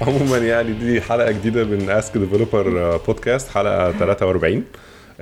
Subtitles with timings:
[0.00, 4.64] عموما يعني دي حلقة جديدة من Ask Developer Podcast حلقة 43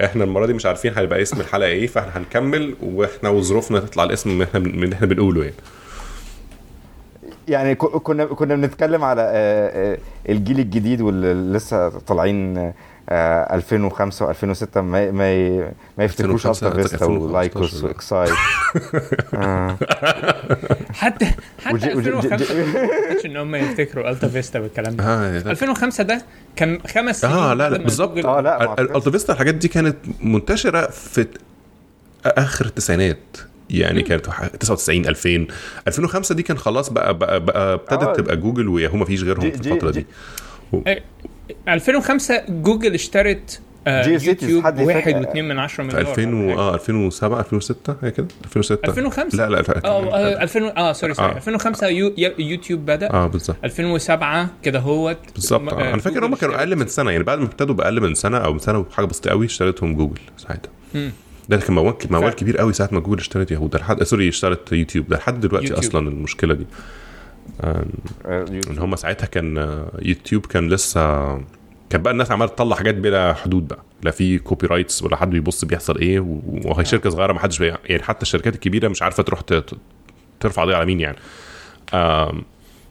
[0.04, 4.42] إحنا المرة دي مش عارفين هيبقى اسم الحلقة إيه فإحنا هنكمل وإحنا وظروفنا تطلع الاسم
[4.42, 5.54] إحنا من اللي إحنا بنقوله يعني.
[7.48, 9.98] يعني ك- كنا كنا بنتكلم على آه، آه،
[10.28, 12.72] الجيل الجديد واللي لسه طالعين
[13.08, 15.58] آه، 2005 و2006 ما ما
[15.98, 17.84] ما يفتكروش 2005 ألتافيستا 2015 ولايكوس.
[17.84, 18.32] وإكسايت
[19.34, 19.76] آه.
[20.94, 21.26] حتى
[21.64, 25.50] حتى وجي- وجي- 2005 جي- ما اعتقدش إن هم يفتكروا ألتافيستا والكلام ده آه ده-
[25.50, 26.22] 2005 ده
[26.56, 28.80] كان خمس سنين آه لا لا بالظبط آه لا أعتقدش.
[28.90, 31.26] الألتافيستا الحاجات دي كانت منتشرة في
[32.26, 33.18] آخر التسعينات
[33.70, 35.46] يعني كانت وح- 99 2000
[35.88, 38.12] 2005 دي كان خلاص بقى بقى, بقى ابتدت آه.
[38.12, 40.06] تبقى جوجل وياهو ما فيش غيرهم دي- في دي- الفترة دي-
[40.72, 41.02] دي
[41.68, 46.58] 2005 جوجل اشترت آه، يوتيوب حد واحد واتنين من عشرة في مليار 2000 و...
[46.58, 51.32] آه 2007 2006 هي كده؟ 2006 2005 لا لا آه آه، 2000 آه sorry sorry
[51.32, 51.36] آه.
[51.36, 52.14] 2005 يو...
[52.38, 53.10] يوتيوب بدأ.
[53.10, 53.56] آه بالظبط.
[53.64, 55.18] 2007 كده هوت.
[55.34, 55.72] بالظبط.
[55.72, 55.88] آه،.
[55.92, 58.58] أنا فاكر هم كانوا أقل من سنة يعني بعد ما ابتدوا بأقل من سنة أو
[58.58, 60.70] سنة وحاجه بسيطة قوي اشترتهم جوجل ساعتها.
[60.94, 61.12] مم.
[61.48, 63.66] ده كان موال موال كبير قوي ساعة ما جوجل اشترت ياهو.
[63.66, 65.08] ده لحد sorry اشترت يوتيوب.
[65.08, 65.84] ده لحد دلوقتي يوتيوب.
[65.84, 66.66] أصلا المشكلة دي.
[67.60, 67.84] آه،
[68.70, 71.34] إن هم ساعتها كان آه، يوتيوب كان لسه
[71.90, 73.82] كان بقى الناس عمالة تطلع حاجات بلا حدود بقى.
[74.02, 76.20] لا في copyrights ولا حد بيبص بيحصل إيه
[76.64, 77.60] وهي شركة صغيرة ما حدش.
[77.60, 79.40] يعني حتى الشركات الكبيرة مش عارفة تروح
[80.40, 81.16] ترفع قضية على مين يعني.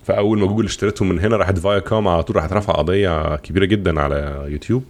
[0.03, 4.01] فأول ما جوجل اشتريتهم من هنا راحت فياكوم على طول راحت رافعة قضية كبيرة جدا
[4.01, 4.83] على يوتيوب.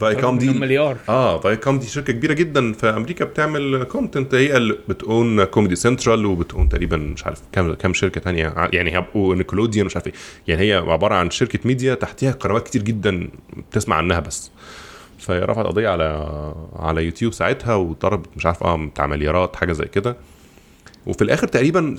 [0.00, 0.96] فياكوم دي مليار.
[1.08, 5.76] آه فياكوم دي شركة كبيرة جدا في أمريكا بتعمل content هي اللي بت own كوميدي
[5.76, 10.06] سنترال وبت own تقريبا مش عارف كام كام شركة تانية يعني هي ونيكولوديان مش عارف
[10.06, 10.12] إيه.
[10.48, 13.28] يعني هي عبارة عن شركة ميديا تحتيها قنوات كتير جدا
[13.70, 14.50] بتسمع عنها بس.
[15.18, 16.04] فهي رفعت قضية على
[16.76, 20.16] على يوتيوب ساعتها وضربت مش عارف آه بتاع مليارات حاجة زي كده.
[21.06, 21.96] وفي الآخر تقريبا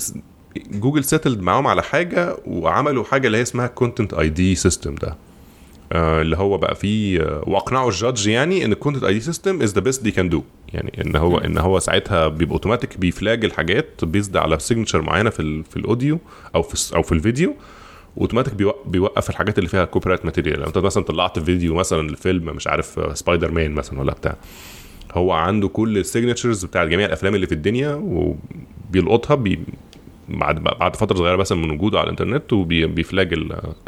[0.72, 5.17] جوجل settled معاهم على حاجة وعملوا حاجة اللي هي اسمها Content ID system ده.
[6.22, 9.73] اللي هو بقى فيه آه، واقنعوا ال judge يعني إن ال Content ID system is
[9.73, 10.43] the best they can do
[10.73, 15.30] يعني إن هو إن هو ساعتها بيبقى اوتوماتيك بي flag الحاجات based على signature معينة
[15.30, 16.20] في في ال audio
[16.55, 17.54] أو في أو في الفيديو
[18.17, 22.45] اوتوماتيك بيوق- بيوقف الحاجات اللي فيها copyright material لو انت مثلا طلعت فيديو مثلا لفيلم
[22.55, 24.36] مش عارف آه، سبايدر مان مثلا ولا بتاع.
[25.14, 27.94] هو عنده كل ال signatures بتاع جميع الأفلام اللي في الدنيا
[28.89, 29.60] وبيلقطها بي
[30.30, 33.33] بعد بعد فترة صغيرة مثلا من وجوده على الإنترنت وبي flag ال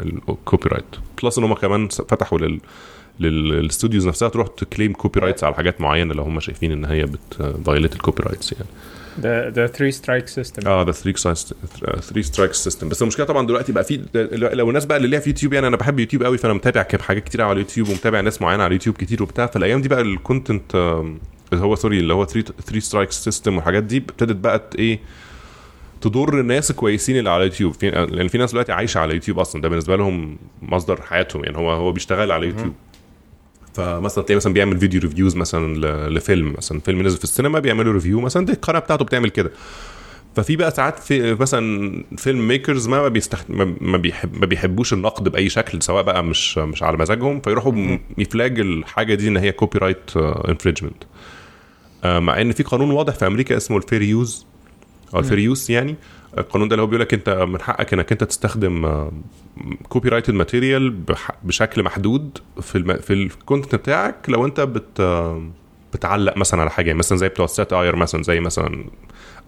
[0.00, 0.84] copyright
[1.22, 2.60] plus إن هم كمان فتحوا لل
[3.20, 7.04] لل studios نفسها تروح ت claim copyrights على حاجات معينة لو هم شايفين إن هي
[7.06, 8.64] بت violate ال copyrights يعني.
[9.18, 11.34] ده ده 3 سترايك سيستم آه ده 3
[12.00, 14.00] 3 strike system بس المشكلة طبعا دلوقتي بقى في
[14.32, 16.98] لو الناس بقى اللي ليها في يوتيوب يعني أنا بحب يوتيوب قوي فأنا متابع كم-
[16.98, 19.46] حاجات كتير على اليوتيوب ومتابع ناس معينة على اليوتيوب كتير وبتاع.
[19.46, 20.74] فالأيام دي بقى ال content
[21.52, 24.98] اللي هو sorry اللي هو 3 3 strike system والحاجات دي ابتدت بقى إيه
[26.00, 27.72] تضر الناس الكويسين اللي على اليوتيوب.
[27.74, 29.62] في لأن في ناس دلوقتي عايشة على اليوتيوب أصلا.
[29.62, 31.44] ده بالنسبة لهم مصدر حياتهم.
[31.44, 32.72] يعني هو هو بيشتغل على اليوتيوب.
[33.74, 36.54] فمثلا تلاقي مثلا بيعمل video reviews مثلا ل- لفيلم.
[36.58, 39.50] مثلا فيلم نزل في السينما بيعملوا review مثلا دي القناة بتاعته بتعمل كده.
[40.36, 43.08] ففي بقى ساعات في مثلا film makers ما.
[43.48, 44.40] ما ما بيحب...
[44.40, 47.40] ما بيحبوش النقد بأي شكل سواء بقى مش مش على مزاجهم.
[47.40, 50.16] فيروحوا م- ي flag الحاجة دي إن هي copyright
[50.48, 51.02] infringement
[52.04, 54.46] مع إن في قانون واضح في أمريكا اسمه ال fair use.
[55.14, 55.94] أو ال fair use يعني
[56.38, 59.08] القانون ده اللي هو بيقول لك أنت من حقك إنك أنت تستخدم
[59.88, 60.94] copyrighted material
[61.44, 62.96] بشكل محدود في الم...
[62.96, 65.00] في ال content بتاعك لو أنت بت
[65.94, 68.84] بتعلق مثلا على حاجة يعني مثلا زي بتوع ال satire مثلا زي مثلا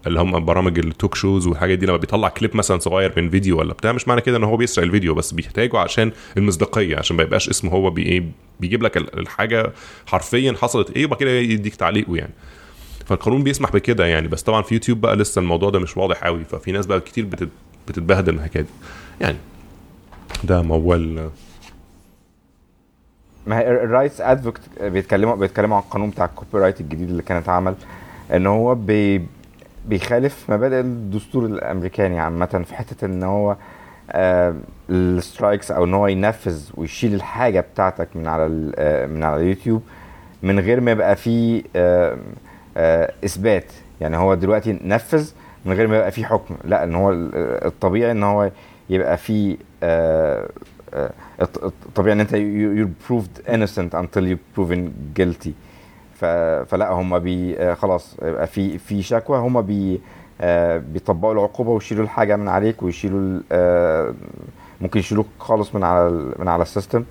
[0.07, 3.59] اللي هم برامج ال talk shows والحاجات دي لما بيطلع كليب مثلا صغير من فيديو
[3.59, 7.23] ولا بتاع مش معنى كده إن هو بيسرق الفيديو بس بيحتاجه عشان المصداقية عشان ما
[7.23, 8.23] يبقاش اسمه هو بي إيه
[8.59, 9.71] بيجيب لك ال- الحاجة
[10.05, 12.33] حرفيا حصلت إيه وبعد كده يديك تعليقه يعني.
[13.11, 16.43] فالقانون بيسمح بكده يعني بس طبعا في يوتيوب بقى لسه الموضوع ده مش واضح قوي
[16.43, 17.49] ففي ناس بقى كتير بتت-
[17.87, 18.69] بتتبهدل من الحكاية دي.
[19.21, 19.37] يعني
[20.43, 21.29] ده موال
[23.47, 27.37] ما هي ال rights advocate بيتكلموا بيتكلموا عن القانون بتاع ال copyright الجديد اللي كان
[27.37, 27.75] اتعمل
[28.33, 29.25] إن هو بي
[29.87, 33.55] بيخالف مبادئ الدستور الأمريكاني عامة في حتة إن هو
[34.11, 34.55] آه
[34.89, 39.81] ال strikes أو إن هو ينفذ ويشيل الحاجة بتاعتك من على آه من على اليوتيوب
[40.43, 42.17] من غير ما يبقى فيه آه
[42.77, 43.65] إثبات.
[44.01, 45.31] يعني هو دلوقتي نفذ
[45.65, 46.55] من غير ما يبقى فيه حكم.
[46.63, 47.31] لا إن هو ال-
[47.65, 48.51] الطبيعي إن هو
[48.89, 50.49] يبقى فيه آه
[50.93, 52.35] آه الط- الطبيعي إن أنت
[53.07, 54.79] proved innocent until you're proven
[55.19, 55.51] guilty.
[56.15, 56.25] ف...
[56.71, 59.37] فلا هم بي آه، خلاص يبقى في في شكوى.
[59.37, 60.01] هم بي
[60.41, 64.13] آه، بيطبقوا العقوبة ويشيلوا الحاجة من عليك ويشيلوا آه،
[64.81, 66.09] ممكن يشيلوك خالص من على
[66.39, 67.03] من على ال system.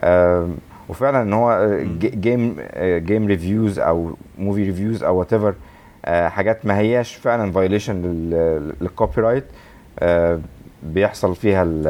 [0.00, 0.48] آه،
[0.90, 5.54] وفعلا إن هو game game reviews أو movie reviews أو whatever
[6.28, 8.02] حاجات ما هياش فعلا violation
[8.80, 9.44] لل copyright
[10.82, 11.82] بيحصل فيها ال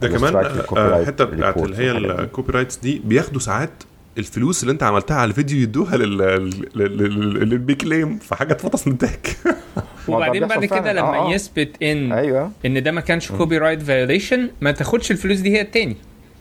[0.00, 1.90] ده كمان ال strike آه، بتاعت اللي هي.
[1.90, 3.70] ال copyrights دي بياخدوا ساعات
[4.18, 8.92] الفلوس اللي انت عملتها على الفيديو يدوها لل لل- لل- للبي claim فحاجة اتفطس من
[8.92, 9.36] التاك
[10.08, 10.92] وبعدين بعد كده.
[10.92, 11.34] لما آه، آه.
[11.34, 15.96] يثبت إن أيوه إن ده ما كانش copyright violation ما تاخدش الفلوس دي هي التاني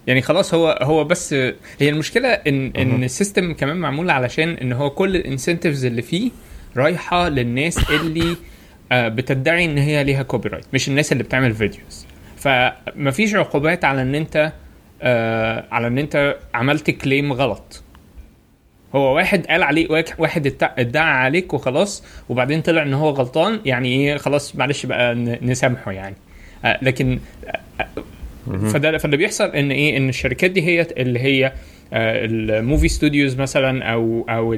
[0.07, 1.33] يعني خلاص هو هو بس
[1.79, 6.01] هي المشكلة إن إن ال system كمان معمول علشان إن هو كل ال incentives اللي
[6.01, 6.31] فيه
[6.77, 8.35] رايحة للناس اللي
[8.91, 12.05] آه، بتدعي إن هي ليها copyright مش الناس اللي بتعمل videos
[12.37, 14.51] فمفيش عقوبات على إن أنت
[15.01, 17.83] آه، على إن أنت عملت claim غلط.
[18.95, 24.17] هو واحد قال عليه واحد ادعى عليك وخلاص وبعدين طلع إن هو غلطان يعني إيه
[24.17, 26.15] خلاص معلش بقى نسامحه يعني.
[26.65, 27.19] آه، لكن
[28.45, 31.53] فده فاللي بيحصل إن إيه؟ إن الشركات دي هي اللي هي
[31.93, 34.53] ال movie studios مثلا أو أو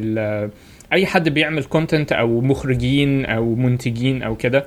[0.93, 4.65] أي حد بيعمل content أو مخرجين أو منتجين أو كده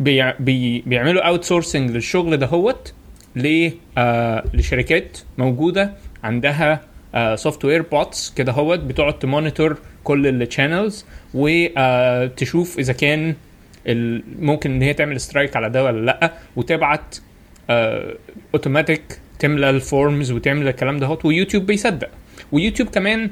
[0.00, 2.92] بي بي بيعملوا outsourcing للشغل دهوت
[3.36, 5.92] ل آه لشركات موجودة
[6.24, 6.80] عندها
[7.34, 13.34] software bots كده هوت بتقعد ت monitor كل ال channels وتشوف إذا كان
[14.38, 17.16] ممكن إن هي تعمل strike على ده ولا لأ وتبعت
[17.70, 19.02] اوتوماتيك
[19.38, 22.08] تملى ال forms وتعمل الكلام ده هوت ويوتيوب بيصدق.
[22.52, 23.30] ويوتيوب كمان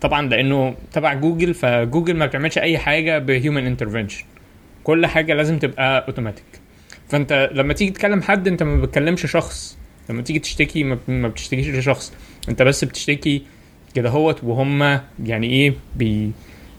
[0.00, 4.24] طبعا لأنه تبع جوجل فجوجل ما بتعملش أي حاجة ب human intervention
[4.84, 6.44] كل حاجة لازم تبقى اوتوماتيك
[7.08, 9.78] فأنت لما تيجي تكلم حد أنت ما بتكلمش شخص.
[10.10, 12.12] لما تيجي تشتكي ما ما بتشتكيش لشخص.
[12.48, 13.42] أنت بس بتشتكي
[13.94, 16.30] كده هوت وهم يعني إيه بي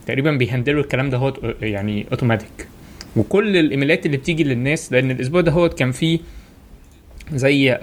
[0.08, 2.68] تقريبا بي handle وا الكلام ده هوت يعني اوتوماتيك
[3.16, 6.20] وكل الإيميلات اللي بتيجي للناس لأن الأسبوع ده هوت كان فيه
[7.32, 7.78] زي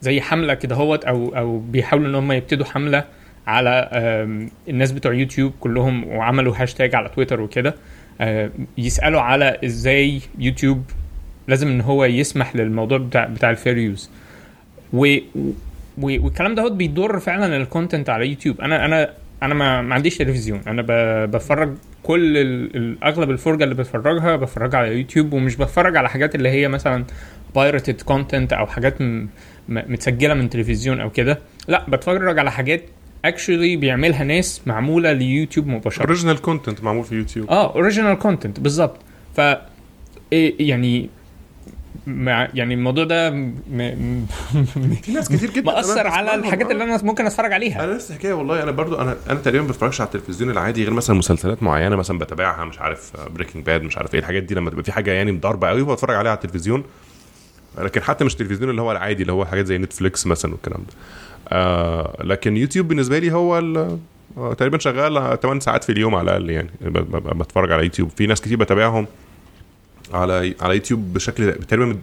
[0.00, 3.04] زي حملة كده هوت أو أو بيحاولوا إن هم يبتدوا حملة
[3.46, 3.88] على
[4.68, 7.74] الناس بتوع يوتيوب كلهم وعملوا هاشتاج على تويتر وكده.
[8.20, 10.84] آه، يسألوا على إزاي يوتيوب
[11.48, 14.10] لازم إن هو يسمح للموضوع بتاع بتاع ال fair use.
[14.92, 15.16] و
[15.98, 18.60] والكلام ده بيضر فعلا ال content على يوتيوب.
[18.60, 19.10] أنا أنا
[19.42, 20.60] أنا ما, ما عنديش تلفزيون.
[20.66, 26.08] أنا ب- بتفرج كل ال- أغلب الفرجة اللي بتفرجها بتفرجها على يوتيوب ومش بتفرج على
[26.08, 27.04] حاجات اللي هي مثلا
[27.54, 29.28] pirated content أو حاجات م- م-
[29.68, 31.38] متسجلة من تلفزيون أو كده.
[31.68, 32.82] لا بتفرج على حاجات
[33.24, 36.02] actually بيعملها ناس معمولة ليوتيوب مباشرة.
[36.04, 37.50] original content معمول في يوتيوب.
[37.50, 38.96] آه original content بالظبط.
[39.36, 39.40] ف
[40.32, 41.08] إيه يعني
[42.06, 43.54] مع يعني الموضوع ده م...
[43.70, 44.26] م...
[45.02, 46.72] في ناس كتير جدا مأثر على الحاجات آه.
[46.72, 47.84] اللي أنا ممكن أتفرج عليها.
[47.84, 50.92] أنا نفس الحكاية والله أنا برضو أنا أنا تقريبا ما بتفرجش على التلفزيون العادي غير
[50.92, 54.70] مثلا مسلسلات معينة مثلا بتابعها مش عارف Breaking Bad مش عارف إيه الحاجات دي لما
[54.70, 56.84] تبقى في حاجة يعني ضاربه قوي بتفرج عليها على التلفزيون.
[57.78, 60.94] لكن حتى مش التلفزيون اللي هو العادي اللي هو حاجات زي Netflix مثلا والكلام ده.
[61.48, 63.58] آه لكن يوتيوب بالنسبة لي هو
[64.38, 66.70] آه، تقريبا شغال 8 ساعات في اليوم على الأقل يعني
[67.34, 68.10] بتفرج على يوتيوب.
[68.16, 69.06] في ناس كتير بتابعهم.
[70.14, 71.96] على على يوتيوب بشكل تقريبا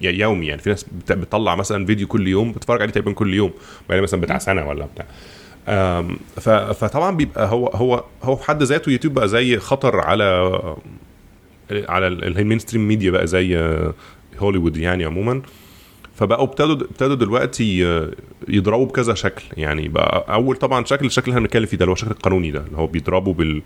[0.00, 0.60] يومي يعني.
[0.62, 3.50] في ناس بت- بتطلع مثلا فيديو كل يوم بتفرج عليه تقريبا كل يوم
[3.88, 5.06] بقى مثلا بتاع سنة ولا بتاع.
[6.72, 10.50] فطبعا بيبقى هو هو هو في حد ذاته يوتيوب بقى زي خطر على
[11.70, 13.78] على ال mainstream media بقى زي
[14.38, 15.42] هوليوود يعني عموما.
[16.14, 17.80] فبقوا ابتدوا ابتدوا دلوقتي
[18.48, 19.88] يضربوا بكذا شكل يعني.
[19.88, 22.60] بقى أول طبعا شكل الشكل اللي إحنا بنتكلم فيه ده اللي هو الشكل القانوني ده
[22.66, 23.62] اللي هو بيضربوا بال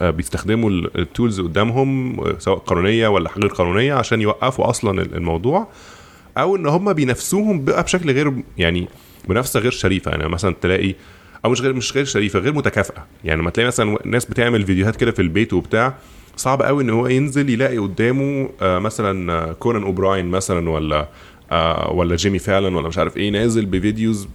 [0.00, 5.14] بيستخدموا ال- ال tools قدامهم آه، سواء قانونية ولا غير قانونية عشان يوقفوا أصلا ال-
[5.14, 5.68] الموضوع
[6.38, 8.88] أو إن هم بينافسوهم بقى بشكل غير يعني
[9.28, 10.10] منافسة غير شريفة.
[10.10, 10.94] يعني مثلا تلاقي
[11.44, 13.06] أو مش غير مش غير شريفة غير متكافئة.
[13.24, 15.94] يعني لما تلاقي مثلا ناس بتعمل فيديوهات كده في البيت وبتاع
[16.36, 21.08] صعب قوي إن هو ينزل يلاقي قدامه آه، مثلا آه، كونان أوبراين مثلا ولا
[21.52, 24.28] آه، ولا جيمي فالن ولا مش عارف إيه نازل ب videos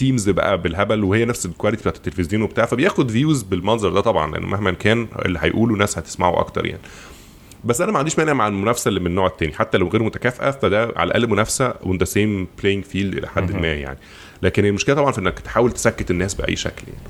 [0.00, 4.32] teams بقى بالهبل وهي نفس ال quality بتاعت التلفزيون وبتاع فبياخد views بالمنظر ده طبعا
[4.32, 6.80] لأن مهما كان اللي هيقوله ناس هتسمعه أكتر يعني.
[7.64, 10.50] بس أنا ما عنديش مانع مع المنافسة اللي من النوع التاني حتى لو غير متكافئة
[10.50, 13.98] فده على الأقل منافسة on the same playing field إلى حد ما يعني.
[14.42, 17.08] لكن المشكلة طبعا في إنك تحاول تسكت الناس بأي شكل يعني.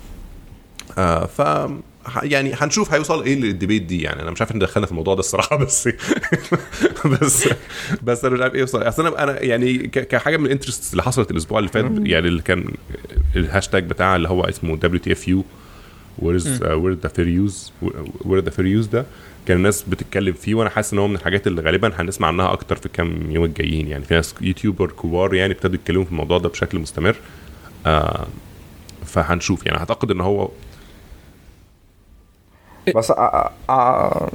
[0.98, 1.40] آه ف
[2.22, 4.02] يعني هنشوف هيوصل إيه لل debate دي.
[4.02, 5.88] يعني أنا مش عارف إن دخلنا في الموضوع ده الصراحة بس
[7.04, 7.48] بس
[8.02, 8.82] بس أنا مش عارف إيه يوصل.
[8.82, 12.42] أصل أنا أنا يعني كحاجة من ال interest اللي حصلت الأسبوع اللي فات يعني اللي
[12.42, 12.64] كان
[13.36, 17.72] الهاشتاج بتاع اللي هو اسمه WTFU where's where the fair use
[18.24, 19.06] where the fair use ده
[19.46, 22.76] كان الناس بتتكلم فيه وأنا حاسس إن هو من الحاجات اللي غالبا هنسمع عنها أكتر
[22.76, 23.88] في كام يوم الجايين.
[23.88, 27.16] يعني في ناس YouTuber كبار يعني ابتدوا يتكلموا في الموضوع ده بشكل مستمر
[27.86, 28.26] آه
[29.06, 29.66] فهنشوف.
[29.66, 30.50] يعني أعتقد إن هو
[32.96, 33.50] بس أ...
[33.70, 34.28] أ...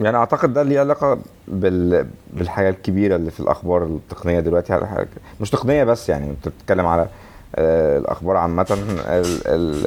[0.00, 2.06] يعني أعتقد ده ليه علاقة بال...
[2.32, 4.72] بالحاجة الكبيرة اللي في الأخبار التقنية دلوقتي.
[4.72, 5.08] على حاجة...
[5.40, 7.08] مش تقنية بس يعني أنت بتتكلم على
[7.56, 9.46] آه، الأخبار عامة ال...
[9.46, 9.86] ال...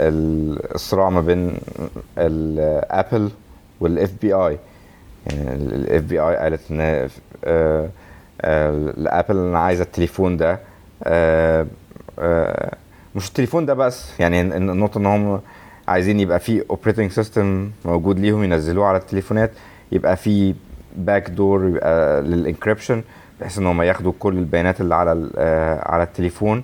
[0.00, 1.58] ال- الصراع ما بين
[2.18, 3.30] ال
[3.80, 4.58] Apple وال FBI
[5.26, 7.08] يعني ال FBI قالت إن آه،
[8.40, 10.58] آه، ال Apple أنا عايزة التليفون ده
[11.04, 11.66] آه،
[12.18, 12.74] آه،
[13.14, 15.40] مش التليفون ده بس يعني النقطه إن هم
[15.88, 19.50] عايزين يبقى في operating system موجود ليهم ينزلوه على التليفونات
[19.92, 20.54] يبقى في
[20.96, 23.02] back door يبقى لل encryption
[23.40, 26.62] بحيث إن هم ياخدوا كل البيانات اللي على آه، على التليفون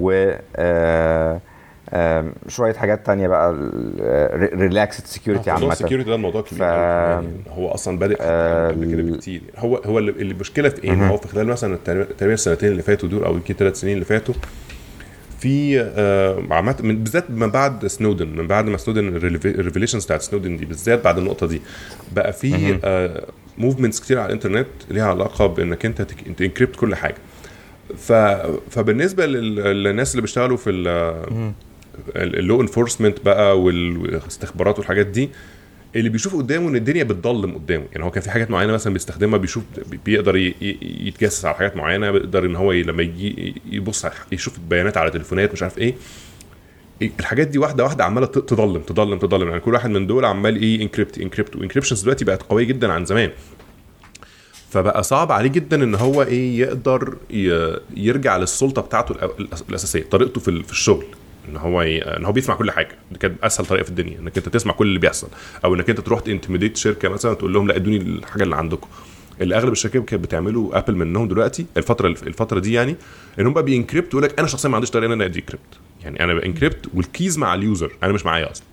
[0.00, 1.40] و آه،
[2.48, 3.54] شوية حاجات تانية بقى
[4.54, 5.72] relaxed security موضوع عامة.
[5.72, 9.42] ال security ده الموضوع كبير ف- يعني هو أصلا بادئ آه، قبل كده بكتير.
[9.58, 13.34] هو هو المشكلة في إيه؟ هو في خلال مثلا تقريباً السنتين اللي فاتوا دول أو
[13.34, 14.34] يمكن ثلاث سنين اللي فاتوا
[15.40, 19.08] في آه، عامة من بالذات من بعد سنودن من بعد ما سنودن
[19.44, 21.62] ال revelations بتاعت سنودن دي بالذات بعد النقطة دي
[22.12, 22.78] بقى في
[23.58, 26.02] movements كتير على الإنترنت ليها علاقة بإنك أنت
[26.36, 27.14] ت encrypt كل حاجة.
[27.98, 28.12] ف
[28.70, 29.54] فبالنسبة لل-
[29.84, 30.70] للناس اللي بيشتغلوا في
[32.16, 35.30] ال law enforcement بقى والاستخبارات والحاجات دي
[35.96, 37.84] اللي بيشوف قدامه إن الدنيا بتضلم قدامه.
[37.92, 39.64] يعني هو كان في حاجات معينة مثلا بيستخدمها بيشوف
[40.04, 45.52] بيقدر يتجسس على حاجات معينة بيقدر إن هو لما يجي يبص يشوف البيانات على تليفونات
[45.52, 45.94] مش عارف إيه.
[47.02, 49.48] الحاجات دي واحدة واحدة عمالة تضلم تضلم تضلم.
[49.48, 52.92] يعني كل واحد من دول عمال إيه encrypt encrypt و encryptions دلوقتي بقت قوية جدا
[52.92, 53.30] عن زمان.
[54.70, 57.16] فبقى صعب عليه جدا إن هو إيه يقدر
[57.96, 59.14] يرجع للسلطة بتاعته
[59.68, 61.04] الأساسية طريقته في الشغل.
[61.48, 61.98] إن هو ي...
[62.02, 62.98] إن هو بيسمع كل حاجة.
[63.12, 65.28] دي كانت أسهل طريقة في الدنيا إنك أنت تسمع كل اللي بيحصل.
[65.64, 68.88] أو إنك أنت تروح ت intimidate شركة مثلا تقول لهم لا إدوني الحاجة اللي عندكم.
[69.40, 72.96] اللي أغلب الشركات كانت بتعمله Apple منهم دلوقتي الفترة الفترة دي يعني
[73.38, 75.40] إن هم بقى بي encrypt يقول لك أنا شخصيا ما عنديش طريقة إن أنا a
[75.40, 77.92] decrypt يعني أنا ب encrypt وال keys مع ال user.
[78.02, 78.64] أنا مش معايا أصلا.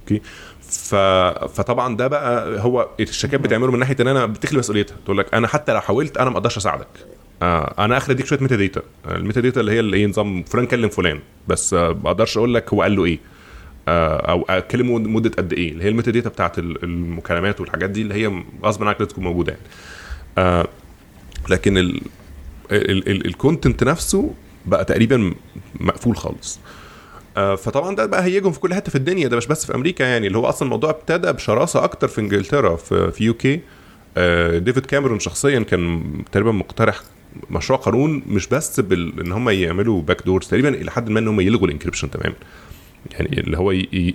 [0.00, 0.20] أوكي؟
[0.60, 0.94] ف...
[1.54, 4.96] فطبعا ده بقى هو الشركات بتعمله من ناحية إن أنا بتخلي مسؤوليتها.
[5.04, 6.86] تقول لك أنا حتى لو حاولت أنا ما أقدرش أساعدك.
[7.42, 10.88] آه أنا اخر أديك شوية metadata ال metadata اللي هي اللي هي نظام فلان كلم
[10.88, 11.20] فلان.
[11.48, 13.18] بس آه ما أقدرش أقول لك هو قال له إيه.
[13.88, 15.72] آه أو اكلمه مدة قد إيه.
[15.72, 19.52] اللي هي ال metadata بتاعت ال- المكالمات والحاجات دي اللي هي غصب عنك تكون موجودة
[19.52, 19.64] يعني.
[20.38, 20.68] آه
[21.48, 22.00] لكن ال
[22.72, 24.34] ال- ال- ال content نفسه
[24.66, 25.34] بقى تقريبا
[25.80, 26.60] مقفول خالص.
[27.36, 29.28] آه، فطبعا ده بقى هيجهم في كل حتة في الدنيا.
[29.28, 30.26] ده مش بس في أمريكا يعني.
[30.26, 33.60] اللي هو أصلا الموضوع ابتدى بشراسة أكتر في إنجلترا في في UK
[34.16, 37.00] آه، ديفيد كاميرون شخصيا كان تقريبا مقترح
[37.50, 39.20] مشروع قانون مش بس بال...
[39.20, 42.34] إن هم يعملوا back doors تقريبا إلى حد ما إن هم يلغوا ال encryption تماما.
[43.12, 43.70] يعني اللي هو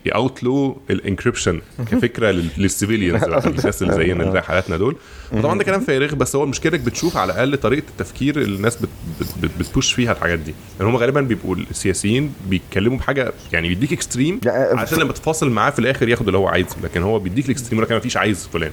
[0.05, 1.61] ي outlaw ال encryption
[1.91, 4.95] كفكرة لل- لل civilians الناس اللي زينا اللي زي حالاتنا دول.
[5.43, 8.75] طبعا ده كلام فارغ بس هو المشكلة انك بتشوف على الأقل طريقة التفكير اللي الناس
[8.75, 10.53] بت بت بت بت push فيها الحاجات دي.
[10.79, 15.69] يعني هم غالبا بيبقوا السياسيين بيتكلموا بحاجة يعني بيديك extreme لا، عشان لما تفاصل معاه
[15.71, 18.49] في الآخر ياخد اللي هو عايزه لكن هو بيديك ال extreme لك أنا مفيش عايز
[18.53, 18.71] فلان.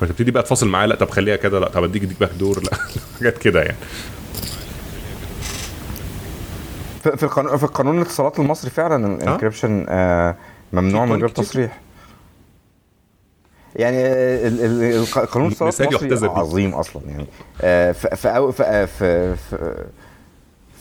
[0.00, 2.62] فتبتدي بقى تفاصل معاه لا طب خليها كده لا طب أديك اديك back door.
[2.70, 2.70] لا
[3.18, 3.76] حاجات كده يعني.
[7.02, 10.36] في القانون في القانون الاتصالات المصري فعلا الانكريبشن آه؟
[10.72, 11.34] ممنوع في من غير قانون.
[11.48, 11.80] تصريح.
[13.76, 16.28] يعني ال- ال- الق- القانون الاتصالات المصري.
[16.28, 17.26] عظيم أصلا يعني.
[17.62, 19.36] آه، في في في آه، في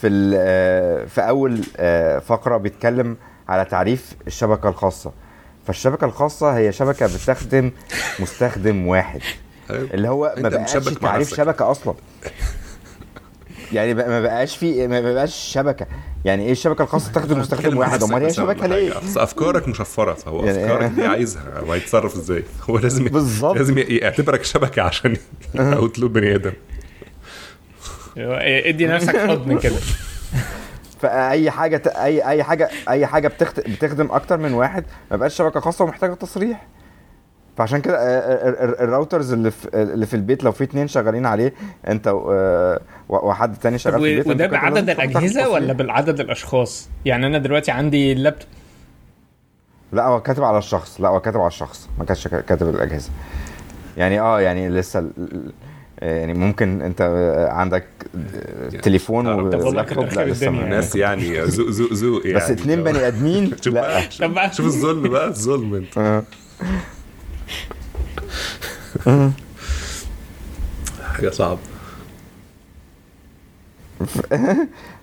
[0.01, 3.17] في آه، في أول آه، فقرة بيتكلم
[3.49, 5.11] على تعريف الشبكة الخاصة.
[5.67, 7.71] فالشبكة الخاصة هي شبكة بتخدم
[8.19, 9.21] مستخدم واحد.
[9.69, 11.35] اللي هو ما بقاش تعريف.
[11.35, 11.93] شبكة أصلا.
[13.73, 15.87] يعني بقى- ما بقاش في ما بقاش شبكة.
[16.25, 20.63] يعني إيه الشبكة الخاصة تخدم مستخدم واحد؟ أمال هي شبكة ليه؟ أفكارك مشفرة فهو يعني-
[20.65, 21.59] أفكارك دي عايزها.
[21.59, 23.57] هو هيتصرف إزاي؟ هو لازم بالظبط.
[23.57, 25.17] لازم يعتبرك شبكة عشان
[25.55, 26.53] اوتلود بني آدم.
[28.17, 29.75] إدي نفسك حضن كده.
[31.01, 33.59] فأي حاجة أي أي حاجة أي حاجة بتخت...
[33.69, 36.67] بتخدم أكتر من واحد ما بقاش شبكة خاصة ومحتاجة تصريح.
[37.57, 41.25] فعشان كده آه، ال- ال- الراوترز اللي في اللي في البيت لو في اتنين شغالين
[41.25, 41.53] عليه
[41.87, 45.49] أنت آه، وحد تاني شغال في البيت وده بعدد الأجهزة.
[45.49, 48.49] ولا بالعدد الأشخاص؟ يعني أنا دلوقتي عندي اللابتوب.
[49.91, 51.01] لا هو كاتب على الشخص.
[51.01, 53.09] لا هو كاتب على الشخص ما كانش كا- كاتب الأجهزة.
[53.97, 55.09] يعني آه يعني لسه
[56.01, 57.85] يعني ممكن انت آه، عندك
[58.35, 60.49] آه، تليفون ولابتوب؟ لا لسه.
[60.49, 62.37] ما- الناس يعني ذوق ذوق ذوق يعني.
[62.37, 64.09] بس اتنين بني آدمين؟ شوف لا.
[64.57, 65.97] شوف الظلم بقى الظلم انت.
[65.97, 66.23] آه.
[71.13, 71.59] حاجة صعبة.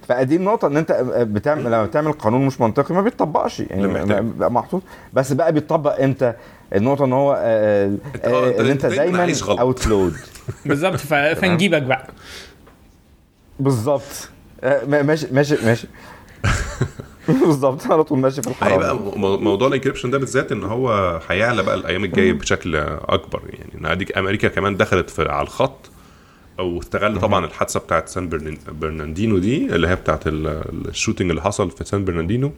[0.09, 3.87] فدي النقطة إن أنت بتعمل لما بتعمل قانون مش منطقي ما بيتطبقش يعني.
[4.23, 4.83] بقى محطوط.
[5.13, 6.33] بس بقى بيتطبق إمتى؟
[6.75, 7.93] النقطة إن هو آه،
[8.25, 9.33] آه، آه، إن أنت دايماً.
[9.49, 10.15] اوتلود
[10.67, 12.09] بالظبط ف- فنجيبك بقى.
[13.61, 14.29] بالظبط
[14.63, 15.87] آه، ما- ماشي ماشي ماشي.
[17.29, 21.21] بالظبط على طول ماشي في بقى الحرام مو- موضوع ال encryption ده بالذات إن هو
[21.29, 23.43] هيعلى بقى الأيام الجاية بشكل أكبر.
[23.53, 25.91] يعني إن اديك أمريكا كمان دخلت في على الخط
[26.59, 31.31] أو استغل طبعا الحادثة بتاعت سان برنان- برناردينو دي اللي هي بتاعت ال- ال shooting
[31.31, 32.53] اللي حصل في سان برناردينو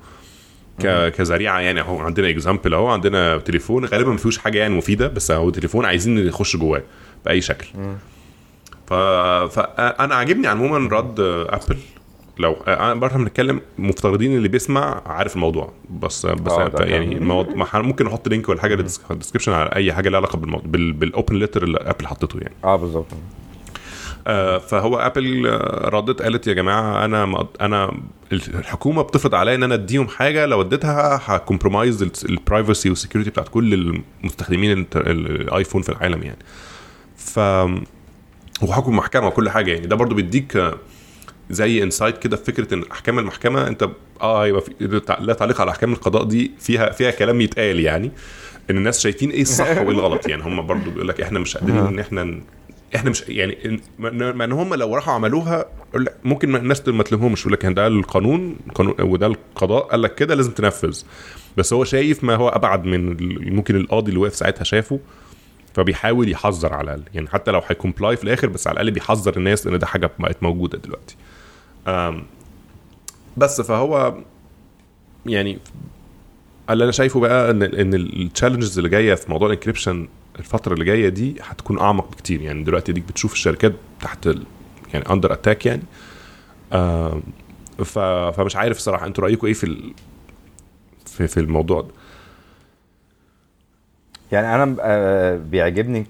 [0.83, 1.09] ك...
[1.09, 5.31] كذريعه يعني أهو عندنا example أهو عندنا تليفون غالبا ما فيهوش حاجة يعني مفيدة بس
[5.31, 6.83] هو تليفون عايزين نخش جواه.
[7.26, 7.66] بأي شكل.
[8.87, 8.95] ف...
[8.95, 11.76] فانا عاجبني عموما رد Apple.
[12.38, 15.73] لو أنا برضه بنتكلم مفترضين اللي بيسمع عارف الموضوع.
[15.90, 17.16] بس بس آه، يعني.
[17.16, 20.92] الموضوع ممكن نحط link ولا حاجة description على أي حاجة لها علاقة بالموضوع بال...
[20.92, 22.54] بال open letter اللي Apple حطته يعني.
[22.64, 23.06] آه بالظبط.
[24.26, 27.92] آه، فهو Apple آه، ردت قالت يا جماعة أنا ما- أنا
[28.33, 33.30] الحكومة بتفرض عليا إن أنا أديهم حاجة لو اديتها ه compromise ال privacy وال security
[33.30, 33.75] بتاعت كل
[34.23, 36.38] المستخدمين ال iPhone في العالم يعني.
[37.26, 37.38] ف
[38.62, 39.87] وحكم محكمه وكل حاجة يعني.
[39.87, 40.78] ده برضو بيديك آه،
[41.50, 43.88] زي انسايت كده في فكرة إن أحكام المحكمة أنت
[44.21, 48.12] آه هيبقى في لا تعليق على أحكام القضاء دي فيها فيها كلام يتقال يعني.
[48.71, 50.42] إن الناس شايفين إيه الصح وإيه الغلط يعني.
[50.42, 52.40] هم برضو بيقول لك إحنا مش قادرين إن إحنا
[52.97, 55.64] إحنا مش يعني ما إن هم لو راحوا عملوها
[56.25, 60.50] ممكن الناس ما تلومهمش يقول لك ده القانون قانون وده القضاء قال لك كده لازم
[60.52, 61.02] تنفذ.
[61.56, 63.16] بس هو شايف ما هو أبعد من
[63.54, 65.00] ممكن القاضي اللي واقف ساعتها شافه
[65.76, 67.02] فبيحاول يحذر على الأقل.
[67.14, 70.11] يعني حتى لو هي comply في الآخر بس على الأقل بيحذر الناس إن ده حاجة
[70.18, 71.16] بقت موجودة دلوقتي.
[73.37, 74.14] بس فهو
[75.26, 75.59] يعني
[76.71, 80.75] اللي أنا شايفه بقى إن إن ال challenges اللي جاية في موضوع ال encryption الفترة
[80.75, 82.40] اللي جاية دي هتكون أعمق بكتير.
[82.40, 84.26] يعني دلوقتي ديك بتشوف الشركات تحت
[84.95, 85.83] يعني under attack يعني.
[87.85, 89.92] فمش عارف الصراحه أنتوا رأيكم إيه في,
[91.06, 91.88] في الموضوع ده؟
[94.33, 96.06] يعني أنا آه، بيعجبني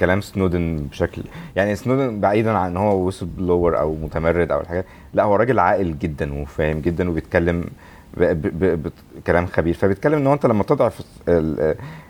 [0.00, 1.22] كلام سنودن بشكل
[1.56, 5.58] يعني سنودن بعيدا عن إن هو ويسل بلور أو متمرد أو الحاجات لا هو راجل
[5.58, 7.64] عاقل جدا وفاهم جدا وبيتكلم
[8.16, 11.60] بكلام خبير فبيتكلم إن هو أنت لما تضعف ال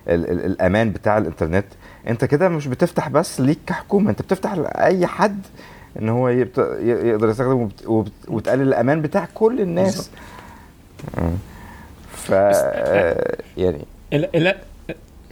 [0.09, 1.67] ال ال الأمان بتاع الإنترنت
[2.09, 5.47] أنت كده مش بتفتح بس ليك كحكومة أنت بتفتح لأي حد
[5.99, 7.35] إن هو يقدر.
[7.87, 8.13] وبت...
[8.29, 10.11] وتقلل الأمان بتاع كل الناس
[11.19, 11.33] آه.
[12.11, 13.85] ف آه، يعني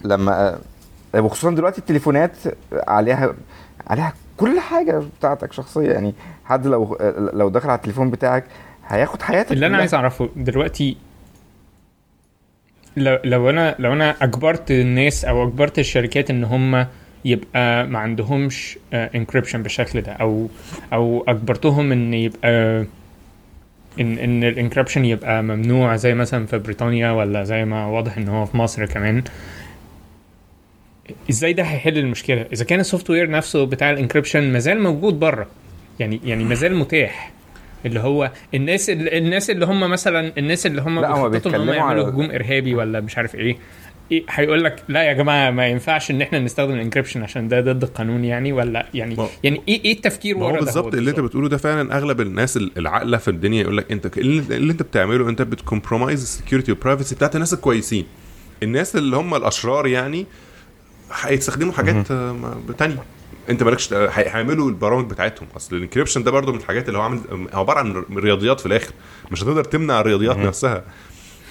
[0.05, 0.59] لما
[1.14, 2.33] وخصوصا دلوقتي التليفونات
[2.73, 3.35] عليها
[3.87, 6.99] عليها كل حاجة بتاعتك شخصيه يعني حد لو
[7.33, 8.44] لو دخل على التليفون بتاعك
[8.88, 9.79] هياخد حياتك اللي أنا.
[9.79, 10.96] عايز أعرفه دلوقتي
[12.96, 16.87] لو لو أنا لو أنا أجبرت الناس أو أجبرت الشركات إن هم
[17.25, 20.49] يبقى ما عندهمش انكريبشن بالشكل ده أو
[20.92, 22.81] أو أجبرتهم إن يبقى
[24.01, 28.29] إن إن ال encryption يبقى ممنوع زي مثلا في بريطانيا ولا زي ما واضح إن
[28.29, 29.23] هو في مصر كمان
[31.31, 35.47] إزاي ده هيحل المشكلة؟ إذا كان ال software نفسه بتاع ال encryption مازال موجود بره
[36.01, 37.33] يعني يعني مازال متاح.
[37.87, 41.57] اللي هو الناس اللي الناس اللي هم مثلا الناس اللي هم لا، هما بيخططوا إن
[41.61, 43.57] هم بيتكلموا يعملوا على- هجوم إرهابي ولا مش عارف إيه
[44.12, 47.61] إيه هيقول لك لا يا جماعة ما ينفعش إن إحنا نستخدم ال encryption عشان ده
[47.61, 50.94] ضد القانون يعني ولا يعني ما- يعني إيه إيه التفكير ما ورا هو ده؟ بالظبط
[50.94, 54.73] اللي أنت بتقوله ده فعلا أغلب الناس العاقله في الدنيا يقول لك أنت اللي, اللي
[54.73, 58.05] أنت بتعمله أنت بت compromise ال security وال privacy بتاعت الناس الكويسين.
[58.62, 60.27] الناس اللي هم الأشرار يعني
[61.12, 63.03] هيستخدموا حاجات آه، تانية
[63.51, 65.49] انت مالكش هي- هيعملوا البرامج بتاعتهم.
[65.57, 67.21] اصل ال encryption ده برضه من الحاجات اللي هو عامل
[67.53, 68.92] هو عبارة عن رياضيات في الآخر.
[69.31, 70.85] مش هتقدر تمنع الرياضيات نفسها.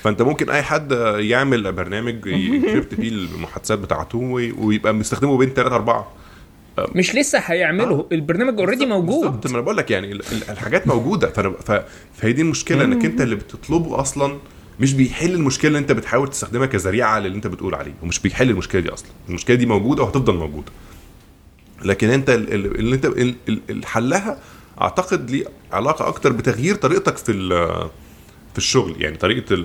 [0.03, 5.49] فانت ممكن أي حد يعمل برنامج ي encrypt فيه المحادثات بتاعته وي- ويبقى مستخدمه بين
[5.53, 6.11] 3 4
[6.95, 9.25] مش لسه هيعملوا البرنامج اوريدي موجود.
[9.25, 9.47] بالظبط.
[9.47, 11.29] ما أنا بقول لك يعني ال- ال- الحاجات موجودة.
[12.17, 14.37] فهي دي المشكلة إنك أنت اللي بتطلبه أصلا
[14.79, 18.81] مش بيحل المشكلة اللي انت بتحاول تستخدمها كذريعة للي انت بتقول عليه ومش بيحل المشكلة
[18.81, 19.09] دي أصلا.
[19.29, 20.71] المشكلة دي موجودة وهتفضل موجودة.
[21.85, 22.95] لكن انت ال- ال- اللي
[23.69, 24.39] انت حلها
[24.81, 27.33] أعتقد ليه علاقة أكتر بتغيير طريقتك في
[28.51, 29.01] في الشغل.
[29.01, 29.55] يعني طريقة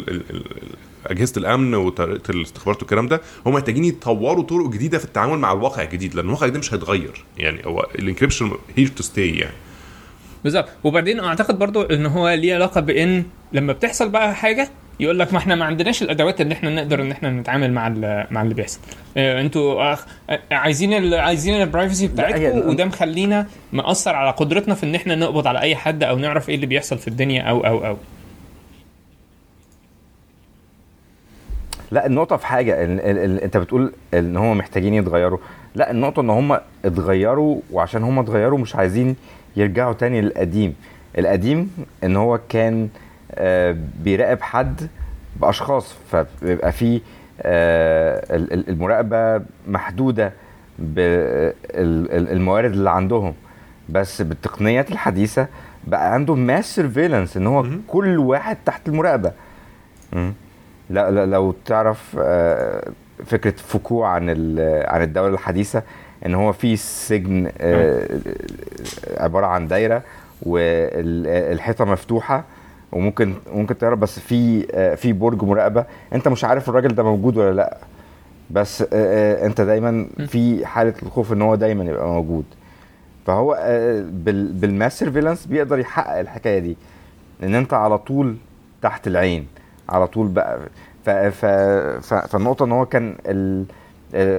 [1.07, 5.83] أجهزة الأمن وطريقة الاستخبارات والكلام ده هم محتاجين يطوروا طرق جديدة في التعامل مع الواقع
[5.83, 7.25] الجديد لأن الواقع ده مش هيتغير.
[7.39, 9.55] يعني هو ال encryption here to stay يعني.
[10.45, 10.69] بالظبط.
[10.85, 15.39] وبعدين أعتقد برضو إن هو ليه علاقة بإن لما بتحصل بقى حاجة يقول لك ما
[15.39, 17.89] إحنا ما عندناش الأدوات اللي إحنا نقدر إن إحنا نتعامل مع
[18.31, 18.81] مع اللي بيحصل.
[19.17, 19.99] آه أنتوا آه،
[20.51, 25.47] عايزين ال عايزين ال privacy بتاعتكم وده مخلينا مأثر على قدرتنا في إن إحنا نقبض
[25.47, 27.97] على أي حد أو نعرف إيه اللي بيحصل في الدنيا أو أو أو.
[31.91, 35.39] لا النقطة في حاجة ال ال ال أنت بتقول إن هم محتاجين يتغيروا.
[35.75, 39.17] لا النقطة إن هم اتغيروا وعشان هم اتغيروا مش عايزين
[39.57, 40.75] يرجعوا تاني للقديم.
[41.19, 41.71] القديم
[42.05, 42.89] إن هو كان آه
[44.05, 44.89] بيراقب حد
[45.41, 47.01] بأشخاص فبيبقى فيه
[47.43, 50.33] آه ال- ال- المراقبة محدودة
[51.75, 53.35] بالموارد اللي عندهم.
[53.89, 55.47] بس بالتقنيات الحديثة
[55.87, 59.33] بقى عندهم mass surveillance إن هو كل واحد تحت المراقبة.
[60.13, 60.33] مم.
[60.91, 62.89] لا, لا لو تعرف آه،
[63.27, 64.29] فكرة فوكو عن
[64.87, 65.83] عن الدولة الحديثة
[66.27, 68.09] إن هو في سجن آه،
[69.17, 70.03] عبارة عن دايرة
[70.43, 72.45] والحيطه مفتوحة
[72.93, 75.85] وممكن ممكن تهرب بس في آه، في برج مراقبة.
[76.13, 77.77] انت مش عارف الراجل ده موجود ولا لا
[78.51, 82.45] بس آه، آه، انت دايما في حالة الخوف إن هو دايما يبقى موجود.
[83.27, 83.55] فهو
[84.11, 86.77] بال- بال mass surveillance بيقدر يحقق الحكاية دي
[87.43, 88.37] إن انت على طول
[88.83, 89.47] تحت العين
[89.89, 90.59] على طول بقى.
[91.05, 91.45] ف ف
[92.07, 93.65] ف فالنقطة إن هو كان ال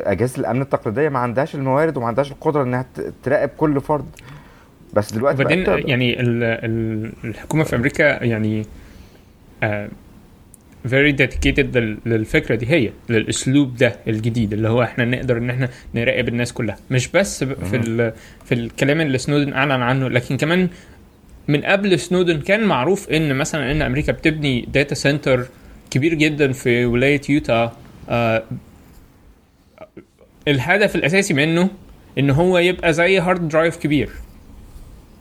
[0.05, 2.85] أجهزة الأمن التقليدية ما عندهاش الموارد وما عندهاش القدرة إنها
[3.23, 4.05] تراقب كل فرد.
[4.93, 5.89] بس دلوقتي وبعدين.
[5.89, 8.65] يعني ال ال الحكومة في أمريكا يعني
[10.87, 15.69] very dedicated لل- للفكرة دي هي للأسلوب ده الجديد اللي هو إحنا نقدر إن إحنا
[15.95, 16.77] نراقب الناس كلها.
[16.91, 18.13] مش بس في ال
[18.45, 20.69] في الكلام اللي سنودن أعلن عنه لكن كمان
[21.47, 25.45] من قبل سنودن كان معروف إن مثلا إن أمريكا بتبني data center
[25.91, 27.77] كبير جدا في ولاية يوتا
[28.09, 28.43] آه
[30.47, 31.69] الهدف الأساسي منه
[32.19, 34.09] إن هو يبقى زي hard drive كبير.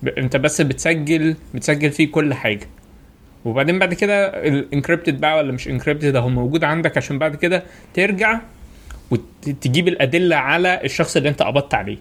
[0.03, 2.67] ب- انت بس بتسجل بتسجل فيه كل حاجة.
[3.45, 7.62] وبعدين بعد كده ال encrypted بقى ولا مش encrypted اهو موجود عندك عشان بعد كده
[7.95, 8.41] ترجع
[9.11, 11.99] وتجيب الأدلة على الشخص اللي انت قبضت عليه.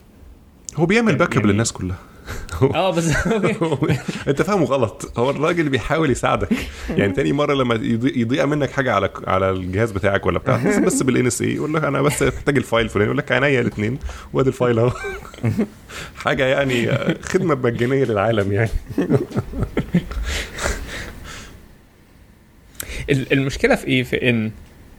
[0.76, 1.98] هو بيعمل backup يعني- للناس كلها.
[2.76, 3.28] آه بس
[4.28, 5.14] أنت فاهمه غلط.
[5.20, 6.50] هو الراجل بيحاول يساعدك.
[6.90, 7.76] يعني تاني مرة لما
[8.16, 11.84] يضيع, منك حاجة على على الجهاز بتاعك ولا بتاع بس, بس بال NSA يقول لك
[11.84, 14.00] أنا بس محتاج ال file الفلاني يقول لك عينيا الاثنين
[14.34, 14.92] وادي ال file أهو.
[16.24, 16.88] حاجة يعني
[17.22, 18.70] خدمة مجانية للعالم يعني.
[23.10, 24.52] ال- المشكلة في إيه؟ في ان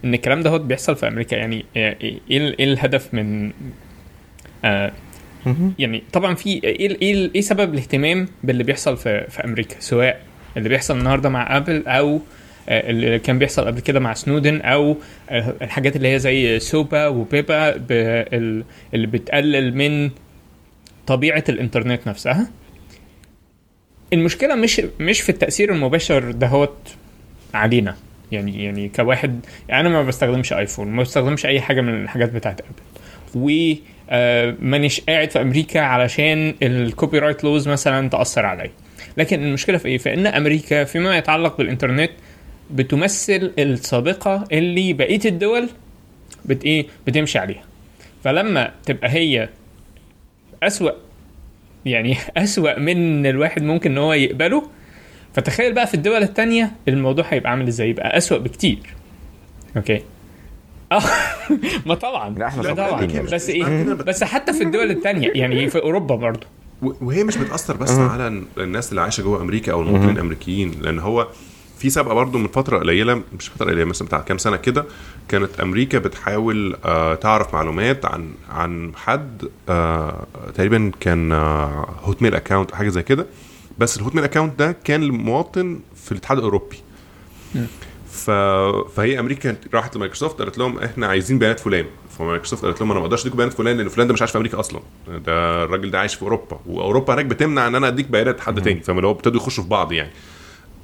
[0.05, 1.37] إن الكلام ده بيحصل في أمريكا.
[1.37, 3.53] يعني إيه إيه إيه الهدف من
[4.65, 4.93] آه
[5.79, 9.77] يعني طبعا في إيه ال- إيه ال- إيه سبب الاهتمام باللي بيحصل في في أمريكا؟
[9.81, 10.21] سواء
[10.57, 12.21] اللي بيحصل النهارده مع أبل أو
[12.69, 14.97] آه، اللي كان بيحصل قبل كده مع سنودن أو
[15.31, 20.11] آه، الحاجات اللي هي زي سوبا وبيبا اللي بتقلل من
[21.07, 22.51] طبيعة الإنترنت نفسها.
[24.13, 26.77] المشكلة مش مش في التأثير المباشر دهوت
[27.55, 27.97] علينا.
[28.33, 32.61] يعني يعني كواحد يعني أنا ما بستخدمش iPhone ما بستخدمش أي حاجة من الحاجات بتاعت
[32.61, 32.71] Apple.
[34.61, 38.71] مانيش قاعد في أمريكا علشان ال copyright laws مثلا تأثر عليا
[39.17, 42.11] لكن المشكلة في إيه؟ في ان أمريكا فيما يتعلق بالإنترنت
[42.71, 45.69] بتمثل السابقة اللي بقيه الدول
[46.45, 47.63] بت إيه؟ بتمشي عليها.
[48.25, 49.49] فلما تبقى هي
[50.63, 50.91] أسوأ
[51.85, 54.69] يعني أسوأ من الواحد ممكن إن هو يقبله
[55.35, 58.79] فتخيل بقى في الدول التانية الموضوع هيبقى عامل إزاي؟ يبقى أسوأ بكتير.
[59.77, 60.03] أوكي؟
[61.87, 62.35] ما طبعا.
[62.39, 63.03] لا، إحنا لا طبعا.
[63.03, 63.23] يعني.
[63.31, 66.47] بس إيه بس حتى في الدول التانية يعني في أوروبا برضو.
[66.83, 70.99] و- وهي مش بتأثر بس على الناس اللي عايشة جوه أمريكا أو المواطنين الأمريكيين لأن
[70.99, 71.29] هو
[71.79, 74.85] في سابقة برضه من فترة قليلة مش فترة قليلة مثلا بتاع كام سنة كده
[75.29, 82.75] كانت أمريكا بتحاول آه تعرف معلومات عن عن حد آه تقريبا كان آه Hotmail account
[82.75, 83.27] حاجة زي كده.
[83.79, 86.77] بس ال Hotmail account ده كان المواطن في الاتحاد الأوروبي.
[88.25, 88.31] ف...
[88.97, 91.85] فهي أمريكا راحت لمايكروسوفت قالت لهم إحنا عايزين بيانات فلان
[92.19, 94.39] فمايكروسوفت قالت لهم أنا ما أقدرش اديكم بيانات فلان لأن فلان ده مش عايش في
[94.39, 94.81] أمريكا أصلا.
[95.27, 98.81] ده الراجل ده عايش في أوروبا وأوروبا هناك بتمنع إن أنا أديك بيانات حد تاني.
[98.81, 100.11] فاللي هو ابتدوا يخشوا في بعض يعني.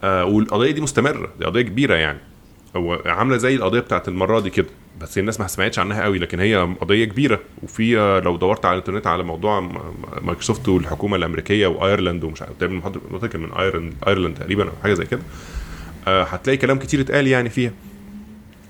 [0.05, 2.19] آه والقضية دي مستمرة دي قضية كبيرة يعني.
[2.77, 4.67] هو عاملة زي القضية بتاعت المرة دي كده.
[5.01, 7.41] بس الناس ما سمعتش عنها قوي لكن هي قضية كبيرة.
[7.63, 9.61] وفي آه، لو دورت على الإنترنت على موضوع
[10.23, 13.53] مايكروسوفت والحكومة الأمريكية و Ireland ومش عارف تقريبا كان من
[14.07, 15.21] Ireland تقريبا أو حاجة زي كده.
[16.29, 17.73] هتلاقي كلام كتير اتقال يعني فيها.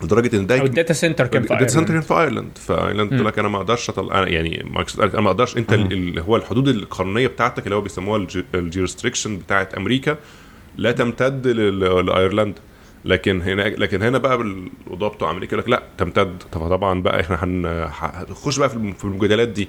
[0.02, 2.65] لدرجة إن ده ال data center كان في ال data center كان في Ireland ف
[2.65, 5.72] Ireland تقول لك أنا ما أقدرش أطلع أنا يعني مايكروسوفت قالت أنا ما أقدرش أنت
[5.72, 10.16] ال- اللي هو الحدود القانونية بتاعتك اللي هو بيسموها ال jurisdiction بتاعت أمريكا
[10.76, 12.60] لا تمتد لل- لأيرلندا.
[13.04, 16.42] لكن هنا لكن هنا بقى بالقضاه بتوع أمريكا يقول لك لا تمتد.
[16.52, 19.68] طب طبعا بقى إحنا هن- هنخش بقى في المجادلات دي.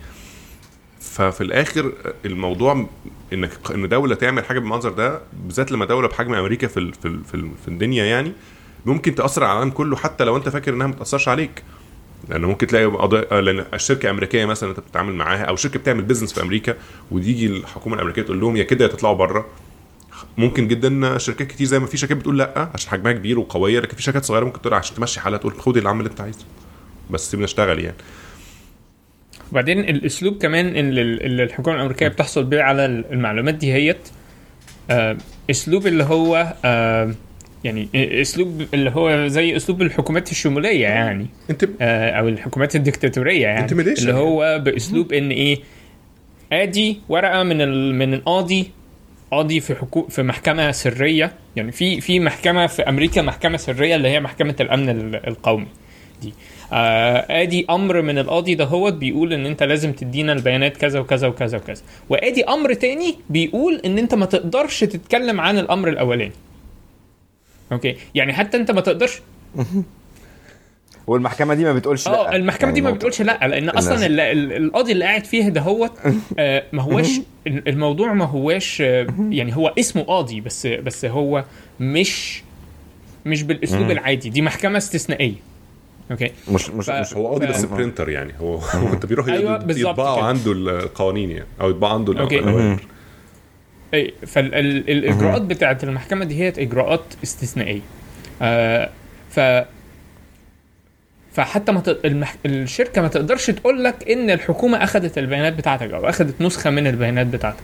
[1.12, 1.91] ففي الآخر
[2.26, 2.88] الموضوع
[3.34, 7.36] إنك إن دولة تعمل حاجة بالمنظر ده بالذات لما دولة بحجم أمريكا في في في,
[7.36, 8.32] ال- في الدنيا يعني
[8.86, 11.63] ممكن تأثر على العالم كله حتى لو أنت فاكر إنها ما تاثرش عليك.
[12.30, 16.34] لأن ممكن تلاقي قضايا لأن الشركة امريكيه مثلا أنت بتتعامل معاها أو شركة بتعمل بيزنس
[16.34, 16.76] في أمريكا
[17.12, 19.45] وتيجي الحكومة الأمريكية تقول لهم يا كده يا تطلعوا بره
[20.38, 23.95] ممكن جدا شركات كتير زي ما في شركات بتقول لأ عشان حجمها كبير وقوية لكن
[23.95, 26.45] في شركات صغيرة ممكن تقول عشان تمشي حالها تقول خد اللي عامل اللي أنت عايزه.
[27.10, 27.98] بس سيبنا نشتغل يعني.
[29.52, 33.98] وبعدين الأسلوب كمان اللي الحكومة الأمريكية بتحصل بيه على المعلومات دي هيت
[34.92, 35.18] آه،
[35.50, 37.14] أسلوب اللي هو آه،
[37.64, 41.28] يعني أسلوب اللي هو زي أسلوب الحكومات الشمولية يعني.
[41.50, 43.60] أنت آه، أو الحكومات الديكتاتوريه يعني.
[44.00, 45.58] اللي هو بأسلوب إن إيه
[46.54, 47.96] آدي ورقة من ال...
[47.96, 48.72] من القاضي
[49.32, 50.08] قاضي في حكو...
[50.08, 51.32] في محكمة سرية.
[51.56, 55.68] يعني في في محكمة في أمريكا محكمة سرية اللي هي محكمة الأمن ال- القومي
[56.22, 56.34] دي.
[56.71, 61.58] آدي أمر من القاضي ده هو بيقول إن أنت لازم تدينا البيانات كذا وكذا وكذا
[61.58, 61.82] وكذا.
[62.10, 66.32] وآدي أمر تاني بيقول إن أنت ما تقدرش تتكلم عن الأمر الأولاني.
[67.71, 69.21] أوكي؟ يعني حتى أنت ما تقدرش.
[71.08, 72.97] والمحكمة دي ما بتقولش آه لا المحكمة دي يعني ما نقطة.
[72.97, 75.89] بتقولش لأ لأن أصلا ال- ال- القاضي اللي قاعد فيه ده هو
[76.39, 77.08] آه ما هوش
[77.47, 81.43] الموضوع ما هوش آه يعني هو اسمه قاضي بس بس هو
[81.79, 82.41] مش
[83.25, 84.29] مش بالأسلوب العادي.
[84.29, 85.34] دي محكمة استثنائية.
[86.12, 86.32] okay.
[86.52, 88.34] مش مش ف- مش هو قاضي بس ف- printer يعني.
[88.39, 90.24] هو هو انت بيروح أيوة، يطبعوا.
[90.24, 92.13] عنده القوانين يعني أو يطبعوا عنده.
[92.13, 92.80] الأوامر.
[94.28, 97.82] فالاجراءات بتاعت المحكمة دي هي إجراءات استثنائية.
[98.41, 98.89] آه
[99.30, 99.39] ف
[101.34, 102.00] فحتى ما ت...
[102.06, 102.36] المح...
[102.45, 107.28] الشركة ما تقدرش تقول لك إن الحكومة اخذت البيانات بتاعتك أو اخذت نسخة من البيانات
[107.28, 107.63] بتاعتك.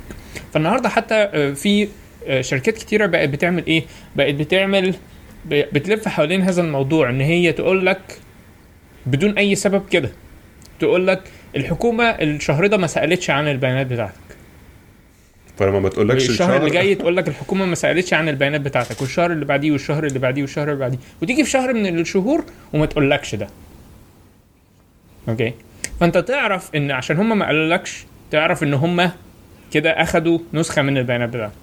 [0.53, 1.88] فالنهاردة حتى آه، في
[2.27, 3.84] آه، شركات كتيرة بقت بتعمل إيه؟
[4.15, 4.95] بقت بتعمل
[5.49, 8.01] بتلف حوالين هذا الموضوع إن هي تقول لك
[9.05, 10.11] بدون أي سبب كده.
[10.79, 11.21] تقول لك
[11.55, 14.15] الحكومة الشهر ده ما سألتش عن البيانات بتاعتك.
[15.57, 19.31] فلما ما تقولكش الشهر اللي جاي تقول لك الحكومة ما سألتش عن البيانات بتاعتك والشهر
[19.31, 20.97] اللي بعديه والشهر اللي بعديه والشهر اللي بعديه.
[21.21, 23.47] وتيجي في شهر من الشهور وما تقولكش ده.
[25.29, 25.53] okay؟
[25.99, 29.11] فأنت تعرف إن عشان هم ما قالولكش تعرف إن هم
[29.71, 31.53] كده أخدوا نسخة من البيانات بتاعتك.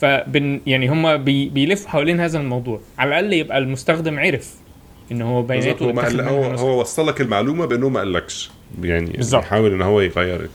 [0.00, 2.80] فبن يعني هم بي بيلفوا حوالين هذا الموضوع.
[2.98, 4.54] على الأقل يبقى المستخدم عرف.
[5.12, 5.84] ان هو بياناته
[6.28, 6.54] هو هو.
[6.54, 8.50] هو وصل لك المعلومة بأنه ما قالكش
[8.82, 9.42] يعني بالظبط.
[9.42, 10.48] بيحاول إن هو يغير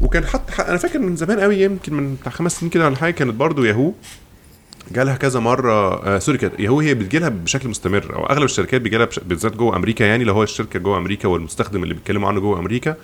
[0.00, 3.12] وكان حتى أنا فاكر من زمان قوي يمكن من بتاع خمس سنين كده ولا حاجة
[3.12, 3.92] كانت برضو ياهو
[4.92, 9.06] جالها كذا مرة آه sorry كانت ياهو هي بتجيلها بشكل مستمر أو أغلب الشركات بيجيلها
[9.06, 9.18] بش...
[9.18, 12.96] بالذات جوه أمريكا يعني لو هو الشركة جوه أمريكا والمستخدم اللي بيتكلموا عنه جوه أمريكا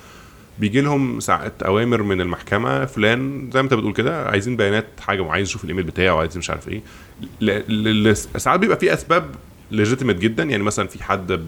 [0.59, 5.21] بيجي لهم ساعات أوامر من المحكمة فلان زي ما أنت بتقول كده عايزين بيانات حاجة
[5.21, 6.81] وعايز يشوف الإيميل بتاعه وعايز مش عارف إيه
[7.41, 7.47] ل...
[7.69, 8.09] ل...
[8.11, 8.17] ل...
[8.17, 9.25] ساعات بيبقى في أسباب
[9.77, 10.43] legitimate جدا.
[10.43, 11.41] يعني مثلا في حد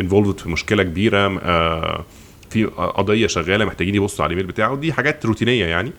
[0.00, 2.04] involved في مشكلة كبيرة آه
[2.50, 5.92] في قضية شغالة محتاجين يبصوا على الإيميل بتاعه دي حاجات روتينية يعني.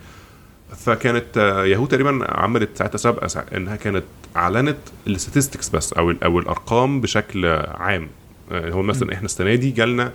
[0.77, 4.03] فكانت آه، ياهو تقريبا عملت ساعتها سابقه سا- إنها كانت
[4.35, 8.07] أعلنت ال statistics بس أو أو الأرقام بشكل عام.
[8.51, 10.11] آه، هو مثلا إحنا السنة دي جالنا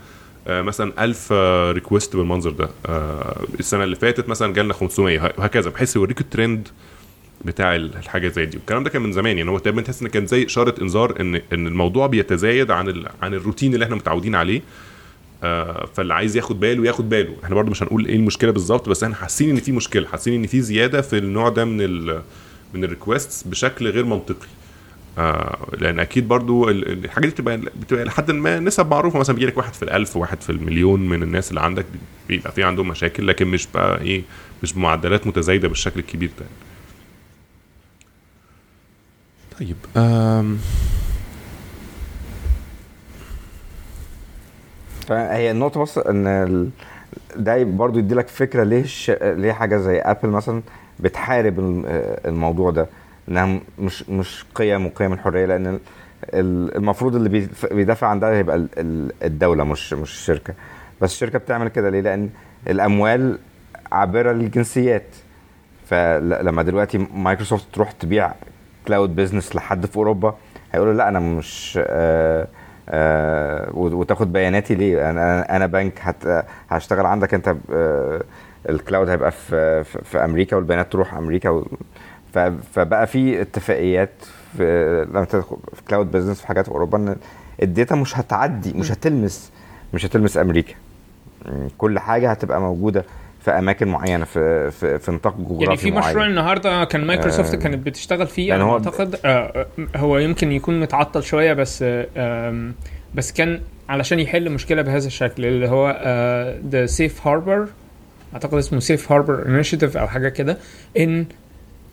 [0.46, 1.33] مثلا 1000
[1.72, 2.68] request بالمنظر ده.
[3.61, 6.68] السنة اللي فاتت مثلا جالنا 500 وهكذا بحيث يوريك الترند
[7.44, 8.57] بتاع ال- الحاجة زي دي.
[8.57, 11.35] والكلام ده كان من زمان يعني هو تقريبا تحس إن كان زي إشارة إنذار ان
[11.35, 13.07] إن الموضوع بيتزايد عن ال...
[13.22, 14.61] عن الروتين اللي إحنا متعودين عليه.
[15.44, 17.35] آه، فاللي عايز ياخد باله ياخد باله.
[17.44, 20.46] إحنا برضو مش هنقول إيه المشكلة بالظبط بس إحنا حاسين إن في مشكلة حاسين إن
[20.46, 22.22] في زيادة في النوع ده من ال
[22.74, 24.46] من الريكوست بشكل غير منطقي.
[25.18, 29.18] آه لأن أكيد برضو ال- ال- الحاجات دي بتبقى بتبقى لحد ما نسب معروفة.
[29.18, 31.87] مثلا بيجي لك واحد في الألف واحد في المليون من الناس اللي عندك
[32.29, 34.22] بيبقى في عندهم مشاكل لكن مش بقى إيه
[34.62, 36.46] مش بمعدلات متزايدة بالشكل الكبير ده.
[39.61, 40.59] طيب آم
[45.07, 46.70] فهي النقطة بس إن.
[47.37, 49.11] ده برضو يدي لك فكرة ليه ش...
[49.11, 50.62] ليه حاجة زي ابل مثلا
[51.01, 51.85] بتحارب الم-
[52.27, 52.87] الموضوع ده
[53.29, 55.81] إنها مش مش قيم وقيم الحرية لأن ال-
[56.35, 60.55] ال- المفروض اللي بيدافع عن ده هيبقى ال- ال- الدولة مش مش الشركة
[61.01, 62.31] بس الشركة بتعمل كده ليه؟ لأن
[62.68, 63.38] الأموال
[63.92, 65.07] عابرة للجنسيات
[65.88, 68.33] فلما دلوقتي مايكروسوفت تروح تبيع
[68.90, 70.35] cloud business لحد في أوروبا
[70.72, 72.46] هيقولوا لا أنا مش آه
[72.88, 78.22] آه وتاخد بياناتي ليه؟ أنا أنا بنك هت هشتغل عندك أنت آه
[78.68, 81.66] الكلاود هيبقى في في, في أمريكا والبيانات تروح أمريكا و
[82.72, 84.11] فبقى في اتفاقيات
[84.57, 87.16] في لما تدخل في cloud business في حاجات في أوروبا إن
[87.62, 89.50] ال data مش هتعدي مش هتلمس
[89.94, 90.74] مش هتلمس أمريكا.
[91.79, 93.05] كل حاجة هتبقى موجودة
[93.40, 96.31] في أماكن معينة في في, في نطاق جغرافي يعني في مشروع معين.
[96.31, 100.81] النهارده كان مايكروسوفت آه، كانت بتشتغل فيه يعني هو- أعتقد آه، آه، هو يمكن يكون
[100.81, 101.85] متعطل شوية بس
[102.16, 102.70] آه،
[103.14, 105.90] بس كان علشان يحل مشكلة بهذا الشكل اللي هو
[106.68, 107.66] the safe harbor
[108.35, 110.57] أعتقد اسمه safe harbor initiative أو حاجة كده
[110.98, 111.26] إن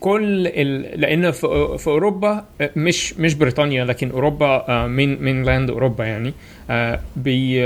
[0.00, 1.00] كل ال...
[1.00, 2.44] لأن في, أوروبا
[2.76, 6.32] مش مش بريطانيا لكن أوروبا من main land أوروبا يعني
[6.70, 7.60] آه، بي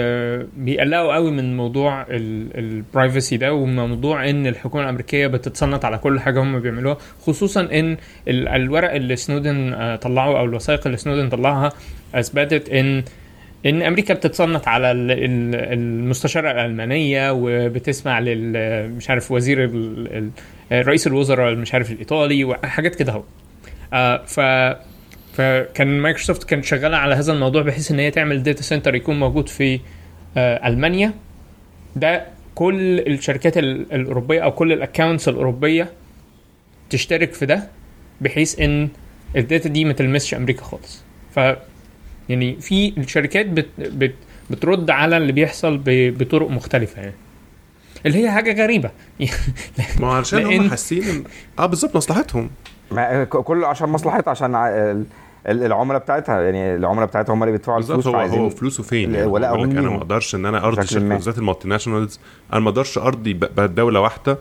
[0.56, 6.42] بيقلقوا قوي من موضوع ال privacy ده وموضوع إن الحكومة الأمريكية بتتصنت على كل حاجة
[6.42, 7.96] هم بيعملوها خصوصا إن
[8.28, 11.72] ال- الورق اللي سنودن آه، طلعه أو الوثائق اللي سنودن طلعها
[12.14, 13.04] اثبتت ان
[13.66, 19.70] إن أمريكا بتتصنت على ال- ال- المستشارة الألمانية وبتسمع لل مش عارف وزير
[20.72, 23.22] رئيس الوزراء مش عارف الإيطالي وحاجات كده اهو.
[23.92, 24.40] آه، ف
[25.36, 29.48] فكان مايكروسوفت كانت شغالة على هذا الموضوع بحيث إن هي تعمل data center يكون موجود
[29.48, 29.80] في
[30.36, 31.12] آه، ألمانيا.
[31.96, 35.88] ده كل الشركات ال- الأوروبية أو كل ال accounts الأوروبية
[36.90, 37.68] تشترك في ده
[38.20, 38.88] بحيث إن
[39.36, 41.02] ال data دي ما تلمسش أمريكا خالص.
[41.34, 41.40] ف
[42.28, 44.14] يعني في الشركات بت بت
[44.50, 47.14] بترد على اللي بيحصل بطرق مختلفة يعني.
[48.06, 48.90] اللي هي حاجة غريبة.
[50.00, 51.24] ما هو علشان لأن- هم حاسين
[51.58, 52.50] آه بالظبط مصلحتهم.
[52.90, 54.54] ما ك- كله عشان مصلحتها عشان
[55.46, 59.50] العملاء بتاعتها يعني العملاء بتاعتها هم اللي بيدفعوا الفلوس هو هو فلوسه فين يعني؟ ولا
[59.54, 59.80] هم أنا.
[59.90, 61.08] ما أقدرش إن أنا أرضي شركه.
[61.08, 62.20] بالذات ال multinationals
[62.52, 64.38] أنا ما أقدرش أرضي دوله واحدة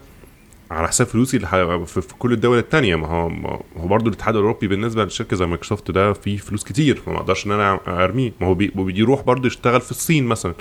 [0.71, 2.95] على حساب فلوسي في في كل الدول التانية.
[2.95, 6.95] ما هو ما هو برضه الاتحاد الأوروبي بالنسبة لشركة زي مايكروسوفت ده فيه فلوس كتير
[7.05, 8.31] فما أقدرش إن أنا أرميه.
[8.41, 10.53] ما هو بي- بيروح برضه يشتغل في الصين مثلا.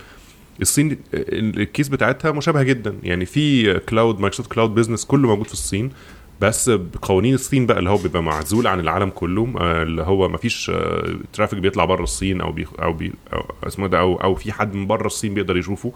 [0.62, 2.96] الصين ال case بتاعتها مشابهة جدا.
[3.02, 5.90] يعني في cloud مايكروسوفت cloud business كله موجود في الصين
[6.40, 10.36] بس بقوانين الصين بقى اللي هو بيبقى معزول عن العالم كله آه، اللي هو ما
[10.38, 10.70] فيش
[11.32, 14.74] traffic بيطلع بره الصين أو بي أو بي أو اسمه ده أو أو في حد
[14.74, 15.92] من بره الصين بيقدر يشوفه.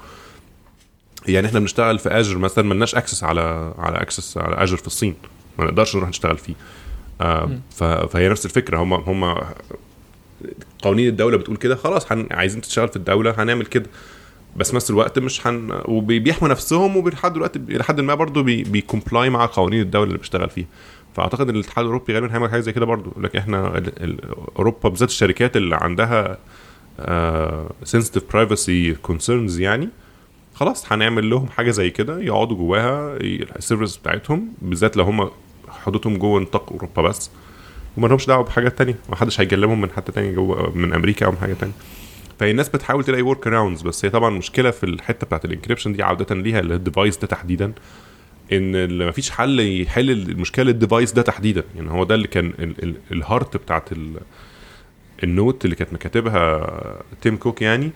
[1.26, 5.14] يعني إحنا بنشتغل في Azure مثلا ملناش access على على access على Azure في الصين.
[5.58, 6.54] ما نقدرش نروح نشتغل فيه.
[7.20, 7.58] آه
[8.06, 8.78] فهي نفس الفكرة.
[8.78, 9.40] هم هم
[10.82, 12.06] قوانين الدولة بتقول كده خلاص.
[12.30, 13.86] عايزين تشتغل في الدولة هنعمل كده.
[14.56, 18.62] بس نفس الوقت مش هن وبيحموا نفسهم ولحد دلوقتي حد ما برضه بي...
[18.62, 20.66] بي comply مع قوانين الدولة اللي بيشتغل فيها
[21.16, 23.82] فأعتقد إن الاتحاد الأوروبي غالبا هيعمل حاجة زي كده برضه يقول لك إحنا.
[24.58, 26.38] أوروبا بالذات الشركات اللي عندها
[27.84, 29.88] sensitive privacy concerns يعني
[30.54, 35.30] خلاص هنعمل لهم حاجة زي كده يقعدوا جواها ال servers بتاعتهم بالذات لو هم
[35.68, 37.30] حدودهم جوه نطاق أوروبا بس
[37.96, 41.30] وما لهمش دعوة بحاجات تانية ما حدش هيكلمهم من حتة تانية جوه من أمريكا أو
[41.30, 41.72] من حاجة تانية
[42.38, 46.02] فهي الناس بتحاول تلاقي workarounds بس هي طبعا مشكلة في الحتة بتاعت ال encryption دي
[46.02, 47.72] عوده ليها ال device ده تحديدا
[48.52, 51.64] إن ما فيش حل يحل المشكلة لل device ده تحديدا.
[51.76, 54.20] يعني هو ده اللي كان ال- ال- ال heart بتاعت ال-
[55.24, 57.90] ال note اللي كانت مكاتبها تيم كوك يعني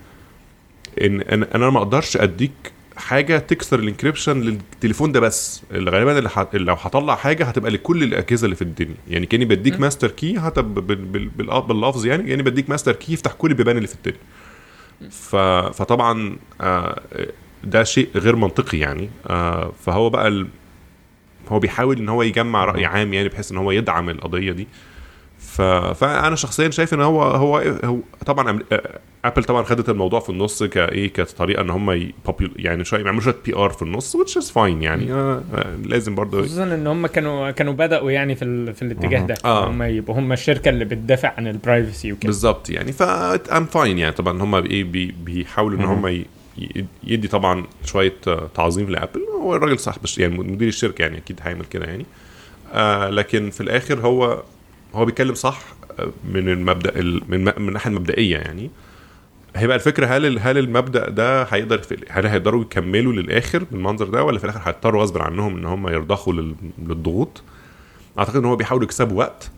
[1.02, 1.20] إن
[1.54, 5.62] أنا ما أقدرش أديك حاجة تكسر ال encryption للتليفون ده بس.
[5.70, 6.46] اللي غالبا اللي ح...
[6.54, 8.94] لو هطلع حاجة هتبقى لكل الأجهزة اللي في الدنيا.
[9.08, 10.96] يعني كأني بديك master key حتى ب- بال...
[10.96, 11.28] بال...
[11.28, 11.62] بال...
[11.62, 14.18] باللفظ يعني كأني بديك master key يفتح كل البيبان اللي في الدنيا.
[15.10, 15.36] ف...
[15.76, 17.00] فطبعا آه،
[17.64, 19.10] ده شيء غير منطقي يعني.
[19.26, 20.48] آه، فهو بقى ال...
[21.48, 24.66] هو بيحاول إن هو يجمع رأي عام يعني بحيث إن هو يدعم القضية دي.
[25.38, 25.62] ف...
[25.62, 28.76] فأنا شخصيا شايف إن هو هو, هو طبعا أم-
[29.24, 32.14] ابل طبعا خدت الموضوع في النص كايه كطريقة إن هم ي...
[32.56, 35.12] يعني شوية يعملوا شوية PR في النص which is fine يعني.
[35.12, 38.74] آه آه، لازم برضه خصوصا إن هم كانوا كانوا بدأوا يعني في ال...
[38.74, 39.68] في الاتجاه ده آه.
[39.68, 42.26] هم يبقوا هم الشركة اللي بتدافع عن ال privacy وكده.
[42.26, 42.92] بالظبط يعني.
[42.92, 44.12] ف I'm fine يعني.
[44.12, 45.14] طبعا هم إيه بي...
[45.24, 46.26] بيحاولوا إن هم ي...
[47.04, 49.20] يدي طبعا شوية آه، تعظيم لأبل.
[49.42, 52.06] هو الراجل صاحب يعني مدير الشركة يعني أكيد هيعمل كده يعني.
[52.72, 54.42] آه لكن في الآخر هو
[54.94, 55.60] هو بيتكلم صح
[56.32, 58.70] من المبدأ ال- من من الناحيه المبدئيه يعني.
[59.56, 64.44] هيبقى الفكرة هل هل المبدأ ده هيقدر هل هيقدروا يكملوا للآخر بالمنظر ده ولا في
[64.44, 67.42] الآخر هيضطروا غصب عنهم إن هم يرضخوا لل- للضغوط؟
[68.18, 69.50] أعتقد إن هو بيحاولوا يكسبوا وقت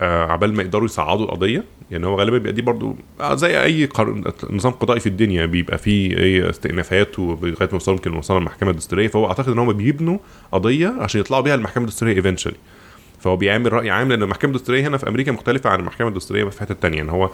[0.00, 1.64] آه عبال ما يقدروا يصعدوا القضية.
[1.90, 3.88] يعني هو غالبا بيبقى دي برضو آه زي أي.
[4.50, 9.08] نظام قضائي في الدنيا بيبقى فيه إيه استئنافات ولغايه ما يوصلوا يمكن يوصلوا المحكمة الدستورية.
[9.08, 10.18] فهو أعتقد إن هم بيبنوا
[10.52, 12.56] قضية عشان يطلعوا بيها المحكمة الدستورية ايفنشولي
[13.24, 16.60] فهو بيعمل رأي عام لأن المحكمة الدستورية هنا في أمريكا مختلفة عن المحكمة الدستورية في
[16.60, 17.30] حتة تانية ان هو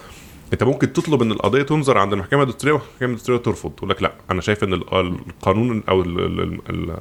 [0.53, 4.13] أنت ممكن تطلب إن القضية تنظر عند المحكمة الدستورية والمحكمه الدستورية ترفض تقول لك لأ
[4.31, 4.95] أنا شايف إن ال-
[5.31, 6.97] القانون أو ال ال ال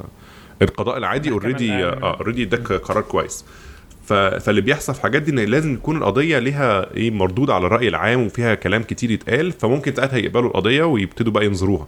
[0.62, 1.72] القضاء العادي already.
[1.84, 3.46] already اداك قرار كويس.
[4.06, 8.26] فاللي بيحصل في الحاجات دي إن لازم يكون القضية ليها إيه مردود على الرأي العام
[8.26, 11.88] وفيها كلام كتير يتقال فممكن ساعتها يقبلوا القضية ويبتدوا بقى ينظروها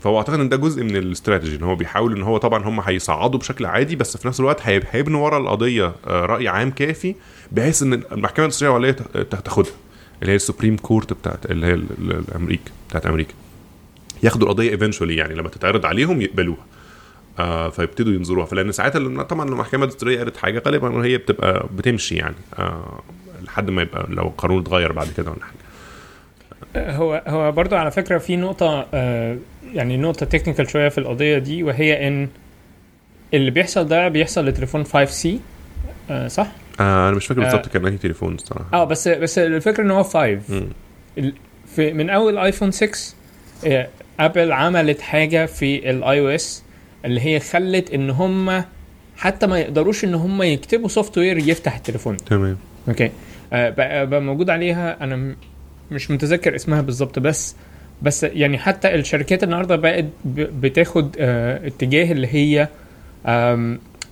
[0.00, 3.38] فهو أعتقد إن ده جزء من الاستراتيجي إن هو بيحاول إن هو طبعا هم هيصعدوا
[3.40, 7.14] بشكل عادي بس في نفس الوقت هيب- هيبنوا ورا القضية آه، رأي عام كافي
[7.52, 9.72] بحيث إن المحكمة الدستورية العليا تاخدها
[10.22, 13.34] اللي هي ال Supreme Court بتاعت اللي هي ال- ال- الامريكا بتاعت أمريكا.
[14.22, 16.64] ياخدوا القضية eventually يعني لما تتعرض عليهم يقبلوها.
[17.38, 18.46] آه فيبتدوا ينظروها.
[18.46, 22.34] فلأن ساعتها طبعا المحكمة الدستورية قالت حاجة غالبا هي بتبقى بتمشي يعني.
[22.58, 23.02] آه
[23.42, 25.59] لحد ما يبقى لو القانون اتغير بعد كده ولا حاجة.
[26.76, 29.36] هو هو برضو على فكرة في نقطة آه،
[29.74, 32.28] يعني نقطة technical شوية في القضية دي وهي إن
[33.34, 35.40] اللي بيحصل ده بيحصل لتليفون 5C
[36.26, 36.46] صح؟
[36.80, 37.44] آه أنا مش فاكر آه.
[37.44, 40.68] بالظبط كان أنهي تليفون الصراحة آه بس بس الفكرة إن هو 5 مم.
[41.18, 41.34] ال-
[41.76, 43.14] في من أول iPhone 6
[43.66, 43.88] آه،
[44.20, 46.62] Apple عملت حاجة في ال iOS
[47.04, 48.64] اللي هي خلت إن هم
[49.16, 52.56] حتى ما يقدروش إن هم يكتبوا software يفتح التليفون تمام
[52.88, 53.10] okay
[53.52, 55.34] آه، بقى, بقى موجود عليها أنا
[55.92, 57.56] مش متذكر اسمها بالظبط بس
[58.02, 62.68] بس يعني حتى الشركات النهارده بقت بتاخد آه، اتجاه اللي هي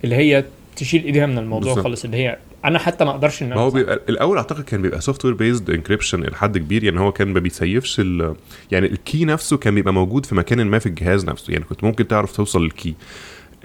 [0.03, 0.43] اللي هي
[0.75, 1.83] تشيل ايديها من الموضوع بالظبط.
[1.83, 5.01] خالص اللي هي أنا حتى ما أقدرش إن ما هو بيبقى الأول أعتقد كان بيبقى
[5.01, 8.35] software based encryption لحد كبير يعني هو كان ما بي save ش ال
[8.71, 11.83] يعني ال key نفسه كان بيبقى موجود في مكان ما في الجهاز نفسه يعني كنت
[11.83, 12.95] ممكن تعرف توصل لل key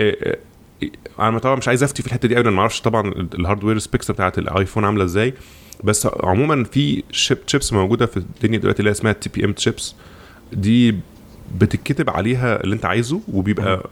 [0.01, 0.39] إيه إيه
[0.83, 0.91] إيه،
[1.21, 3.79] أنا طبعا مش عايز أفتي في الحتة دي قوي أنا ما أعرفش طبعا ال hardware
[3.79, 5.35] specs بتاعت ال iPhone عاملة إزاي
[5.85, 9.95] بس عموما في chip chips موجودة في الدنيا دلوقتي اللي اسمها TPM chips
[10.53, 10.97] دي
[11.59, 13.91] بتتكتب عليها اللي انت عايزه وبيبقى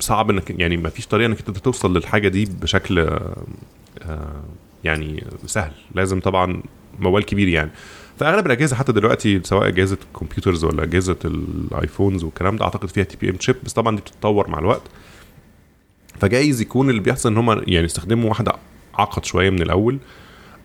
[0.00, 4.42] صعب انك يعني ما فيش طريقة انك انت توصل للحاجة دي بشكل آه،
[4.84, 5.72] يعني سهل.
[5.94, 6.62] لازم طبعا
[6.98, 7.70] موال كبير يعني.
[8.18, 12.88] فأغلب الأجهزة حتى دلوقتي سواء أجهزة ال computers ولا أجهزة ال iPhones والكلام ده أعتقد
[12.88, 14.82] فيها TPM chip بس طبعا دي بتتطور مع الوقت.
[16.20, 18.52] فجايز يكون اللي بيحصل إن هم يعني يستخدموا واحدة
[18.94, 19.98] عقد شوية من الأول.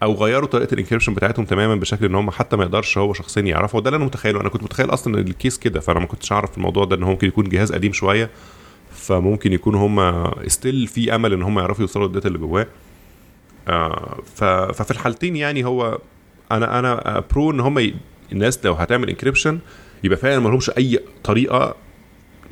[0.03, 3.41] أو غيروا طريقة ال encryption بتاعتهم تماما بشكل إن هم حتى ما يقدرش هو شخصيا
[3.41, 3.77] يعرفه.
[3.77, 4.41] وده اللي أنا متخيله.
[4.41, 7.03] أنا كنت متخيل أصلا إن ال case كده فأنا ما كنتش أعرف الموضوع ده إن
[7.03, 8.29] هو ممكن يكون جهاز قديم شوية
[8.91, 12.67] فممكن يكون هم still في أمل إن هم يعرفوا يوصلوا ال data اللي جواه.
[13.67, 14.19] آه
[14.73, 15.99] ففي الحالتين يعني هو
[16.51, 17.91] أنا أنا pro إن هم.
[18.31, 19.59] الناس لو هتعمل encryption
[20.03, 21.75] يبقى فعلا ما لهمش أي طريقة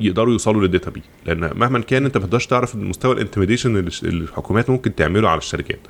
[0.00, 3.76] يقدروا يوصلوا لل data بي لأن مهما كان أنت ما تقدرش تعرف مستوى ال intimidation
[3.76, 5.80] اللي الحكومات ممكن تعمله على الشركات.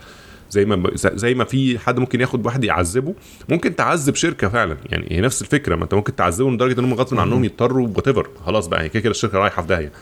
[0.51, 3.15] زي ما زي ما في حد ممكن ياخد واحد يعذبه.
[3.49, 4.77] ممكن تعذب شركة فعلا.
[4.91, 5.77] يعني هي نفس الفكرة.
[5.77, 9.01] ما انت ممكن تعذبهم لدرجة إن هم غصب عنهم يضطروا what خلاص بقى هي كده
[9.03, 9.93] كده الشركة رايحة في داهية.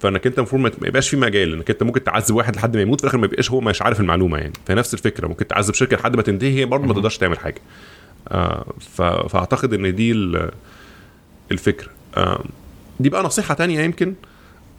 [0.00, 3.00] فإنك أنت المفروض ما يبقاش في مجال إنك أنت ممكن تعذب واحد لحد ما يموت
[3.00, 4.52] في الآخر ما يبقاش هو مش عارف المعلومة يعني.
[4.66, 5.26] فنفس الفكرة.
[5.28, 7.60] ممكن تعذب شركة لحد ما تنتهي هي برضه ما تقدرش تعمل حاجة.
[8.28, 8.66] آه
[9.28, 10.50] فأعتقد إن دي ال-
[11.52, 11.88] الفكرة.
[13.00, 14.14] دي بقى نصيحة تانية يمكن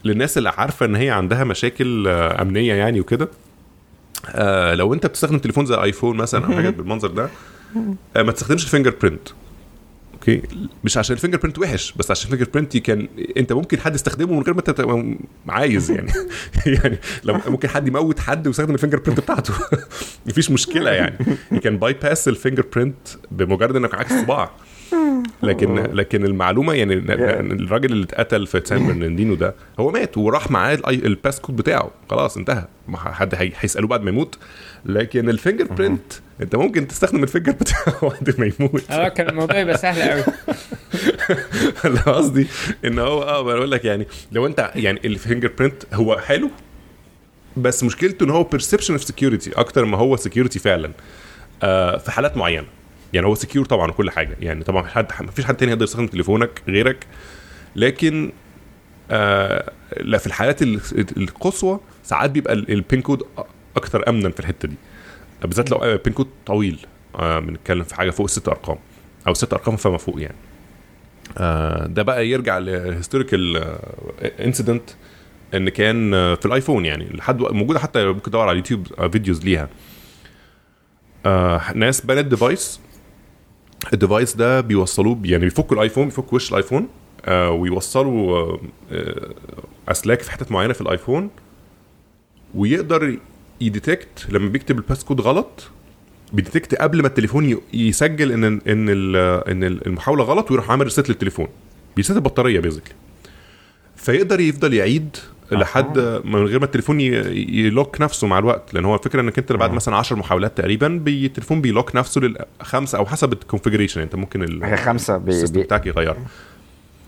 [0.06, 3.28] للناس اللي عارفة إن هي عندها مشاكل آه أمنية يعني وكده.
[4.28, 7.30] آه لو انت بتستخدم تليفون زي iPhone مثلا أو حاجة بالمنظر ده
[8.16, 9.30] آه ما تستخدمش ال fingerprint
[10.14, 10.42] okay؟
[10.84, 13.08] مش عشان ال fingerprint وحش بس عشان ال fingerprint كان
[13.38, 15.18] انت ممكن حد يستخدمه من غير ما انت
[15.50, 16.12] عايز يعني.
[16.84, 19.54] يعني لو ممكن حد يموت حد ويستخدم ال fingerprint بتاعته.
[20.28, 21.18] مفيش مشكلة يعني.
[21.64, 24.52] كان bypass ال fingerprint بمجرد إنك معاك صباع
[25.44, 30.76] لكن لكن المعلومة يعني الراجل اللي اتقتل في سان برناردينو ده هو مات وراح معاه
[30.76, 31.92] الأي- ال passcode بتاعه.
[32.10, 32.66] خلاص انتهى.
[32.88, 34.38] ما حد هي- هيسألوه بعد ما يموت.
[34.86, 38.92] لكن ال fingerprint انت ممكن تستخدم ال finger بتاعه بعد ما يموت.
[38.92, 40.24] آه كان الموضوع يبقى سهل قوي
[41.86, 42.48] اللي قصدي
[42.86, 46.50] إن هو آه بقول لك يعني لو أنت يعني ال fingerprint هو حلو
[47.58, 50.92] بس مشكلته إن هو perception of security أكتر ما هو security فعلا.
[51.64, 52.68] آه في حالات معينة.
[53.14, 54.38] يعني هو secure طبعا وكل حاجة.
[54.41, 57.07] يعني طبعا حد ما فيش حد تاني يقدر يستخدم تليفونك غيرك.
[57.76, 58.32] لكن
[59.12, 60.80] آه لا في الحالات ال-
[61.18, 63.24] القصوى ساعات بيبقى ال- ال pin code
[63.76, 64.76] أكتر امنا في الحتة دي.
[65.41, 66.80] بالذات لو pin code طويل.
[67.16, 68.78] آه بنتكلم في حاجة فوق الست أرقام.
[69.28, 70.36] أو ست أرقام فما فوق يعني.
[71.38, 73.58] آه ده بقى يرجع ل historical
[74.40, 74.90] incident
[75.53, 77.05] إن كان آه، في ال iPhone يعني.
[77.14, 79.70] لحد موجودة حتى ممكن تدور على اليوتيوب آه، videos ليها.
[81.26, 82.80] آه ناس بنت device
[83.94, 86.88] ال device ده بيوصلوه يعني بيفكوا ال iPhone بيفكوا وش ال iPhone
[87.26, 88.58] آه ويوصلوا
[88.92, 89.34] آه
[89.88, 91.30] أسلاك في حتت معينة في ال iPhone
[92.56, 93.18] ويقدر
[93.62, 95.68] ي detect لما بيكتب ال passcode غلط
[96.34, 98.90] بي detect قبل ما التليفون يسجل إن إن
[99.48, 101.48] إن المحاولة غلط ويروح عامل reset للتليفون.
[101.96, 102.94] بي reset البطارية basically
[103.96, 105.18] فيقدر يفضل يعيد
[105.52, 108.74] لحد من غير ما التليفون ي lock نفسه مع الوقت.
[108.74, 112.22] لأن هو الفكرة إنك أنت بعد مثلا 10 محاولات تقريبا بي التليفون بي lock نفسه
[112.22, 116.26] للخمسه أو حسب ال configuration أنت ممكن هي خمسة بي بتاعك يغيرها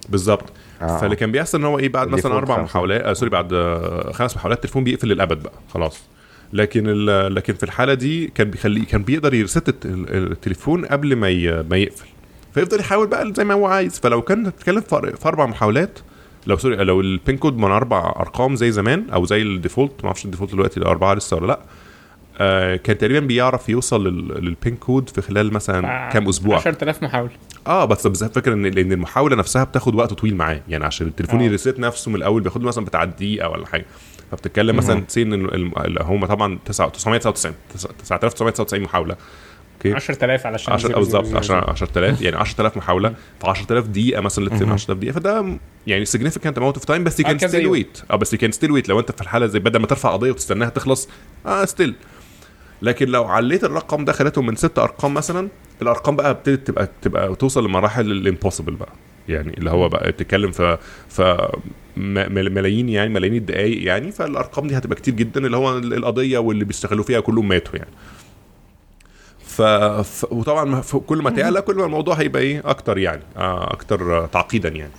[0.10, 0.44] بالظبط.
[0.82, 0.98] آه.
[0.98, 2.62] فاللي كان بيحصل إن هو إيه بعد مثلا أربع.
[2.62, 6.00] محاولات آه sorry بعد آه خمس محاولات التليفون بيقفل للأبد بقى خلاص.
[6.54, 10.86] لكن ال- لكن في الحالة دي كان بيخليه كان بيقدر ي reset الت- ال- التليفون
[10.86, 12.06] قبل ما ي- ما يقفل.
[12.54, 14.00] فيفضل يحاول بقى زي ما هو عايز.
[14.00, 16.00] فلو كان بتتكلم في في أربع محاولات
[16.48, 19.92] لو sorry لو ال pin code من أربع أرقام زي زمان أو زي ال default
[20.00, 21.60] ما أعرفش ال default دلوقتي ده أربعة لسه ولا لأ
[22.40, 26.56] آه كان تقريبا بيعرف يوصل لل- لل pin code في خلال مثلا كام أسبوع.
[26.56, 27.32] 10000 محاولة.
[27.68, 31.40] آه بس بس الفكرة ان لأن المحاولة نفسها بتاخد وقت طويل معاه يعني عشان التليفون
[31.40, 31.44] آه.
[31.44, 33.86] ي reset نفسه من الأول بياخد له مثلا بتاع دقيقة ولا حاجة.
[34.32, 35.34] فبتتكلم مثلا say إن
[36.02, 39.16] هم طبعا 999 9999 محاولة.
[39.86, 39.94] okay.
[39.96, 41.72] 10000 علشان 10 zero بالظبط zero 10 zero.
[41.72, 43.10] 10000 يعني 10000 محاولة.
[43.42, 45.14] في 10000 دقيقة مثلا say 10000 دقيقة.
[45.14, 45.46] فده
[45.88, 47.76] يعني significant amount of time بس كذا still يوم.
[47.84, 48.12] wait.
[48.12, 48.90] آه بس you can still wait.
[48.90, 51.10] لو أنت في الحالة زي بدل ما ترفع قضية وتستناها تخلص
[51.46, 51.94] آه still
[52.82, 55.48] لكن لو عليت الرقم ده خليته من ست أرقام مثلا
[55.82, 58.94] الأرقام بقى ابتدت تبقى تبقى توصل لمراحل ال impossible بقى.
[59.30, 60.78] يعني اللي هو بقى بتتكلم في
[61.98, 64.12] مل- ملايين يعني ملايين الدقائق يعني.
[64.12, 67.90] فالأرقام دي هتبقى كتير جدا اللي هو القضية واللي بيشتغلوا فيها كلهم ماتوا يعني.
[69.52, 69.62] ف...
[69.62, 70.26] ف...
[70.32, 74.70] وطبعا كل ما تعلى كل ما الموضوع هيبقى إيه؟ أكتر يعني آه أكتر آه، تعقيدا
[74.70, 74.92] يعني.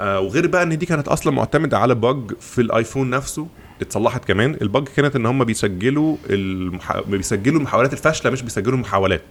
[0.00, 3.46] آه وغير بقى إن دي كانت أصلا معتمدة على bug في ال iPhone نفسه
[3.80, 4.56] اتصلحت كمان.
[4.62, 7.00] ال bug كانت إن هم بيسجلوا المح...
[7.00, 9.22] بيسجلوا المحاولات الفاشلة مش بيسجلوا المحاولات.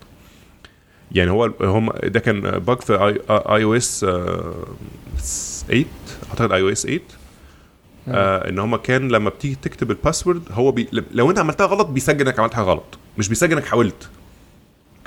[1.12, 2.94] يعني هو هم ده كان bug في
[3.30, 4.00] iOS
[5.68, 5.86] 8
[6.30, 7.00] أعتقد iOS 8
[8.08, 10.88] آه إن هم كان لما بتيجي تكتب ال password هو بي...
[11.12, 12.98] لو أنت عملتها غلط بيسجل إنك عملت حاجة غلط.
[13.18, 14.10] مش بيسجل إنك حاولت.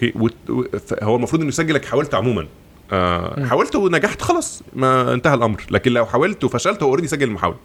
[0.02, 0.12] okay
[1.02, 2.46] هو المفروض إنه يسجل انك حاولت عموما.
[2.92, 5.62] آه حاولت ونجحت خلاص ما انتهى الأمر.
[5.70, 7.56] لكن لو حاولت وفشلت هو already سجل المحاولة.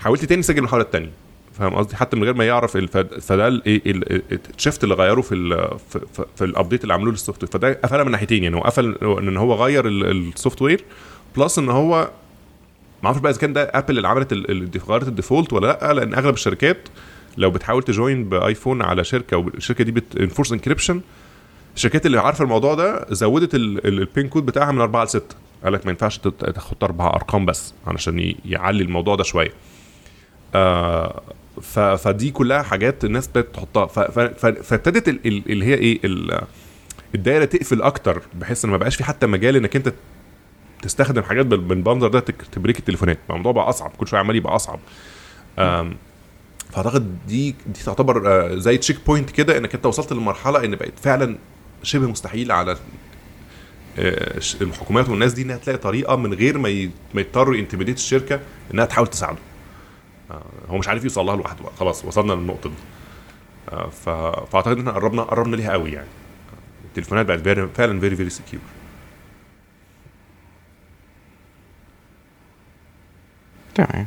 [0.00, 1.10] حاولت تاني سجل المحاولة التانية.
[1.58, 2.76] فاهم قصدي؟ حتى من غير ما يعرف
[3.20, 3.82] فده ال- إيه
[4.56, 6.00] ال shift اللي غيره في ال في,
[6.36, 8.56] في, ال update اللي عملوه لل software فده قفلها من ناحيتين يعني.
[8.56, 10.84] هو قفل إن هو غير ال software
[11.36, 12.10] plus إن هو
[13.02, 14.32] ما أعرفش بقى إذا كان ده Apple اللي عملت
[14.88, 16.88] غيرت ال default ولا لأ لأن أغلب الشركات
[17.36, 21.00] لو بتحاول ت join ب iPhone على شركة والشركة دي بت enforce encryption
[21.76, 25.08] الشركات اللي عارفة الموضوع ده زودت ال- ال- ال PIN code بتاعها من 4 ل
[25.08, 26.18] 6 قال لك ما ينفعش
[26.54, 29.52] تحط أربع أرقام بس علشان يعلي الموضوع ده شوية.
[30.54, 31.22] آه
[31.96, 33.86] فدي كلها حاجات الناس بدات تحطها.
[34.62, 36.40] فابتدت ال- ال- اللي هي إيه ال-
[37.14, 39.92] الدايرة تقفل أكتر بحيث إن ما بقاش في حتى مجال إنك أنت
[40.82, 42.20] تستخدم حاجات بال- بالمنظر ده
[42.52, 43.18] ت break التليفونات.
[43.30, 44.78] الموضوع بقى أصعب كل شوية عمال يبقى أصعب.
[46.72, 51.36] فأعتقد دي دي تعتبر آه، زي checkpoint كده إنك أنت وصلت للمرحله إن بقت فعلا
[51.82, 52.76] شبه مستحيل على
[53.98, 58.40] آه، الحكومات والناس دي إنها تلاقي طريقة من غير ما ما يضطروا ي intimidate الشركة
[58.74, 59.38] إنها تحاول تساعده
[60.30, 61.64] آه، هو مش عارف يوصل لها لوحده.
[61.80, 62.76] خلاص وصلنا للنقطة دي
[63.72, 63.88] آه،.
[63.88, 66.08] فأعتقد إن إحنا قربنا قربنا ليها قوي يعني
[66.84, 68.62] التليفونات بقت فعلا very very secure
[73.74, 74.06] تمام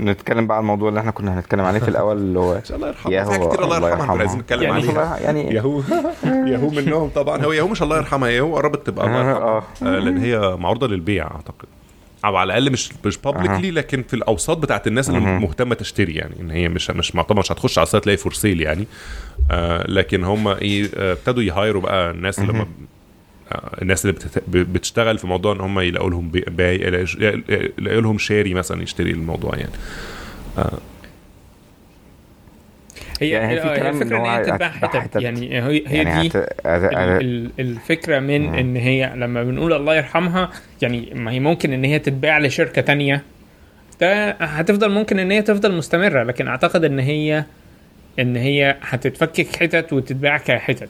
[0.00, 2.76] نتكلم بقى عن الموضوع اللي إحنا كنا هنتكلم عليه في الأول اللي هو إن شاء
[2.76, 3.12] الله يرحمه.
[3.12, 4.38] ياهو كتير الله كنا عايزين.
[4.38, 5.18] نتكلم يعني عليها.
[5.18, 5.82] يعني ياهو.
[6.52, 7.44] ياهو منهم طبعا.
[7.44, 11.24] هو ياهو مش الله يرحمها ياهو قربت تبقى الله يرحمها آه، لأن هي معروضة للبيع
[11.24, 11.68] أعتقد.
[12.24, 15.20] أو على الأقل مش مش publicly لكن في الأوساط بتاعت الناس اللي.
[15.20, 16.34] مهتمة تشتري يعني.
[16.40, 18.86] إن هي مش مش طبعا مش هتخش على ال site تلاقي for sale يعني.
[19.50, 22.66] آه لكن هم إيه آه، ابتدوا ي hire وا بقى الناس اللي هم
[23.82, 24.16] الناس اللي
[24.48, 26.76] بتشتغل في موضوع إن هم يلاقوا لهم بي- buyer
[27.78, 29.70] يلاقوا لهم شاري مثلا يشتري الموضوع يعني.
[33.20, 35.22] هي يعني في كلام الفكرة إن هي تتباع حتت حتت.
[35.22, 36.36] يعني هي هي يعني دي هت...
[37.20, 40.50] ال- الفكرة من إن هي لما بنقول الله يرحمها
[40.82, 43.22] يعني ما هي ممكن إن هي تتباع لشركة تانية.
[44.00, 47.44] ده هتفضل ممكن إن هي تفضل مستمرة لكن أعتقد إن هي
[48.18, 50.88] إن هي هتتفكك حتت وتتباع كحتت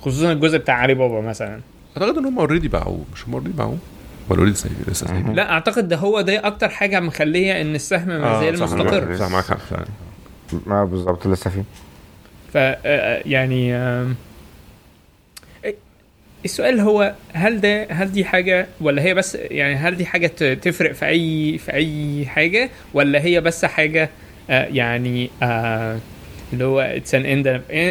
[0.00, 1.60] خصوصا الجزء بتاع علي بابا مثلا.
[1.96, 3.78] أعتقد إن هم already باعوه مش هم اوريدي باعوه.
[4.28, 5.34] ولا already سايبين لسه سايبين.
[5.34, 9.16] لا أعتقد ده هو ده أكتر حاجة مخلية إن السهم ما زال مستقر.
[9.16, 9.84] صح معاك حق فعلا.
[10.66, 11.62] ما بالظبط لسه فيه.
[12.52, 14.14] ف آه، يعني آم،
[16.44, 20.92] السؤال هو هل ده هل دي حاجة ولا هي بس يعني هل دي حاجة تفرق
[20.92, 24.10] في أي في أي حاجة ولا هي بس حاجة
[24.50, 25.98] آه، يعني آه،
[26.52, 27.46] اللي هو it's an end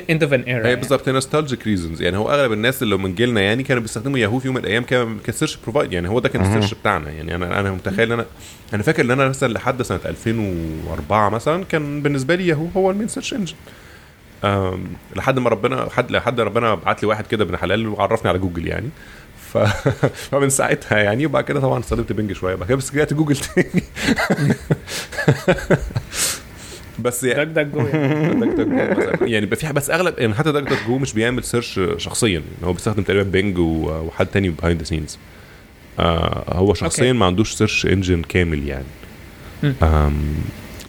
[0.09, 3.41] end of an era هي بالظبط nostalgic reasons يعني هو أغلب الناس اللي من جيلنا
[3.41, 6.29] يعني كانوا بيستخدموا ياهو في يوم من الأيام كان ك search provider يعني هو ده
[6.29, 7.09] كان ال search بتاعنا.
[7.09, 8.25] يعني أنا أنا متخيل إن أنا
[8.73, 12.94] أنا فاكر إن أنا مثلا لحد سنة 2004 مثلا كان بالنسبة لي ياهو هو ال
[12.94, 13.55] main search engine.
[15.15, 18.67] لحد ما ربنا لحد لحد ربنا بعت لي واحد كده ابن حلال وعرفني على جوجل
[18.67, 18.89] يعني.
[19.53, 19.57] ف...
[20.31, 23.83] فمن ساعتها يعني وبعد كده طبعا استخدمت Bing شوية بعد كده بس رجعت جوجل تاني.
[27.01, 28.39] بس يعني DuckDuckGo يعني.
[28.45, 32.29] DuckDuckGo يعني بقى في بس اغلب يعني حتى DuckDuckGo مش بيعمل search شخصيا.
[32.29, 35.17] يعني هو بيستخدم تقريبا Bing وحد تاني behind the scenes
[36.49, 37.17] هو شخصيا okay.
[37.19, 38.85] ما عندوش search engine كامل يعني.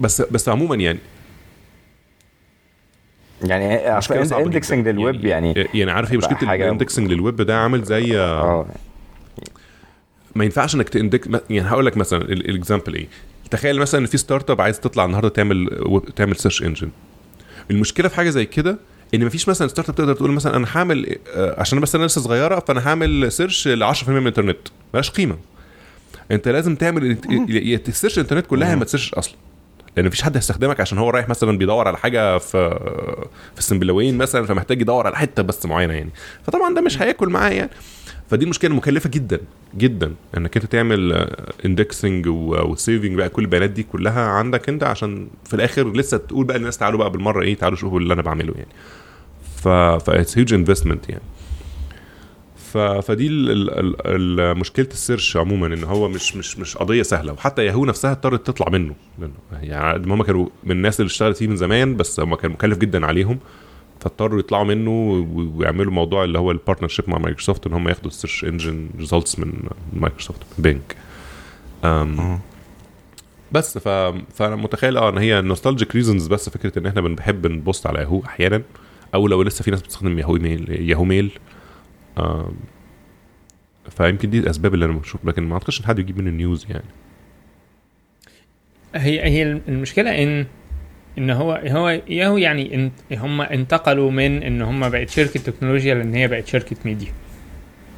[0.00, 0.98] بس بس عموما يعني
[3.44, 3.74] يعني
[4.32, 4.88] indexing.
[4.88, 8.66] لل web يعني يعني عارف هي مشكلة ال indexing لل web ده عامل زي آه
[10.34, 13.06] ما ينفعش إنك ت index يعني هقول لك مثلا ال example إيه.
[13.50, 15.68] تخيل مثلا إن في startup عايز تطلع النهارده تعمل
[16.16, 16.90] تعمل search engine
[17.70, 18.78] المشكلة في حاجة زي كده
[19.14, 22.58] إن مفيش مثلا startup تقدر تقول مثلا أنا هعمل آه، عشان بس أنا لسه صغيرة
[22.68, 24.58] فأنا هعمل search ل 10% من الإنترنت.
[24.94, 25.36] ملهاش قيمة.
[26.30, 29.34] أنت لازم تعمل يا ت search الإنترنت كلها ما ت search أصلا.
[29.96, 32.78] لأن مفيش حد هيستخدمك عشان هو رايح مثلا بيدور على حاجة في
[33.54, 36.10] في السنبلاوين مثلا فمحتاج يدور على حتة بس معينة يعني.
[36.46, 37.70] فطبعا ده مش هياكل معاه يعني.
[38.30, 39.40] فدي المشكلة مكلفة جدا
[39.76, 40.14] جدا.
[40.36, 41.28] إنك أنت تعمل
[41.64, 46.46] indexing و saving بقى كل البيانات دي كلها عندك أنت عشان في الآخر لسه تقول
[46.46, 48.70] بقى للناس تعالوا بقى بالمرة إيه تعالوا شوفوا اللي أنا بعمله يعني.
[49.56, 49.68] ف
[50.04, 51.22] ف it's huge investment يعني.
[52.72, 52.78] ف...
[52.78, 53.70] فدي ال...
[54.06, 54.58] ال...
[54.58, 57.32] مشكلة ال search عموما إن هو مش مش مش قضية سهلة.
[57.32, 58.94] وحتى ياهو نفسها اضطرت تطلع منه.
[59.18, 62.78] لأنه يعني هم كانوا من الناس اللي اشتغلت فيه من زمان بس هم كان مكلف
[62.78, 63.38] جدا عليهم.
[64.00, 64.90] فاضطروا يطلعوا منه
[65.56, 69.38] ويعملوا موضوع اللي هو ال partnership مع مايكروسوفت إن هم ياخدوا ال search engine results
[69.38, 69.52] من
[69.92, 70.40] مايكروسوفت
[71.84, 72.40] أم
[73.52, 73.88] بس ف...
[74.34, 78.22] فأنا متخيل آه إن هي nostalgic reasons بس فكرة إن إحنا بنحب نبص على ياهو
[78.24, 78.62] أحيانا
[79.14, 81.30] أو لو لسه في ناس بتستخدم ياهو mail ياهو mail
[83.90, 86.84] فيمكن دي الأسباب اللي أنا بشوف لكن ما أعتقدش إن حد يجيب منه news يعني.
[88.94, 90.46] هي هي المشكلة إن
[91.20, 96.14] ان هو هو ياهو يعني ان هم انتقلوا من إن هم بقت شركة تكنولوجيا لإن
[96.14, 97.12] هي بقت شركة ميديا.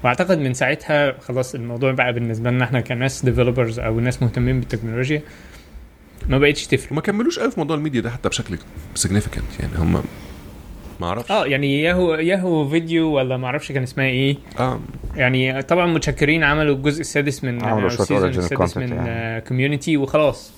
[0.05, 5.23] وأعتقد من ساعتها خلاص الموضوع بقى بالنسبة لنا إحنا كناس developers أو ناس مهتمين بالتكنولوجيا
[6.29, 6.93] ما بقتش تفرق.
[6.93, 8.59] وما كملوش قوي في موضوع الميديا ده حتى بشكل
[8.95, 10.03] significant يعني هم
[11.01, 11.31] ما أعرفش.
[11.31, 14.37] آه يعني ياهو ياهو فيديو ولا ما أعرفش كان اسمها إيه.
[14.59, 14.81] آه.
[15.17, 19.41] يعني طبعا متشكرين عملوا الجزء السادس من عملوا ال season original السادس من يعني.
[19.41, 20.53] Community وخلاص.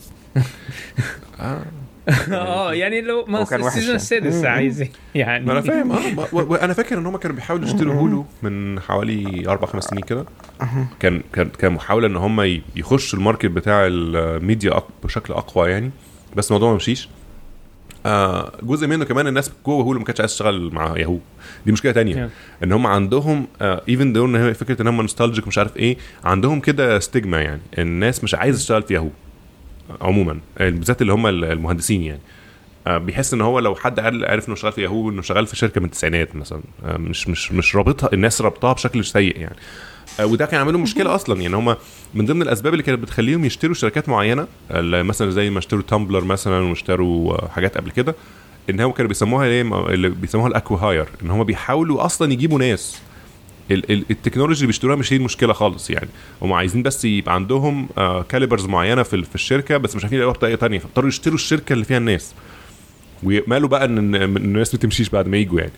[1.41, 1.63] آه.
[2.33, 3.95] آه يعني لو ما ال season يعني.
[3.97, 4.45] السادس.
[4.45, 4.85] عايز
[5.15, 5.45] يعني.
[5.45, 9.67] ما أنا فاهم آه وأنا فاكر إن هم كانوا بيحاولوا يشتروا Hulu من حوالي أربع
[9.67, 10.25] خمس سنين كده.
[11.01, 15.91] كان كان كان محاولة إن هم يخشوا ال market بتاع الميديا أق- بشكل أقوى يعني
[16.37, 17.09] بس الموضوع ما مشيش.
[18.07, 21.19] آه جزء منه كمان الناس جوه Hulu ما كانتش عايز تشتغل مع ياهو.
[21.67, 22.63] دي مشكلة تانية Yeah.
[22.65, 26.61] إن هم عندهم even though إن هي فكرة إن هم nostalgic مش عارف إيه عندهم
[26.61, 27.61] كده stigma يعني.
[27.79, 29.09] الناس مش عايزة تشتغل في ياهو.
[30.01, 32.21] عموما آه، بالذات اللي هم المهندسين يعني.
[32.87, 35.57] آه، بيحس إن هو لو حد قال عرف إنه شغال في ياهو إنه شغال في
[35.57, 36.63] شركة من التسعينات مثلا.
[36.85, 39.57] آه، مش مش مش رابطها الناس رابطها بشكل سيء يعني.
[40.23, 41.57] وده كان عامل مشكلة أصلا يعني.
[41.57, 41.77] هم
[42.15, 44.47] من ضمن الأسباب اللي كانت بتخليهم يشتروا شركات معينة
[44.81, 48.15] مثلا زي ما اشتروا Tumblr مثلا واشتروا حاجات قبل كده
[48.71, 53.01] إن هم كانوا بيسموها إيه؟ اللي بيسموها ال acqui-hire إن هم بيحاولوا أصلا يجيبوا ناس
[53.71, 56.09] ال- ال- ال technology اللي بيشتروها مش هي المشكلة خالص يعني.
[56.43, 60.37] هم عايزين بس يبقى عندهم آه calibers معينة في في الشركة بس مش عارفين يلاقوها
[60.37, 62.35] بطريقة تانية فاضطروا يشتروا الشركة اللي فيها الناس.
[63.23, 65.73] ويأملوا بقى إن الناس ما تمشيش بعد ما يجوا يعني.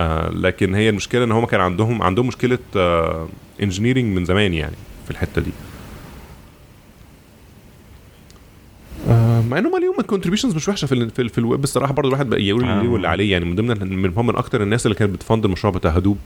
[0.00, 3.28] آه لكن هي المشكلة إن هم كان عندهم عندهم مشكلة آه
[3.62, 5.50] engineering من زمان يعني في الحتة دي.
[9.08, 12.08] آه، مع انهم ليهم contributions مش وحشة في ال في, ال في الويب الصراحة برضه
[12.08, 12.82] الواحد بقى يقول آه.
[12.82, 13.44] ليه واللي عليه يعني.
[13.44, 16.18] من ضمن من هم من أكتر الناس اللي كانت بت fund المشروع بتاع Hadoop.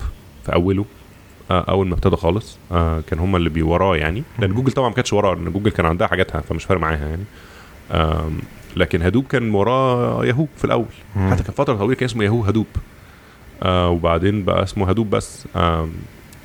[0.46, 0.84] في أوله
[1.50, 4.22] آه، أول ما ابتدى خالص آه، كان هم اللي بي وراه يعني.
[4.38, 7.24] لأن جوجل طبعا ما كانتش وراه لأن جوجل كان عندها حاجاتها فمش فارق معاها يعني.
[8.76, 10.86] لكن Hadoop كان وراه ياهو في الأول.
[11.30, 12.66] حتى كان فترة طويلة كان اسمه ياهو Hadoop.
[13.62, 15.46] آه وبعدين بقى اسمه Hadoop بس.
[15.56, 15.92] آم،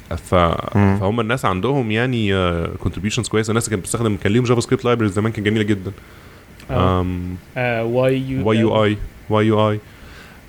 [0.09, 0.35] ف...
[0.75, 0.97] مم.
[0.99, 2.33] فهم الناس عندهم يعني
[2.77, 3.51] contributions كويسة.
[3.51, 5.91] الناس كانت بتستخدم كان ليهم JavaScript libraries زمان كانت جميلة جدا.
[6.71, 7.05] آه.
[7.83, 8.97] واي يو اي
[9.29, 9.79] واي يو اي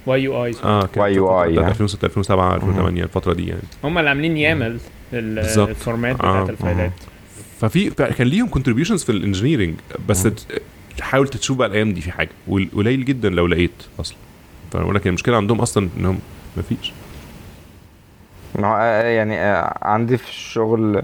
[0.09, 1.69] YUI آه كانت YUI بتاعت يعني.
[1.69, 4.79] 2006 2007 2008 الفترة دي يعني هم اللي عاملين YAML.
[5.13, 6.33] ال format آه.
[6.43, 6.93] بتاعت الفايلات
[7.61, 9.75] ففي كان ليهم contributions في ال engineering
[10.09, 10.29] بس
[11.01, 14.17] حاول تشوف بقى الأيام دي في حاجة وقليل جدا لو لقيت أصلا
[14.73, 16.19] فأنا بقول لك المشكلة عندهم أصلا إنهم
[16.57, 16.93] ما فيش
[18.59, 21.03] ما هو آه، يعني آه، عندي في الشغل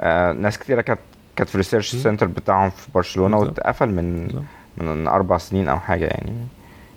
[0.00, 1.00] آه، ناس كتيرة كانت
[1.36, 1.96] كانت في ال research.
[1.96, 3.58] center بتاعهم في برشلونة بالظبط.
[3.58, 4.28] واتقفل من.
[4.78, 6.32] من أربع سنين أو حاجة يعني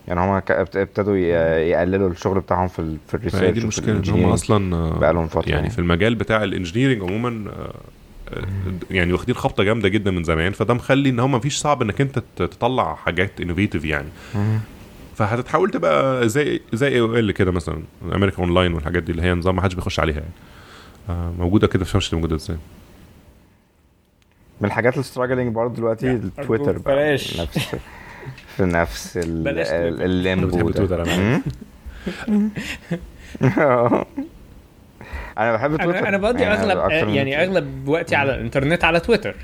[0.07, 4.09] يعني ابت- ابتدوا ي- يقللوا الشغل بتاعهم في ال- في ال research دي المشكلة إن
[4.09, 7.73] هم أصلا آه، بقالهم فترة يعني في المجال بتاع ال engineering عموما آه،
[8.33, 8.43] آه،
[8.91, 12.19] يعني واخدين خبطة جامدة جدا من زمان فده مخلي إن هم مفيش صعب إنك أنت
[12.35, 14.07] تطلع حاجات innovative يعني.
[15.15, 17.81] فهتتحول تبقى زي زي AOL كده مثلا
[18.15, 20.31] America Online والحاجات دي اللي هي نظام ما حدش بيخش عليها يعني.
[21.09, 22.57] آه، موجودة كده مش موجودة إزاي؟
[24.61, 27.41] من الحاجات ال struggling برضه دلوقتي التويتر بقى بلاش.
[28.57, 29.19] في نفس.
[29.23, 30.87] ال limbo ده.
[35.37, 37.43] أنا بحب تويتر أنا بقضي يعني اغلب يعني.
[37.43, 39.35] أغلب وقتي على الإنترنت على تويتر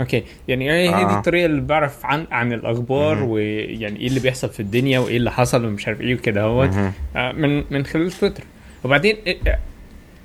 [0.00, 1.18] okay يعني هي هي دي آه.
[1.18, 3.22] الطريقة اللي بعرف عن عن الأخبار.
[3.22, 6.70] ويعني إيه اللي بيحصل في الدنيا وإيه اللي حصل ومش عارف إيه وكده أهوت.
[7.16, 8.44] آه، من من خلال تويتر
[8.84, 9.58] وبعدين إيه- آه،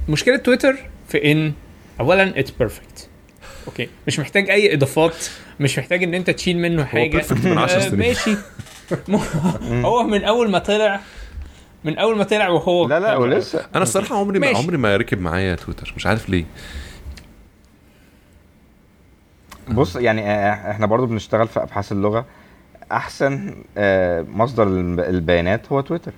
[0.10, 0.76] مشكلة تويتر
[1.08, 1.54] في إن
[2.00, 3.10] اولا it's perfect
[3.68, 3.90] okay.
[4.08, 5.16] مش محتاج أي إضافات
[5.60, 7.22] مش محتاج إن أنت تشيل منه حاجة.
[7.22, 8.00] perfect من 10 آه، سنين.
[8.00, 8.36] ماشي.
[9.86, 11.00] هو من أول ما طلع
[11.84, 14.48] من أول ما طلع وهو لا لا ولسه أنا الصراحة عمري ما.
[14.58, 15.94] عمري ما ركب معايا تويتر.
[15.98, 16.46] مش عارف ليه.
[19.72, 22.26] بص يعني آه، إحنا برضو بنشتغل في أبحاث اللغة.
[22.92, 26.12] أحسن آه، مصدر الب- البيانات هو تويتر.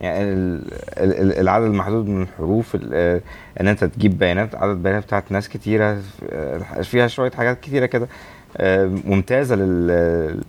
[0.00, 0.62] يعني ال-
[0.98, 3.20] ال- ال- العدد المحدود من الحروف ال- آه،
[3.60, 5.98] إن أنت تجيب بيانات عدد بيانات بتاعت ناس كتيرة
[6.32, 8.08] آه، فيها شوية حاجات كتيرة كده
[8.56, 10.40] آه، ممتازة لل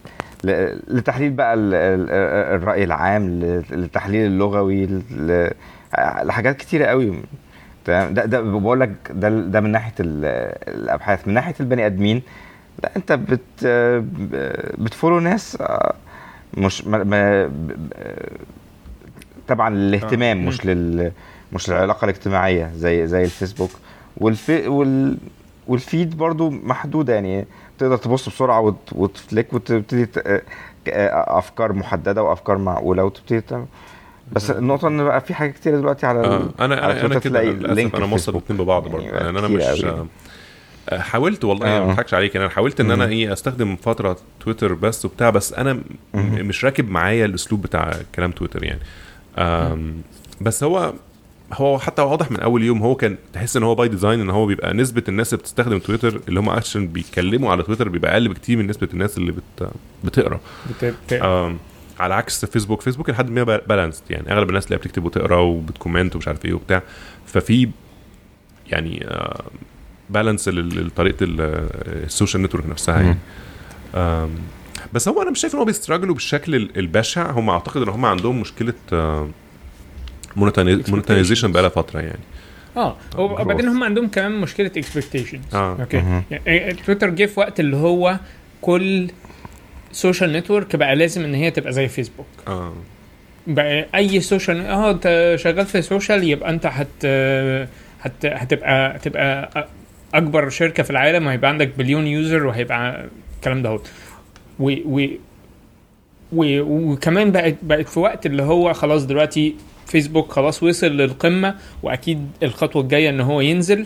[0.87, 2.09] لتحليل بقى ال- ال-
[2.61, 3.29] الرأي العام
[3.71, 5.01] للتحليل اللغوي
[6.23, 7.13] لحاجات كتيرة قوي.
[7.85, 10.25] تمام؟ ده ده بقول لك ده ده من ناحية ال-
[10.75, 11.27] الأبحاث.
[11.27, 12.21] من ناحية البني آدمين
[12.83, 13.65] لا أنت بت
[14.79, 15.57] بتفولو ناس
[16.57, 17.49] مش ما
[19.47, 21.11] طبعا للاهتمام مش لل
[21.53, 23.71] مش للعلاقة الاجتماعية زي زي الفيسبوك
[24.17, 25.17] والفي وال
[25.67, 27.45] وال feed برضو محدودة يعني
[27.79, 28.75] تقدر تبص بسرعة وت...
[28.91, 30.17] وت flick وتبتدي ت...
[30.17, 30.41] آه،
[30.87, 33.41] آه، أفكار محددة وأفكار معقولة وتبتدي
[34.31, 37.75] بس النقطة إن بقى في حاجات كتير دلوقتي على آه أنا على أنا كده للأسف
[37.75, 38.31] link أنا موصل.
[38.31, 40.07] الاثنين ببعض برضه يعني يعني أنا مش قوي.
[40.89, 41.79] آه، حاولت والله آه.
[41.85, 43.05] ما أضحكش عليك أنا حاولت إن أنا.
[43.05, 45.81] إيه أستخدم فترة تويتر بس وبتاع بس أنا.
[46.13, 48.79] مش راكب معايا الأسلوب بتاع كلام تويتر يعني
[50.41, 50.93] بس هو
[51.53, 54.45] هو حتى واضح من أول يوم هو كان تحس إن هو by design إن هو
[54.45, 58.57] بيبقى نسبة الناس اللي بتستخدم تويتر اللي هم عشان بيتكلموا على تويتر بيبقى أقل بكتير
[58.57, 59.69] من نسبة الناس اللي بت
[60.03, 60.39] بتقرأ.
[60.69, 60.85] بت...
[60.85, 61.13] بت...
[61.13, 61.57] آم،
[61.99, 62.81] على عكس فيسبوك.
[62.81, 66.53] فيسبوك لحد ما balanced يعني أغلب الناس اللي بتكتب وتقرأ وبت comment ومش عارف إيه
[66.53, 66.81] وبتاع.
[67.25, 67.69] ففي
[68.67, 69.07] يعني
[70.09, 71.41] balance لطريقة ال-
[72.05, 73.17] ال social network نفسها يعني.
[74.93, 77.31] بس هو أنا مش شايف إن هو بي struggle وا بالشكل ال- البشع.
[77.31, 78.73] هم أعتقد إن هم عندهم مشكلة
[80.37, 82.19] monetization بقالها فترة يعني.
[82.77, 85.77] آه وبعدين هم عندهم كمان مشكلة expectations آه.
[85.79, 86.21] okay.
[86.45, 88.19] يعني تويتر جه في وقت اللي هو
[88.61, 89.07] كل
[89.91, 92.73] social network بقى لازم إن هي تبقى زي فيسبوك آه.
[93.47, 97.05] بقى أي social آه أنت شغال في social يبقى أنت هت
[98.01, 99.67] هت هتبقى هتبقى
[100.13, 103.05] أكبر شركة في العالم وهيبقى عندك billion user وهيبقى
[103.37, 103.79] الكلام ده
[104.59, 105.07] و و
[106.31, 109.55] و وكمان بقت بقت في وقت اللي هو خلاص دلوقتي
[109.85, 113.85] فيسبوك خلاص وصل للقمة وأكيد الخطوة الجاية إن هو ينزل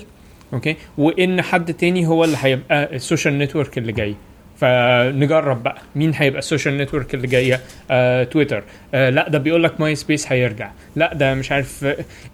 [0.54, 4.16] okay؟ وإن حد تاني هو اللي هيبقى ال social network اللي جاي.
[4.58, 7.60] فنجرب بقى مين هيبقى ال social network اللي جاية.
[7.92, 8.64] آه، تويتر.
[8.94, 10.72] آه، لأ ده بيقول لك ماي سبيس هيرجع.
[10.96, 11.86] لأ ده مش عارف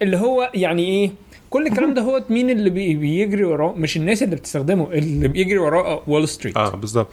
[0.02, 1.12] اللي هو يعني إيه؟
[1.58, 5.58] كل الكلام ده هو مين اللي بي- بيجري وراه؟ مش الناس اللي بتستخدمه اللي بيجري
[5.58, 7.08] وراه وول ستريت آه بالظبط.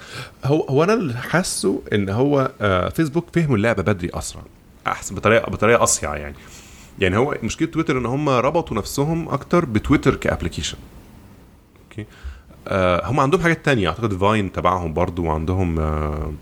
[0.44, 4.42] هو هو أنا اللي حاسه إن هو آه فيسبوك فهموا اللعبة بدري أسرع
[4.86, 6.34] أحسن بطريقه بطريقة أصيع يعني.
[6.98, 10.78] يعني هو مشكلة تويتر إن هم ربطوا نفسهم أكتر بتويتر ك application.
[11.90, 12.06] okay؟
[12.68, 13.88] آه هم عندهم حاجات تانية.
[13.88, 16.32] أعتقد فاين تبعهم برضو وعندهم آه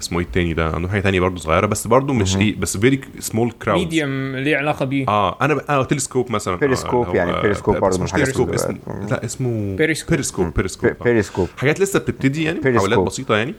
[0.00, 3.00] اسمه إيه التاني ده؟ عندهم حاجة تانية برضو صغيرة بس برضو مش إيه بس very
[3.18, 6.56] small crowd medium ليه علاقة بيه؟ آه أنا آه تلسكوب مثلا.
[6.56, 8.78] بيريسكوب آه يعني بيريسكوب آه، برضه مش تلسكوب اسمه
[9.10, 10.10] لا اسمه بيريسكوب.
[10.10, 10.90] بيريسكوب بيريسكوب.
[11.04, 12.60] بيريسكوب حاجات لسه بتبتدي يعني.
[12.64, 13.54] محاولات بسيطة يعني؟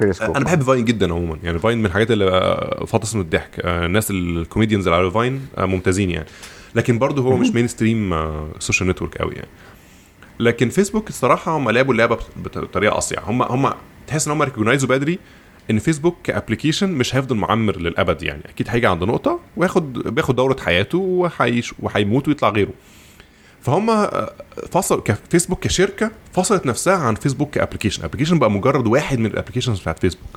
[0.00, 2.30] بيريسكوب أنا بحب فاين جدا عموما يعني فاين من الحاجات اللي
[2.86, 3.60] فاطس من الضحك.
[3.60, 6.26] آه، الناس ال comedians اللي على فاين آه، ممتازين يعني.
[6.74, 8.14] لكن برضه هو مش mainstream
[8.58, 9.48] social network قوي يعني.
[10.40, 12.14] لكن فيسبوك الصراحة هم لعبوا اللعبة
[12.44, 13.72] بط- بطريقة اصيع هم هم
[14.06, 15.18] تحس إن هم recognize وا بدري
[15.70, 18.42] إن فيسبوك ك application مش هيفضل معمر للأبد يعني.
[18.48, 22.72] أكيد هيجي عند نقطة وياخد بياخد دورة حياته وهيش- وهيموت ويطلع غيره.
[23.60, 24.32] فهم آه،
[24.70, 29.30] فصل كفيسبوك كشركة فصلت نفسها عن فيسبوك ك application application بقى مجرد واحد من ال
[29.30, 30.30] applications بتاعت فيسبوك.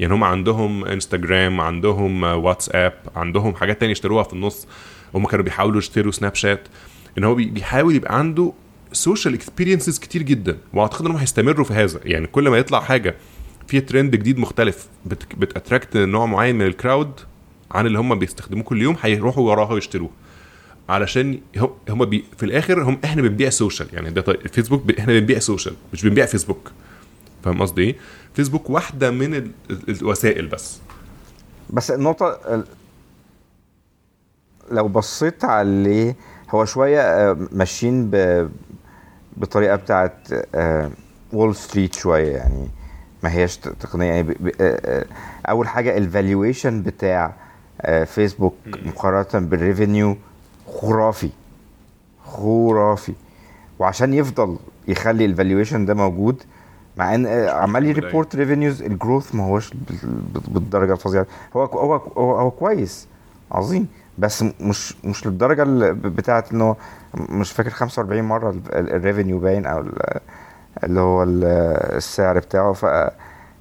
[0.00, 4.66] يعني هم عندهم إنستجرام عندهم آه، واتساب عندهم حاجات تانية اشتروها في النص.
[5.14, 6.68] هم كانوا بيحاولوا يشتروا سناب شات.
[7.18, 8.52] إن هو بي- بيحاول يبقى عنده
[8.92, 10.58] social experiences كتير جدا.
[10.74, 12.00] وأعتقد انهم هيستمروا في هذا.
[12.04, 13.14] يعني كل ما يطلع حاجة
[13.68, 14.88] في ترند جديد مختلف.
[15.06, 17.12] بت بت attract نوع معين من ال crowd
[17.70, 20.10] عن اللي هم بيستخدموه كل يوم هيروحوا وراها ويشتروه.
[20.88, 21.40] علشان
[21.88, 24.90] هم بي في الآخر هم إحنا بنبيع social يعني ده طيب فيسبوك ب...
[24.90, 26.70] إحنا بنبيع social مش بنبيع فيسبوك
[27.44, 27.96] فاهم قصدي إيه؟
[28.34, 29.50] فيسبوك واحدة من ال...
[29.70, 30.78] ال- الوسائل بس.
[31.70, 32.64] بس النقطة ال-
[34.70, 36.16] لو بصيت عليه
[36.50, 38.48] هو شوية آه، ماشيين ب...
[39.36, 40.28] بطريقة بتاعت
[41.32, 42.68] وول ستريت شوية يعني.
[43.22, 44.04] ما هياش ت- تقنية.
[44.12, 44.30] يعني.
[44.60, 45.04] آه، آه،
[45.50, 47.32] أول حاجة ال valuation بتاع
[47.80, 48.54] آه، فيسبوك
[48.86, 50.16] مقارنة بال revenue
[50.80, 51.30] خرافي.
[52.26, 53.12] خرافي.
[53.78, 54.56] وعشان يفضل
[54.88, 56.42] يخلي ال valuation ده موجود
[56.96, 57.86] مع إن آه، عمال.
[57.86, 59.98] ي report revenues ال growth ما هوش بال-
[60.34, 61.26] بال- بالدرجة الفظيعة.
[61.56, 63.06] هو هو هو, هو كويس.
[63.52, 63.86] عظيم.
[64.18, 66.76] بس مش مش للدرجة اللي ب- بتاعة إن هو
[67.14, 69.84] مش فاكر 45 مرة ال revenue باين أو
[70.84, 71.44] اللي هو ال-
[71.96, 72.72] السعر بتاعه.
[72.72, 72.86] ف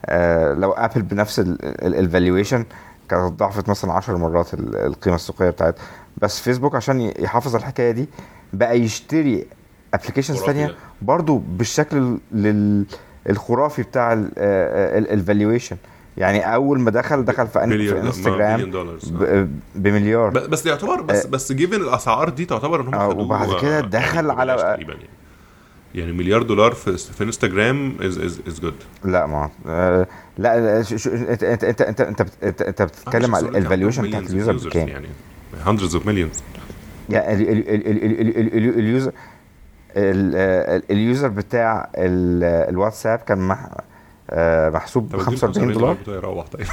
[0.06, 2.66] آه، لو ابل بنفس ال valuation
[3.10, 5.84] كانت ضعفت مثلا 10 مرات ال- القيمة السوقية بتاعتها.
[6.22, 8.10] بس فيسبوك عشان يحافظ على الحكاية دي
[8.54, 9.46] بقى يشتري
[9.94, 10.76] applications تانية ده.
[11.02, 12.18] برضو بالشكل
[13.30, 15.78] الخرافي بتاع ال valuation
[16.18, 18.72] يعني أول ما دخل دخل في, انستجرام
[19.12, 20.30] ب- بمليار.
[20.30, 21.30] بس يعتبر بس آه.
[21.30, 25.08] بس given الأسعار دي تعتبر إن هم آه، وبعد كده آه، دخل يعني على- يعني.
[25.96, 28.74] يعني مليار دولار في في انستجرام is is is good
[29.06, 30.08] لا ما آه،
[30.38, 33.62] لا لا، شو- شو- إنت إنت إنت إنت إنت بت- إنت, إنت بتتكلم على ال
[33.62, 35.08] valuation بتاعت ال user بكام؟ يعني.
[35.66, 36.42] Hundreds of millions.
[37.10, 39.12] يعني ال- ال- ال- ال- ال- ال- ال- ال user
[39.98, 43.68] ال- آه، ال user بتاع ال- الواتساب كان مح
[44.30, 45.96] آه، محسوب ب طب اديله 45 دولار.
[46.54, 46.68] طيب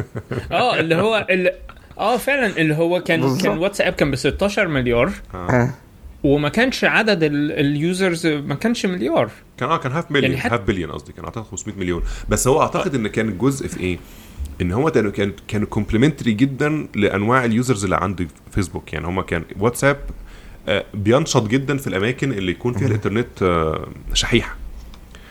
[0.52, 1.26] آه اللي هو
[1.98, 3.38] آه فعلا اللي هو كان.
[3.38, 5.12] كان واتساب كان ب 16 مليار.
[5.34, 5.70] آه.
[6.24, 9.30] وما كانش عدد ال- اليوزرز ما كانش مليار.
[9.58, 12.02] كان آه كان half million يعني half billion قصدي كان أعتقد 500 مليون.
[12.28, 13.98] بس هو أعتقد إن كان الجزء في إيه؟
[14.60, 19.44] إن هو كان كانوا complementary جدا لأنواع ال users اللي عند فيسبوك يعني هم كان
[19.60, 19.96] واتساب
[20.68, 24.56] آه، بينشط جدا في الأماكن اللي يكون فيها الإنترنت آه، شحيحة.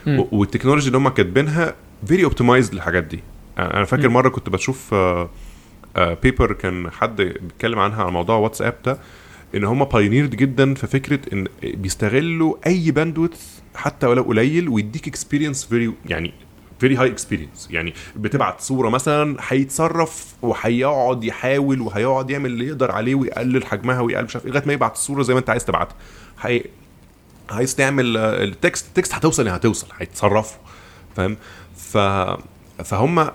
[0.08, 1.76] وال technology اللي هم كاتبينها
[2.08, 3.20] very optimized للحاجات دي.
[3.58, 4.10] آه، أنا فاكر.
[4.10, 4.94] مرة كنت بشوف
[6.24, 8.98] paper كان حد بيتكلم عنها على موضوع واتساب ده.
[9.56, 13.32] إن هم pioneered جدا في فكرة إن بيستغلوا أي bandwidth
[13.76, 16.34] حتى ولو قليل ويديك experience very يعني
[16.80, 23.16] very high experience يعني بتبعت صورة مثلا هيتصرف وهيقعد يحاول وهيقعد يعمل اللي يقدر عليه
[23.16, 25.96] ويقلل حجمها ويقلل مش عارف إيه لغاية ما يبعت الصورة زي ما أنت عايز تبعتها.
[26.42, 26.64] هي
[27.50, 30.58] عايز تعمل آه، ال text ال text هتوصل يعني هتوصل هيتصرفوا.
[31.16, 31.38] فاهم؟
[31.78, 31.98] ف
[32.84, 33.30] فهم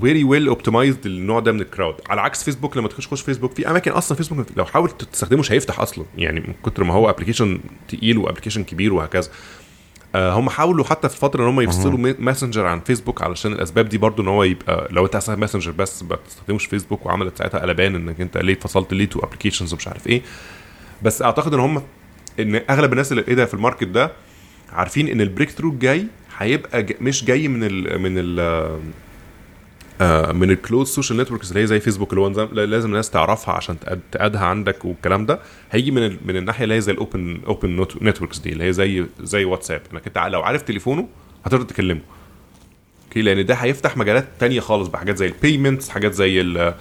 [0.00, 3.52] very well optimized النوع ده من ال crowd على عكس فيسبوك لما تخش تخش فيسبوك
[3.52, 6.04] في أماكن أصلا فيسبوك لو حاول تستخدمه مش هيفتح أصلا.
[6.18, 9.30] يعني من كتر ما هو application تقيل و application كبير وهكذا.
[10.14, 13.98] آه، هم حاولوا حتى في فترة إن هم يفصلوا Messenger عن فيسبوك علشان الأسباب دي
[13.98, 17.94] برضو إن هو يبقى لو أنت أصلا Messenger بس ما بتستخدمش فيسبوك وعملت ساعتها قلبان
[17.94, 20.22] إنك أنت ليه فصلت ليه two applications ومش عارف إيه.
[21.02, 21.82] بس أعتقد إن هم
[22.40, 24.12] إن أغلب الناس اللي إيه ده في ال market ده
[24.72, 26.06] عارفين إن ال breakthrough الجاي
[26.38, 28.78] هيبقى مش جاي من ال من ال
[30.32, 33.76] من ال closed social networks اللي هي زي فيسبوك اللي هو لازم الناس تعرفها عشان
[34.12, 35.40] تأدها عندك والكلام ده
[35.70, 39.04] هيجي من من الناحية اللي هي زي ال open open networks دي اللي هي زي
[39.20, 41.08] زي واتساب إنك أنت لو عارف تليفونه
[41.44, 42.00] هتقدر تكلمه.
[43.08, 46.74] أوكي؟ لأن ده هيفتح مجالات تانية خالص بحاجات زي ال payments حاجات زي ال آه،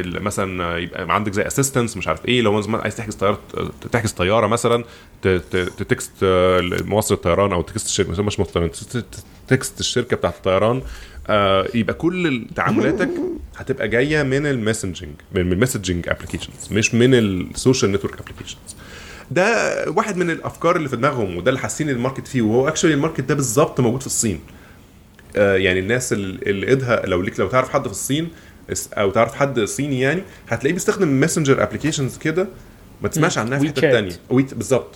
[0.00, 2.52] ال- مثلا يبقى عندك زي assistance مش عارف إيه لو
[2.82, 3.38] عايز تحجز طياره
[3.92, 4.84] تحجز طيارة مثلا
[5.22, 8.38] ت- ت- ت text آه، موصل الطيران أو text الشركة مش
[8.72, 10.82] تت- text الشركة بتاعت الطيران
[11.30, 13.10] آه، يبقى كل تعاملاتك
[13.56, 18.76] هتبقى جاية من ال messaging من ال messaging applications مش من ال social network applications
[19.30, 22.94] ده واحد من الأفكار اللي في دماغهم وده اللي حاسين ال market فيه وهو actually
[22.94, 24.40] ال market ده بالظبط موجود في الصين.
[25.36, 28.28] آه، يعني الناس اللي ايدها لو ليك لو تعرف حد في الصين
[28.92, 32.48] أو تعرف حد صيني يعني هتلاقيه بيستخدم messenger applications كده
[33.02, 34.94] ما تسمعش عنها في حتة WeChat بالظبط.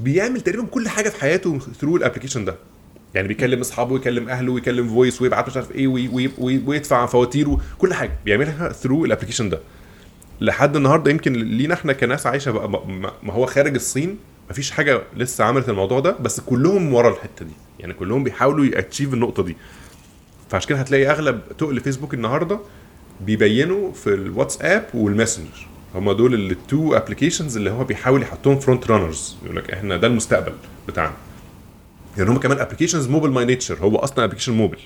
[0.00, 2.54] بيعمل تقريبا كل حاجة في حياته through ال application ده.
[3.14, 7.06] يعني بيكلم أصحابه ويكلم أهله ويكلم voice ويبعت مش عارف إيه و و و ويدفع
[7.06, 8.12] فواتير كل حاجة.
[8.24, 9.60] بيعملها through ال application ده.
[10.40, 12.68] لحد النهارده يمكن لينا إحنا كناس عايشة بقى
[13.22, 14.18] ما هو خارج الصين
[14.50, 17.52] مفيش حاجة لسه عملت الموضوع ده بس كلهم ورا الحتة دي.
[17.80, 19.56] يعني كلهم بيحاولوا ي achieve النقطة دي.
[20.50, 22.58] فعشان كده هتلاقي أغلب تقل فيسبوك النهارده
[23.20, 29.36] بيبينوا في الواتساب والماسنجر هم دول ال two applications اللي هو بيحاول يحطهم front runners
[29.44, 30.52] يقول لك إحنا ده المستقبل
[30.88, 31.12] بتاعنا.
[32.18, 34.78] يعني هم كمان applications mobile by nature هو أصلا application mobile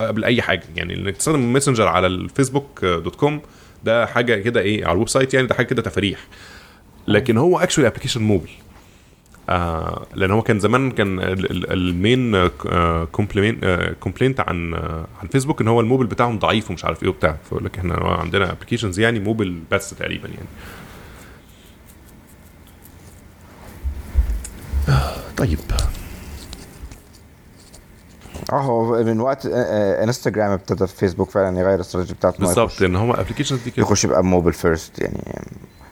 [0.00, 0.62] قبل أي حاجة.
[0.76, 3.40] يعني إنك تستخدم ماسنجر على الفيسبوك dot com
[3.84, 6.18] ده حاجة كده إيه على ال website يعني ده حاجة كده تفاريح
[7.08, 8.48] لكن هو actually application mobile
[9.48, 12.48] آه لأن هو كان زمان كان ال- ال- ال main
[14.00, 17.36] complaint عن آه، عن فيسبوك إن هو الموبل بتاعهم ضعيف ومش عارف إيه وبتاع.
[17.48, 20.46] فيقول لك إحنا عندنا applications يعني موبل بس تقريبا يعني.
[24.88, 25.58] آه، طيب.
[28.52, 32.96] آه هو من وقت آه، آه، انستجرام ابتدى فيسبوك فعلا يغير الاستراتيجي بتاعته بالظبط لأن
[32.96, 33.82] هو applications دي كده.
[33.82, 35.44] يخش يبقى mobile first يعني.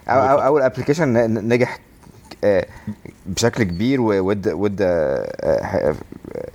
[0.09, 1.09] أو أو أول application
[1.49, 1.79] نجح
[2.45, 2.67] آه،
[3.27, 4.81] بشكل كبير وود ود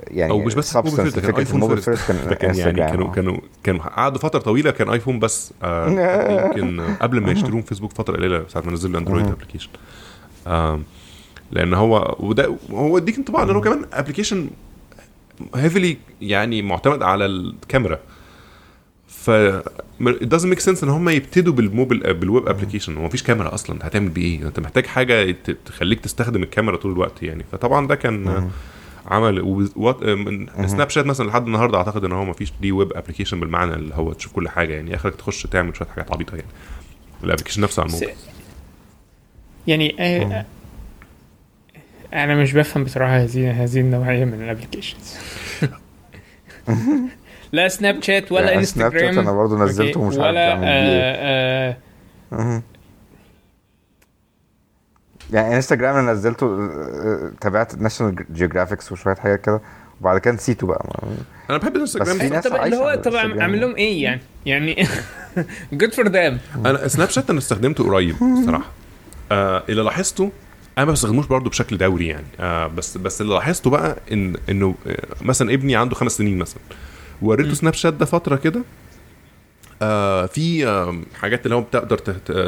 [0.07, 0.89] يعني أو مش بس substance.
[0.95, 2.73] فيرست كان ايفون فيرست كان يعني.
[2.73, 5.87] كانوا كانوا كانوا قعدوا فترة طويلة كان ايفون بس آه
[6.45, 9.69] يمكن قبل ما يشترون فيسبوك فترة قليلة ساعة ما نزلوا الاندرويد ابلكيشن
[11.51, 14.49] لأن هو وده هو اديك انطباع إن هو كمان ابلكيشن
[15.55, 17.99] هيفلي يعني معتمد على الكاميرا.
[19.07, 19.31] ف
[20.01, 24.09] it doesn't make sense إن هم يبتدوا بالموبل بالويب ابلكيشن هو مفيش كاميرا أصلا هتعمل
[24.09, 27.43] بيه إيه؟ أنت محتاج حاجة ت- تخليك تستخدم الكاميرا طول الوقت يعني.
[27.51, 28.49] فطبعا ده كان
[29.07, 29.41] عمل
[29.75, 29.97] وات
[30.69, 34.33] Snapchat مثلا لحد النهارده أعتقد إن هو مفيش دي web application بالمعنى اللي هو تشوف
[34.33, 34.95] كل حاجة يعني.
[34.95, 36.47] آخرك تخش تعمل شوية حاجات عبيطة يعني.
[37.23, 38.17] ال application نفسه على بس- الموبايل.
[39.67, 40.45] يعني آه
[42.13, 45.15] أنا مش بفهم بصراحة هذه هذه النوعية من ال applications
[47.51, 51.01] لا Snapchat ولا يعني Snapchat أنا برضه نزلته ومش عارف ولا اعمل إيه.
[51.01, 51.77] آه آه
[52.31, 52.63] مهم.
[55.33, 59.61] يعني انستجرام أنا نزلته آه، تابعت National Geographics وشوية حاجات كده
[60.01, 60.85] وبعد كده نسيته بقى.
[60.87, 61.15] ما-
[61.49, 63.13] أنا بحب الانستجرام طب اللي هو طب.
[63.15, 64.87] اعمل لهم إيه يعني؟ يعني
[65.73, 68.71] good for them أنا Snapchat أنا استخدمته قريب الصراحه
[69.31, 70.31] آه اللي لاحظته
[70.77, 72.25] أنا ما بستخدموش برضه بشكل دوري يعني.
[72.39, 76.61] آه بس بس اللي لاحظته بقى ان انه آه، مثلا ابني عنده خمس سنين مثلا.
[77.21, 78.61] وريته Snapchat ده فترة كده
[79.81, 81.97] آه في آه حاجات اللي هو بتقدر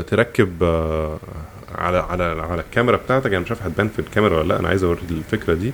[0.02, 1.20] تركب آه
[1.76, 3.28] على على على الكاميرا بتاعتك.
[3.28, 4.60] أنا مش عارف هتبان في الكاميرا ولا لأ.
[4.60, 5.72] أنا عايز اوري الفكرة دي.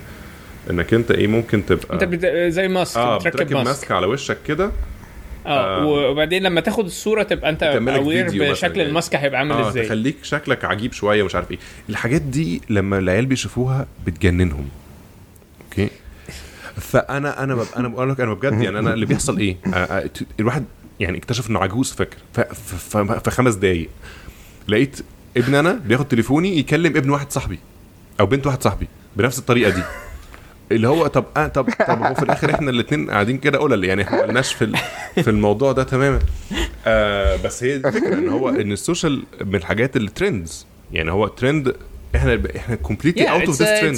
[0.70, 2.26] إنك أنت إيه ممكن تبقى أنت.
[2.52, 3.66] زي mask آه بتركب بتركب mask.
[3.68, 4.70] mask على وشك كده.
[5.46, 5.86] آه آه.
[5.86, 8.88] وبعدين لما تاخد الصورة تبقى أنت aware بشكل يعني.
[8.88, 9.86] ال mask هيبقى عامل آه إزاي.
[9.86, 11.58] تخليك شكلك عجيب شوية مش عارف إيه.
[11.88, 14.68] الحاجات دي لما العيال بيشوفوها بتجننهم.
[15.64, 15.88] أوكي؟
[16.80, 20.10] فانا أنا ببقى أنا بقول لك أنا بجد يعني أنا اللي بيحصل إيه؟ آه، آه،
[20.40, 20.64] الواحد
[21.00, 23.88] يعني اكتشف إنه عجوز فاكر ف- ف- ف- في خمس دقايق.
[24.68, 25.00] لقيت
[25.36, 27.58] ابن أنا بياخد تليفوني يكلم ابن واحد صاحبي
[28.20, 29.82] أو بنت واحد صاحبي بنفس الطريقة دي.
[30.76, 34.02] اللي هو طب آه طب طب هو في الآخر إحنا الاثنين قاعدين كده قلل يعني
[34.02, 34.72] إحنا مالناش في
[35.14, 36.18] في الموضوع ده تماما.
[36.86, 41.28] آه بس هي الفكرة إن هو إن ال social من الحاجات اللي trends يعني هو
[41.28, 41.74] ترند
[42.16, 43.96] إحنا إحنا completely out of a, trend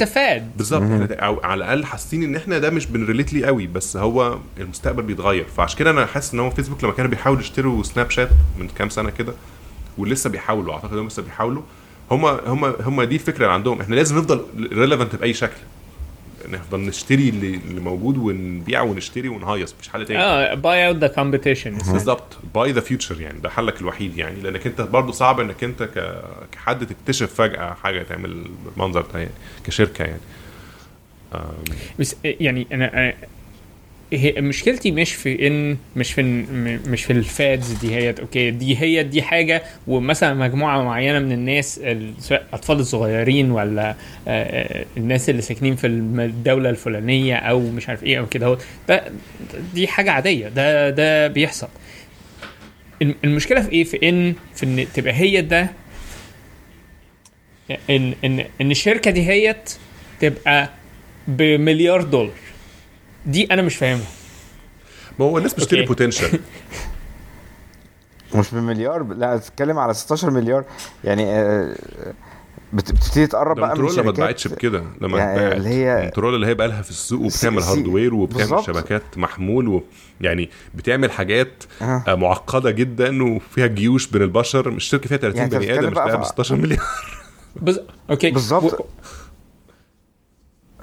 [0.57, 0.83] بالظبط.
[1.23, 5.45] على الأقل حاسين إن إحنا ده مش بن relate ليه قوي بس هو المستقبل بيتغير.
[5.57, 9.11] فعشان كده أنا حاسس إن هو فيسبوك لما كانوا بيحاولوا يشتروا Snapchat من كام سنة
[9.11, 9.33] كده
[9.99, 11.63] ولسه بيحاولوا أعتقد هم لسه بيحاولوا
[12.11, 13.81] هم هم هم دي الفكرة اللي عندهم.
[13.81, 15.57] إحنا لازم نفضل relevant بأي شكل.
[16.49, 20.21] نفضل نشتري اللي, اللي موجود ونبيع ونشتري ونهيص مفيش حل تاني.
[20.21, 22.37] آه buy out the competition بالظبط.
[22.55, 26.23] buy the future يعني ده حلك الوحيد يعني لأنك أنت برضه صعب إنك أنت ك...
[26.53, 28.45] كحد تكتشف فجأة حاجة تعمل
[28.77, 29.31] المنظر ده يعني
[29.67, 30.21] كشركة يعني.
[31.99, 33.15] بس يعني أنا أنا-
[34.13, 36.23] هي مشكلتي مش في ان مش في
[36.87, 39.63] مش في ال fads دي هي أوكي دي هي دي حاجة.
[39.87, 43.95] ومثلا مجموعة معينة من الناس الاطفال الصغيرين ولا آه،
[44.29, 49.05] آه، الناس اللي ساكنين في الدولة الفلانية أو مش عارف إيه أو كده ده
[49.75, 50.49] دي حاجة عادية.
[50.49, 51.69] ده ده بيحصل.
[53.03, 55.71] الم- المشكلة في إيه؟ في ان في إن تبقى هي ده
[57.91, 59.73] ان ان إن الشركة دي hit
[60.21, 60.71] تبقى
[61.29, 62.33] بمليار دولار.
[63.27, 64.07] دي أنا مش فاهمها
[65.19, 65.87] ما هو الناس بتشتري.
[65.87, 66.39] potential
[68.35, 70.65] مش بمليار لا تتكلم على 16 مليار
[71.05, 71.75] يعني آه،
[72.73, 76.47] بت- بتبتدي تقرب بقى من control ما اتباعتش بكده لما يعني اللي هي- control اللي
[76.47, 78.67] هي بقى لها في السوق وبتعمل hardware وبتعمل بالظبط.
[78.67, 79.83] شبكات محمول و
[80.21, 82.05] يعني بتعمل حاجات آه.
[82.09, 86.07] معقدة جدا وفيها جيوش بين البشر مش شركه فيها 30 يعني بني آدم مش بقى
[86.09, 86.81] بتاع في- 16 مليار
[87.57, 87.81] بز...
[88.11, 88.87] okay بالظبط.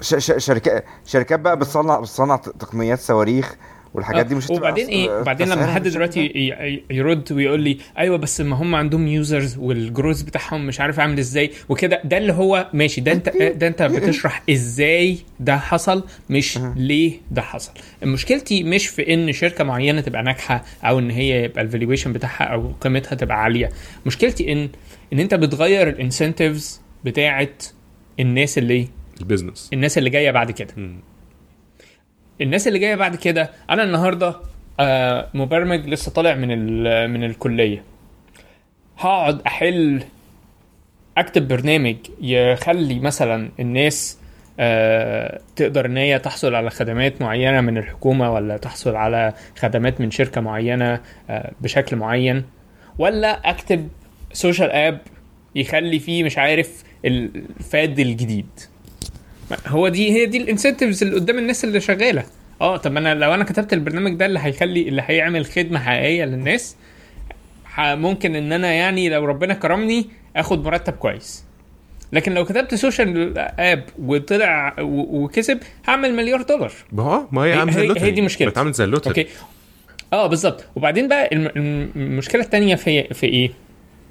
[0.02, 3.56] شركات شركات بقى بتصنع بتصنع تقنيات صواريخ
[3.94, 6.52] والحاجات دي مش وبعدين إيه؟ بعدين لما حد دلوقتي
[6.90, 11.18] يرد ويقول لي أيوه بس ما هم عندهم users وال growth بتاعهم مش عارف عامل
[11.18, 16.58] إزاي وكده ده اللي هو ماشي ده انت ده أنت بتشرح إزاي ده حصل مش
[16.76, 17.72] ليه ده حصل.
[18.02, 22.44] مشكلتي مش في إن شركة معينة تبقى ناجحة أو إن هي يبقى ال valuation بتاعها
[22.44, 23.70] أو قيمتها تبقى عالية.
[24.06, 24.68] مشكلتي ان
[25.12, 27.64] إن أنت بتغير ال incentives بتاعت
[28.20, 28.88] الناس اللي
[29.22, 30.74] ال business الناس اللي جاية بعد كده.
[32.40, 34.36] الناس اللي جاية بعد كده أنا النهارده
[34.80, 36.48] آه مبرمج لسه طالع من
[37.10, 37.82] من الكلية.
[38.98, 40.02] هقعد أحل
[41.18, 44.18] أكتب برنامج يخلي مثلا الناس
[44.60, 50.10] آه تقدر إن هي تحصل على خدمات معينة من الحكومة ولا تحصل على خدمات من
[50.10, 51.00] شركة معينة
[51.30, 52.44] آه بشكل معين.
[52.98, 53.88] ولا أكتب
[54.32, 54.98] social app
[55.54, 58.46] يخلي فيه مش عارف ال fad الجديد.
[59.66, 62.24] هو دي هي دي ال incentives اللي قدام الناس اللي شغالة.
[62.60, 66.76] آه طب أنا لو أنا كتبت البرنامج ده اللي هيخلي اللي هيعمل خدمة حقيقية للناس
[67.78, 71.44] ممكن إن أنا يعني لو ربنا كرمني آخد مرتب كويس.
[72.12, 76.72] لكن لو كتبت social app وطلع وكسب هعمل مليار دولار.
[76.92, 78.06] ما هو ما هي عاملة زي هي- ال lottery.
[78.06, 78.50] هي دي مشكلتي.
[78.50, 79.22] بتعمل زي ال lottery.
[79.22, 79.30] okay.
[80.12, 80.64] آه بالظبط.
[80.76, 83.50] وبعدين بقى الم- الم- المشكلة الثانية في في إيه؟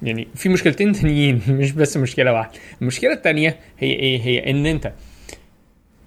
[0.02, 2.52] يعني في مشكلتين تانيين مش بس مشكلة واحدة.
[2.82, 4.92] المشكلة الثانية هي إيه؟ هي إن أنت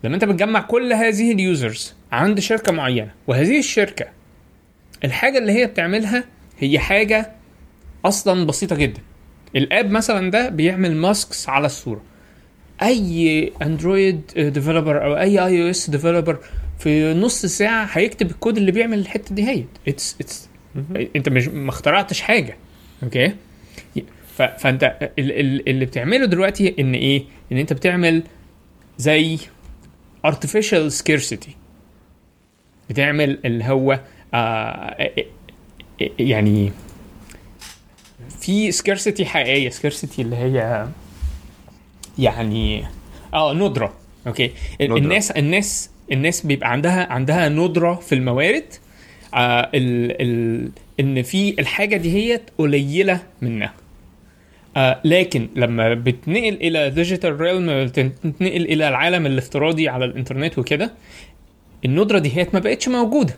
[0.03, 4.05] لما انت بتجمع كل هذه ال users عند شركة معينة وهذه الشركة
[5.03, 6.23] الحاجة اللي هي بتعملها
[6.59, 7.31] هي حاجة
[8.05, 9.01] أصلا بسيطة جدا.
[9.55, 12.01] ال app مثلا ده بيعمل masks على الصورة.
[12.81, 16.37] أي Android developer أو أي iOS developer
[16.79, 19.63] في نص ساعة هيكتب الكود اللي بيعمل الحتة دي هي.
[19.87, 20.49] it's it's
[21.15, 22.57] أنت مش ما اخترعتش حاجة.
[23.03, 23.31] okay
[24.37, 24.41] ف...
[24.41, 24.83] فأنت
[25.19, 28.23] ال- ال- اللي بتعمله دلوقتي إن إيه؟ إن أنت بتعمل
[28.97, 29.37] زي
[30.31, 31.49] artificial scarcity.
[32.89, 33.99] بتعمل اللي هو
[34.33, 35.11] آه
[36.19, 36.71] يعني
[38.39, 40.87] في scarcity حقيقية scarcity اللي هي
[42.19, 42.85] يعني
[43.33, 43.93] آه ندرة.
[44.27, 44.51] okay؟
[44.81, 44.97] ندرة.
[44.97, 48.65] الناس الناس الناس بيبقى عندها عندها ندرة في الموارد
[49.33, 53.73] آه ال ال إن في الحاجة دي هي قليلة منها.
[54.77, 60.91] آه لكن لما بتنقل إلى digital realm بتنقل إلى العالم الافتراضي على الإنترنت وكده
[61.85, 63.35] الندرة دي هي ما بقتش موجودة.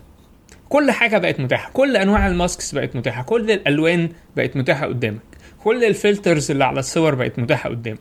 [0.69, 1.71] كل حاجة بقت متاحة.
[1.73, 3.23] كل أنواع ال masks بقت متاحة.
[3.23, 5.21] كل الألوان بقت متاحة قدامك.
[5.63, 7.99] كل ال filters اللي على الصور بقت متاحة قدامك.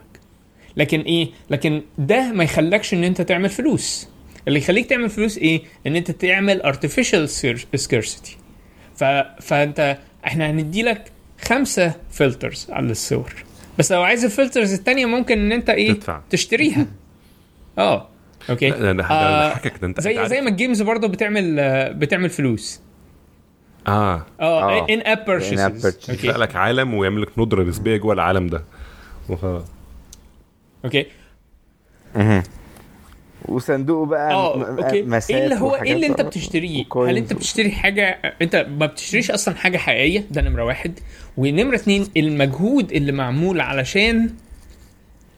[0.76, 4.08] لكن إيه؟ لكن ده ما يخلكش إن أنت تعمل فلوس.
[4.48, 7.28] اللي يخليك تعمل فلوس إيه؟ إن أنت تعمل artificial
[7.80, 8.30] scarcity.
[8.96, 9.04] ف...
[9.40, 11.12] فأنت إحنا هندي لك
[11.48, 13.34] خمسة filters على الصور
[13.78, 16.20] بس لو عايز ال filters التانية ممكن إن أنت إيه تدفع.
[16.30, 16.86] تشتريها.
[17.78, 18.08] آه
[18.50, 18.70] أوكي.
[18.70, 20.40] لا، ده ده آه، حكك ده أنت زي زي.
[20.40, 22.80] ما الجيمز برضه بتعمل آه، بتعمل فلوس.
[23.86, 24.26] آه.
[24.40, 24.86] آه آه.
[24.90, 25.92] ان اب.
[26.08, 28.62] يخلق لك عالم ويعمل لك ندره نسبيه جوه العالم ده.
[29.28, 29.64] وخلاص.
[30.84, 31.06] أوكي.
[33.44, 35.02] وصندوقه بقى آه أوكي.
[35.02, 37.10] مسات إيه اللي هو إيه اللي أنت بتشتريه؟ وكوينز.
[37.10, 38.04] هل أنت بتشتري حاجة
[38.42, 40.98] أنت ما بتشتريش أصلا حاجة حقيقية؟ ده نمرة واحد.
[41.36, 44.30] ونمرة اتنين المجهود اللي معمول علشان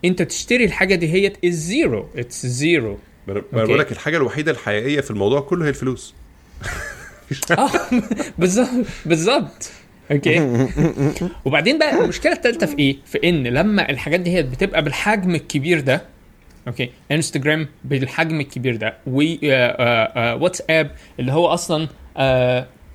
[0.05, 4.53] أنت تشتري الحاجة دي هي is zero it's zero ما أنا بقول لك الحاجة الوحيدة
[4.53, 6.15] الحقيقية في الموضوع كله هي الفلوس.
[7.59, 7.71] آه
[8.39, 9.71] بالظبط بالظبط.
[10.13, 10.67] okay.
[11.45, 15.81] وبعدين بقى المشكلة الثالثه في إيه؟ في إن لما الحاجات دي هي بتبقى بالحجم الكبير
[15.81, 16.03] ده
[16.69, 16.91] أوكي.
[17.13, 18.95] إنستجرام بالحجم الكبير ده.
[19.07, 20.91] وواتساب
[21.21, 21.89] اللي هو أصلا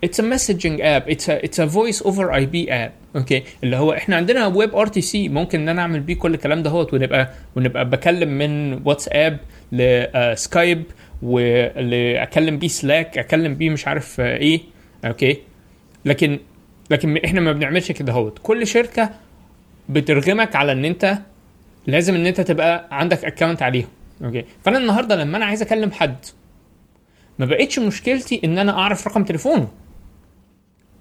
[0.04, 3.44] it's a messaging app it's it's a voice over IP app okay.
[3.64, 7.90] اللي هو إحنا عندنا WebRTC ممكن إن أنا أعمل بيه كل الكلام دهوت ونبقى ونبقى
[7.90, 9.38] بكلم من واتساب
[9.72, 10.84] لسكايب
[11.22, 14.62] واكلم بيه سلاك أكلم بيه مش عارف آه، إيه.
[15.06, 15.38] okay.
[16.06, 16.40] لكن
[16.90, 19.10] لكن إحنا ما بنعملش كده هوت كل شركة
[19.90, 21.18] بترغمك على إن أنت
[21.88, 23.88] لازم ان انت تبقى عندك account عليهم.
[24.24, 26.16] okay فأنا النهارده لما أنا عايز أكلم حد
[27.40, 29.68] ما بقتش مشكلتي إن أنا أعرف رقم تليفونه.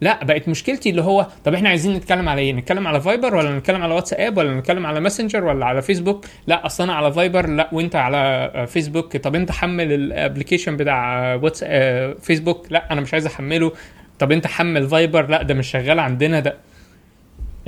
[0.01, 3.59] لا بقت مشكلتي اللي هو طب إحنا عايزين نتكلم على إيه؟ نتكلم على فايبر ولا
[3.59, 7.49] نتكلم على واتساب ولا نتكلم على ماسنجر ولا على فيسبوك؟ لا أصل أنا على فايبر
[7.49, 9.17] لا وأنت على فيسبوك.
[9.17, 13.73] طب أنت حمل ال application بتاع واتس آه، فيسبوك؟ لا أنا مش عايز أحمله.
[14.19, 16.57] طب أنت حمل فايبر؟ لا ده مش شغال عندنا ده.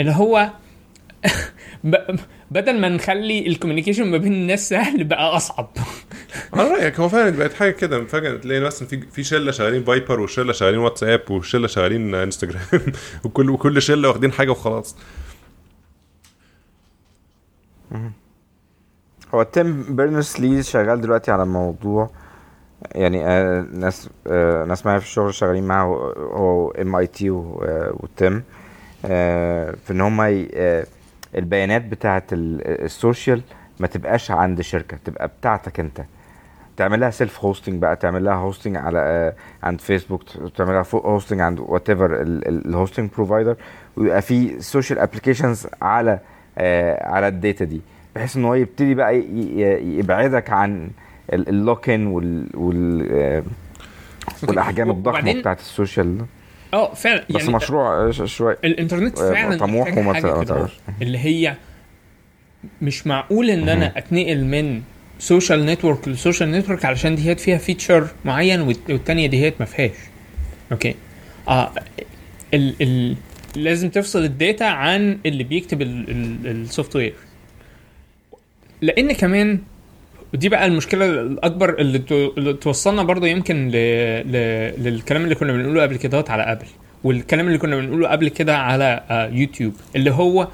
[0.01, 0.51] اللي هو
[2.51, 5.71] بدل ما نخلي ال communication ما بين الناس سهل بقى أصعب.
[6.55, 8.05] على رأيك هو فعلا بقت حاجة كده.
[8.05, 12.63] فجأة تلاقي مثلا في في شلة شغالين فايبر وشلة شغالين واتساب وشلة شغالين انستجرام.
[13.25, 14.97] وكل وكل شلة واخدين حاجة وخلاص.
[19.35, 22.11] هو تيم بيرنرز لي شغال دلوقتي على موضوع
[22.95, 25.85] يعني آه ناس آه ناس معايا في الشغل شغالين معاه
[26.17, 28.43] هو- MIT وتيم.
[29.05, 30.21] آه في إن هم
[31.39, 33.43] البيانات بتاعت ال- ال social
[33.81, 36.01] ما تبقاش عند شركة تبقى بتاعتك انت.
[36.77, 40.23] تعملها self hosting بقى تعملها hosting على آه عند فيسبوك
[40.57, 43.57] تعملها hosting عند whatever ال hosting provider
[43.97, 46.19] ويبقى في social applications على
[46.59, 47.81] آه على ال data دي.
[48.17, 49.19] بحيث إن هو يبتدي بقى
[49.99, 50.91] يبعدك عن
[51.33, 53.43] ال lock in وال وال آه،
[54.49, 56.19] والأحجام الضخمة بتاعت ال social
[56.75, 60.73] آه فعلا بس مشروع آه، شوية الانترنت آه، فعلا طموح وما تعرفش.
[61.03, 61.55] اللي هي
[62.83, 64.83] مش معقول إن أنا أتنقل من
[65.19, 69.91] social network ل social network علشان دي فيها feature معين والت- والتانية دي ما فيهاش.
[70.73, 70.95] أوكي؟
[71.49, 71.73] آه
[72.55, 73.17] ال ال
[73.57, 77.15] لازم تفصل ال data عن اللي بيكتب ال software
[78.83, 79.59] لأن كمان
[80.35, 83.73] ودي بقى المشكلة الأكبر اللي, تو- اللي توصلنا برضه يمكن ل...
[84.33, 84.33] ل...
[84.85, 86.67] للكلام اللي كنا بنقوله قبل كده على آبل
[87.05, 90.49] والكلام اللي كنا بنقوله قبل كده على آه، يوتيوب اللي هو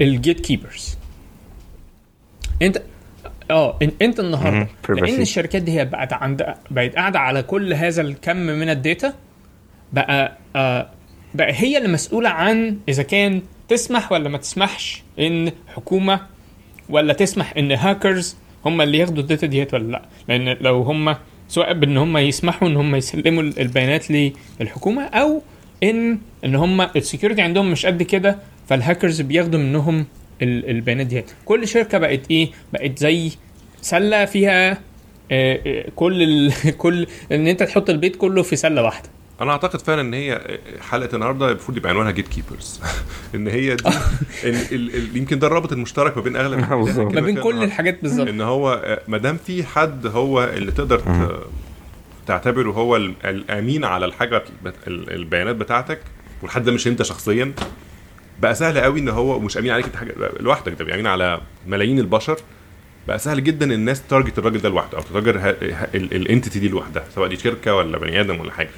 [0.00, 0.98] ال gatekeepers
[2.62, 2.82] انت
[3.50, 4.68] آه انت النهارده.
[4.88, 5.20] لأن.
[5.22, 9.14] الشركات دي هي بقت عند بقت قاعدة على كل هذا الكم من ال data
[9.92, 10.88] بقى آه
[11.34, 16.20] بقى هي اللي مسؤولة عن إذا كان تسمح ولا ما تسمحش إن حكومة
[16.88, 18.36] ولا تسمح إن هاكرز
[18.66, 21.16] هم اللي ياخدوا ال data ديت ولا لا؟ لأن لو هم
[21.48, 24.06] سواء بإن هم يسمحوا إن هم يسلموا البيانات
[24.60, 25.42] للحكومة أو
[25.82, 28.38] ان إن هم ال security عندهم مش قد كده
[28.68, 30.06] فالهاكرز بياخدوا منهم
[30.42, 31.30] ال- البيانات ديت.
[31.44, 33.30] كل شركة بقت إيه؟ بقت زي
[33.82, 34.70] سلة فيها
[35.32, 36.52] آه، آه، كل ال...
[36.82, 39.08] كل إن أنت تحط البيت كله في سلة واحدة.
[39.40, 40.58] أنا أعتقد فعلا إن هي
[40.90, 42.80] حلقة النهارده المفروض يبقى عنوانها جيت كيبرز
[43.34, 43.88] إن هي دي
[44.44, 46.58] ال ال ال يمكن ده الرابط المشترك ما بين أغلب.
[46.62, 47.64] إحنا ما بين كل النهاردة.
[47.64, 51.02] الحاجات بالظبط إن هو ما دام في حد هو اللي تقدر
[52.26, 54.42] تعتبره هو ال- الأمين على الحاجة
[54.88, 56.00] البيانات بتاعتك
[56.42, 57.52] والحد ده مش أنت شخصيا
[58.40, 61.98] بقى سهل قوي إن هو مش أمين عليك أنت حاجة لوحدك ده امين على ملايين
[61.98, 62.36] البشر
[63.08, 65.56] بقى سهل جدا الناس target الراجل ده لوحده أو ت target
[65.94, 68.72] ال entity دي لوحدها سواء دي شركة ولا بني آدم ولا حاجة آه،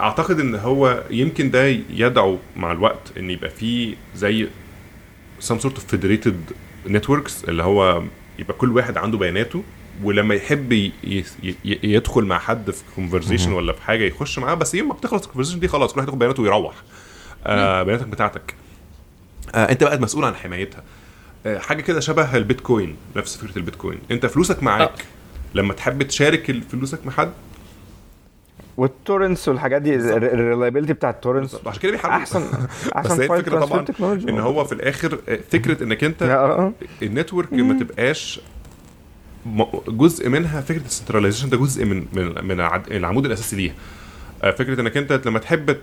[0.00, 4.48] أعتقد إن هو يمكن ده يدعو مع الوقت إن يبقى في زي
[5.48, 6.54] some sort of federated
[6.88, 8.02] networks اللي هو
[8.38, 9.62] يبقى كل واحد عنده بياناته
[10.02, 10.90] ولما يحب
[11.64, 15.25] يدخل مع حد في conversation ولا في حاجة يخش معاه بس يوم ما بتخلص ال
[15.25, 16.74] conversation دي خلاص كل واحد ياخد بياناته ويروح
[17.46, 18.54] آه بياناتك بتاعتك.
[19.54, 20.82] آه أنت بقى مسؤول عن حمايتها.
[21.46, 23.98] آه حاجة كده شبه البيتكوين نفس فكرة البيتكوين.
[24.10, 24.90] أنت فلوسك معاك.
[24.90, 24.94] آه.
[25.54, 27.32] لما تحب تشارك فلوسك مع حد
[28.76, 32.40] وال torrents والحاجات دي ال reliability بتاعت ال torrents عشان كده بيحاربوا أحسن
[32.86, 33.84] بس أحسن هي فايل الفكرة طبعا
[34.28, 36.72] إن هو في الآخر آه، فكرة إنك أنت آه
[37.02, 38.40] ال network ما تبقاش
[39.88, 42.60] جزء منها فكرة ال centralization ده جزء من من من
[42.90, 43.72] العمود الأساسي ليها.
[43.72, 44.03] آه،
[44.52, 45.76] فكرة إنك أنت لما تحب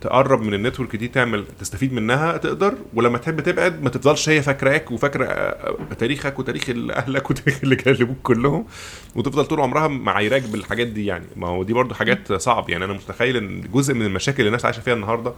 [0.00, 2.74] تقرب من النتورك دي تعمل تستفيد منها تقدر.
[2.94, 8.16] ولما تحب تبعد ما تفضلش هي فاكراك وفاكرة آه، تاريخك وتاريخ أهلك وتاريخ اللي كلموك
[8.22, 8.66] كلهم.
[9.14, 11.26] وتفضل طول عمرها معايراك بالحاجات دي يعني.
[11.36, 12.84] ما هو دي برضو حاجات صعب يعني.
[12.84, 15.34] أنا متخيل إن جزء من المشاكل اللي الناس عايشة فيها النهارده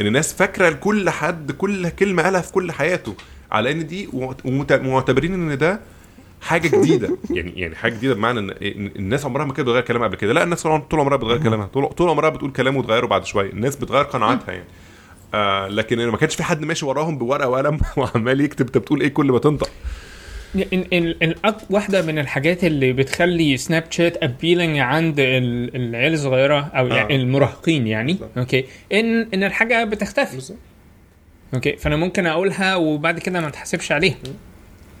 [0.00, 3.14] إن الناس فاكرة لكل حد كل كلمة قالها في كل حياته.
[3.52, 4.08] على إن دي
[4.44, 5.80] ومعتبرين إن ده
[6.42, 7.16] حاجة جديدة.
[7.30, 8.50] يعني يعني حاجة جديدة بمعنى إن
[8.96, 10.32] الناس عمرها ما كانت بتغير كلامها قبل كده.
[10.32, 11.66] لا الناس طول عمرها بتغير كلامها.
[11.66, 13.50] طول عمرها بتقول كلام وتغيره بعد شوية.
[13.50, 14.64] الناس بتغير قناعاتها يعني.
[15.34, 19.08] آه لكن ما كانش في حد ماشي وراهم بورقة وقلم وعمال يكتب أنت بتقول إيه
[19.08, 19.70] كل ما تنطق.
[20.72, 26.60] إن إن أك- واحدة من الحاجات اللي بتخلي سناب شات appealing عند ال- العيال الصغيرة
[26.60, 27.16] أو يعني آه.
[27.16, 28.12] المراهقين يعني.
[28.12, 28.38] بالظبط.
[28.38, 28.64] أوكي.
[28.92, 30.34] إن إن الحاجة بتختفي.
[30.34, 30.58] بالظبط.
[31.54, 31.76] أوكي.
[31.76, 34.14] فأنا ممكن أقولها وبعد كده ما اتحاسبش عليها.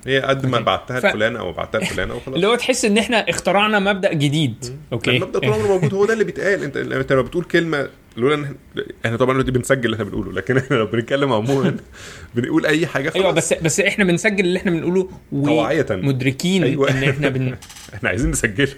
[0.06, 0.60] هي قد ما.
[0.60, 4.78] بعتها ف- لفلان أو بعتها لفلانه وخلاص اللي هو تحس إن إحنا اخترعنا مبدأ جديد.
[4.92, 5.10] أوكي.
[5.16, 6.62] المبدأ طول عمره موجود هو ده اللي بيتقال.
[6.64, 10.32] انت أنت لما بتقول كلمة لولا إن إحنا- إحنا طبعا دلوقتي بنسجل اللي إحنا بنقوله
[10.32, 11.76] لكن إحنا لو بنتكلم عموما
[12.34, 13.16] بنقول أي حاجة خلاص.
[13.22, 15.08] أيوه بس بس إحنا بنسجل اللي إحنا بنقوله
[15.44, 15.86] طوعية.
[15.90, 16.90] ومدركين أيوة.
[16.90, 17.54] إن إحنا بن
[17.94, 18.68] إحنا عايزين نسجله.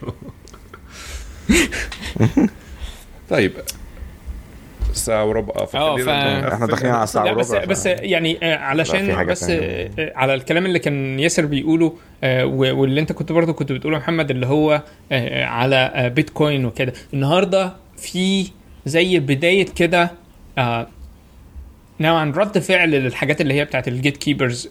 [3.30, 3.52] طيب.
[4.96, 6.04] ساعة وربع آه، فخلينا
[6.50, 6.52] ف-.
[6.52, 9.90] إحنا داخلين على بس وربع، بس ف- يعني آه، علشان بس تانية.
[9.98, 11.92] آه، على الكلام اللي كان ياسر بيقوله
[12.24, 16.64] آه، واللي انت كنت برضه كنت بتقوله يا محمد اللي هو آه، على آه، بيتكوين
[16.64, 18.46] وكده النهارده في
[18.86, 20.10] زي بداية كده
[20.58, 20.86] آه،
[22.00, 24.68] نوعا رد فعل للحاجات اللي هي بتاعت ال gatekeepers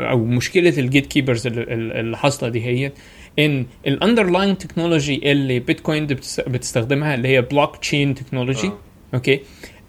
[0.00, 2.92] أو مشكلة ال gatekeepers اللي- حاصلة دي هي
[3.38, 6.06] إن ال underlying technology اللي بيتكوين
[6.46, 8.78] بتستخدمها اللي هي blockchain technology آه.
[9.14, 9.40] أوكي؟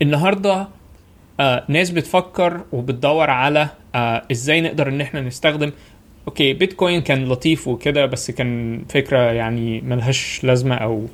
[0.01, 0.67] النهارده
[1.39, 5.71] آه ناس بتفكر وبتدور على آه إزاي نقدر إن إحنا نستخدم
[6.27, 11.05] أوكي بيتكوين كان لطيف وكده بس كان فكرة يعني ملهاش لازمة أو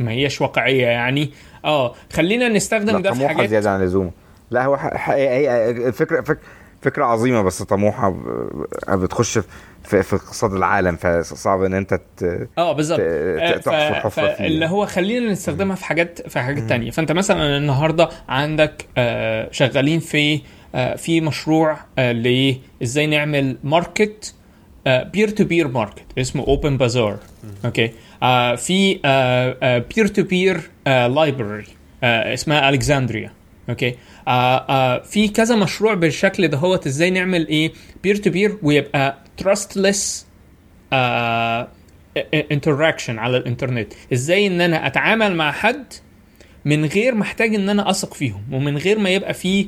[0.00, 1.30] ما هياش واقعية يعني.
[1.64, 4.10] آه خلينا نستخدم ده في حاجات زيادة عن اللزوم.
[4.50, 6.38] لا هو هي الفكرة فك
[6.82, 9.38] فكرة عظيمة بس طموحة ب- بتخش
[9.84, 12.48] في في اقتصاد العالم فصعب إن أنت ت...
[12.58, 13.00] آه بالظبط.
[13.02, 14.34] آه، تحفر ف- حفرة فيه.
[14.34, 16.90] فاللي هو خلينا نستخدمها في حاجات في حاجات تانية.
[16.90, 20.40] فأنت مثلا النهارده عندك آه، شغالين في
[20.74, 24.34] آه، في مشروع آه، ل إزاي نعمل market
[24.86, 27.18] peer to peer market اسمه OpenBazaar
[27.64, 27.90] أوكي؟
[28.22, 28.94] آه، في
[29.96, 31.64] peer to peer library
[32.02, 33.32] اسمها Alexandria
[33.68, 33.94] أوكي
[34.28, 37.72] آه آه في كذا مشروع بالشكل ده هو إزاي نعمل إيه؟
[38.02, 40.26] peer to peer ويبقى trustless
[42.52, 43.92] interaction على الإنترنت.
[44.12, 45.84] إزاي إن أنا أتعامل مع حد
[46.64, 49.66] من غير محتاج إن أنا أثق فيهم ومن غير ما يبقى في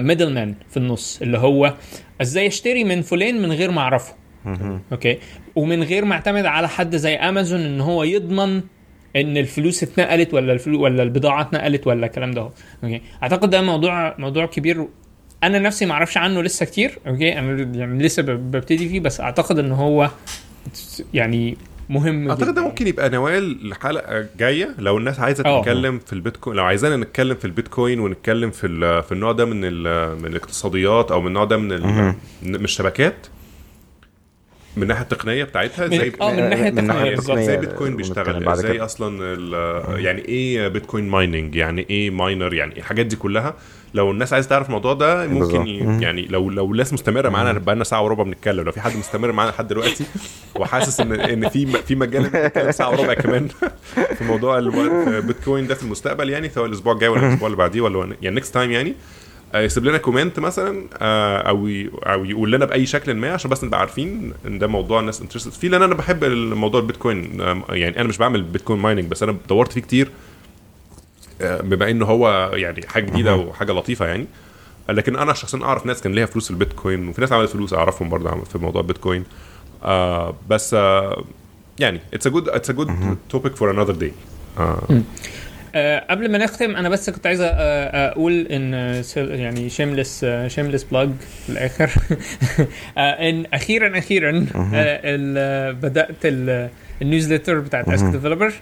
[0.00, 1.74] middle man في النص اللي هو
[2.22, 4.14] إزاي أشتري من فلان من غير ما أعرفه.
[4.92, 5.18] أوكي
[5.56, 8.62] ومن غير ما أعتمد على حد زي امازون إن هو يضمن
[9.16, 12.50] إن الفلوس اتنقلت ولا الفلوس ولا البضاعة اتنقلت ولا الكلام ده هو.
[12.84, 14.86] أوكي أعتقد ده موضوع موضوع كبير
[15.44, 19.58] أنا نفسي ما أعرفش عنه لسه كتير أوكي أنا يعني لسه ببتدي فيه بس أعتقد
[19.58, 20.10] إن هو
[21.14, 21.56] يعني
[21.88, 22.62] مهم أعتقد ده.
[22.62, 25.60] ممكن يبقى نواة لحلقة جاية لو الناس عايزة آه.
[25.60, 28.68] تتكلم في البيتكوين لو عايزانا نتكلم في البيتكوين ونتكلم في
[29.02, 31.68] في النوع ده من ال- من الاقتصاديات أو من النوع ده من
[32.42, 33.26] من الشبكات
[34.80, 36.92] من الناحيه التقنية بتاعتها زي آه من الناحيه من التقنية.
[36.94, 37.38] ناحية بالظبط.
[37.38, 38.48] إزاي بيتكوين بيشتغل.
[38.48, 38.80] إزاي.
[38.80, 43.54] أصلا ال- يعني إيه bitcoin mining؟ يعني إيه miner؟ يعني الحاجات دي كلها.
[43.94, 45.66] لو الناس عايزة تعرف الموضوع ده ممكن.
[46.02, 48.64] يعني لو لو الناس مستمرة معانا بقى لنا ساعة وربع بنتكلم.
[48.64, 50.04] لو في حد مستمر معانا لحد دلوقتي
[50.54, 53.48] وحاسس ان إن في في مجال ساعة وربع كمان
[54.18, 58.14] في موضوع البيتكوين ده في المستقبل يعني سواء الأسبوع الجاي ولا الأسبوع اللي بعديه ولا
[58.22, 58.90] يعني next time يعني.
[58.90, 58.94] آه،
[59.54, 61.68] يسيب لنا comment مثلا آه، أو
[62.06, 65.52] أو يقول لنا بأي شكل ما عشان بس نبقى عارفين إن ده موضوع الناس interested
[65.52, 69.36] فيه لأن أنا بحب الموضوع البيتكوين آه، يعني أنا مش بعمل bitcoin mining بس أنا
[69.48, 70.10] دورت فيه كتير
[71.40, 74.26] آه، بما إنه هو يعني حاجة جديدة وحاجة لطيفة يعني.
[74.88, 78.08] لكن أنا شخصيا أعرف ناس كان ليها فلوس في البيتكوين وفي ناس عملت فلوس أعرفهم
[78.08, 79.24] برضه في موضوع البيتكوين.
[79.84, 81.24] آه بس آه
[81.78, 84.12] يعني it's a good it's a good topic for another day
[85.74, 91.10] آه قبل ما نختم أنا بس كنت عايز أقول إن آه، يعني shameless shameless plug
[91.46, 91.90] في الآخر.
[92.98, 94.46] آه إن أخيرا أخيرا
[95.72, 96.68] بدأت ال-
[97.02, 98.52] ال newsletter بتاعت Ask Developer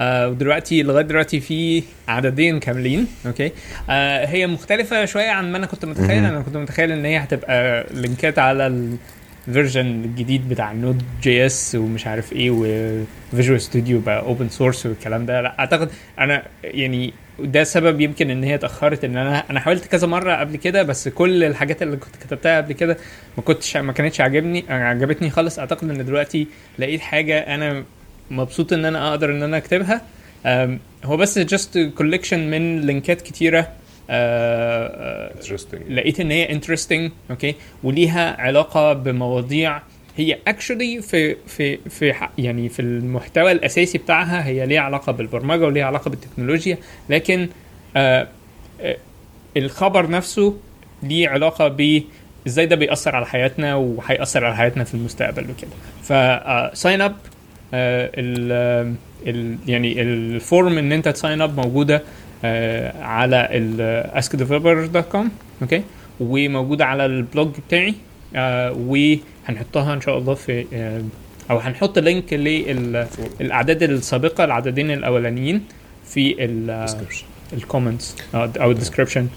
[0.00, 3.06] آه ودلوقتي لغاية دلوقتي في عددين كاملين.
[3.26, 3.52] أوكي؟
[3.90, 6.24] آه هي مختلفة شوية عن ما أنا كنت متخيل.
[6.24, 8.66] أنا كنت متخيل إن هي هتبقى links ات على
[9.48, 14.48] ال version الجديد بتاع ال Node JS ومش عارف إيه و Visual Studio بقى open
[14.48, 15.40] source والكلام ده.
[15.40, 20.06] لا أعتقد أنا يعني ده سبب يمكن إن هي اتأخرت إن أنا أنا حاولت كذا
[20.06, 22.96] مرة قبل كده بس كل الحاجات اللي كنت كتبتها قبل كده
[23.36, 25.58] ما كنتش ما كانتش عجبني عجبتني خالص.
[25.58, 26.46] أعتقد إن دلوقتي
[26.78, 27.84] لقيت حاجة أنا
[28.30, 30.02] مبسوط إن أنا أقدر إن أنا أكتبها.
[31.04, 33.68] هو بس just collection من links ات كتيرة
[35.88, 39.80] لقيت إن هي interesting okay وليها علاقة بمواضيع
[40.16, 45.84] هي actually في في في يعني في المحتوى الأساسي بتاعها هي ليها علاقة بالبرمجة وليها
[45.84, 46.78] علاقة بالتكنولوجيا
[47.08, 47.48] لكن
[47.96, 48.28] آه
[48.80, 48.96] آه
[49.56, 50.56] الخبر نفسه
[51.02, 52.02] ليه علاقة ب
[52.46, 55.70] إزاي ده بيأثر على حياتنا وهيأثر على حياتنا في المستقبل وكده.
[56.02, 56.12] ف
[56.78, 57.16] sign up
[57.74, 58.52] ال
[59.26, 62.02] ال يعني ال form إن أنت ت sign up موجودة آه،
[63.02, 65.26] على ال askdeveloper.com
[65.62, 65.82] okay
[66.20, 67.94] وموجودة على ال blog بتاعي
[68.36, 71.02] آه، وهنحطها إن شاء الله في آه،
[71.50, 75.64] أو هنحط link للاعداد السابقة العددين الأولانيين
[76.06, 76.44] في
[77.52, 79.28] ال comments أو ال description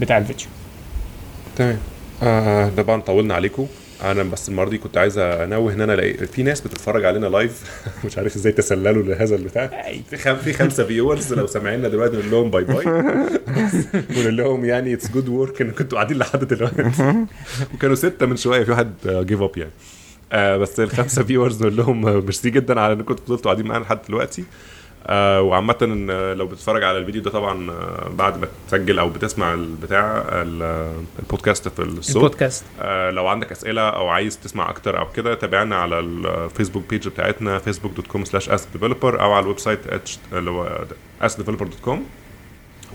[0.00, 0.46] بتاع الفيديو.
[1.56, 1.78] تمام.
[2.22, 3.66] آه بقى طولنا عليكم.
[4.02, 7.62] أنا بس المره دي كنت عايز انوه ان أنا الاقي في ناس بتتفرج علينا live
[8.04, 9.82] مش عارف إزاي تسللوا لهذا البتاع.
[10.10, 10.36] في خم...
[10.36, 12.86] في خمسة viewers لو سامعيننا دلوقتي نقول لهم bye bye
[14.16, 16.90] ونقول لهم يعني it's good work إن كنتوا قاعدين لحد دلوقتي.
[17.74, 19.70] وكانوا ستة من شوية في واحد give up يعني.
[20.32, 23.98] آه بس الخمسة viewers نقول لهم ميرسي جدا على إن كنتوا فضلتوا قاعدين معانا لحد
[24.08, 24.42] دلوقتي.
[24.42, 24.44] آه
[25.10, 30.24] وعامة آه، لو بتتفرج على الفيديو ده طبعا آه، بعد ما تسجل أو بتسمع البتاع
[30.32, 32.16] ال- البودكاست في الصوت.
[32.16, 32.64] البودكاست.
[32.80, 37.08] آه لو عندك أسئلة أو عايز تسمع أكتر أو كده تابعنا على ال Facebook page
[37.08, 39.80] بتاعتنا facebook.com askdeveloper أو على ال website
[40.32, 40.78] اللي هو
[41.22, 41.96] askdeveloper.com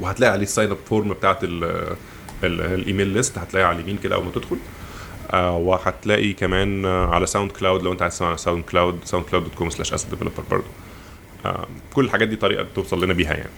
[0.02, 1.64] وهتلاقي عليه ال sign up form بتاعت ال
[2.44, 4.58] ال ال email list هتلاقيها على اليمين كده أول ما تدخل.
[5.40, 10.42] وهتلاقي كمان على SoundCloud لو أنت عايز تسمع على SoundCloud SoundCloud dot com slash askdeveloper
[10.52, 10.93] برضه آه
[11.94, 13.50] كل الحاجات دي طريقة توصل لنا بيها يعني.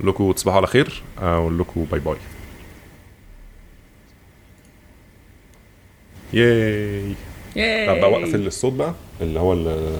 [0.00, 2.16] لكم تصبحوا على خير آه ونقول لكم باي باي.
[6.32, 7.14] ياي.
[7.86, 9.98] طب بقى وقف الصوت بقى اللي هو ال-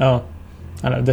[0.00, 0.22] آه
[0.84, 1.10] على ده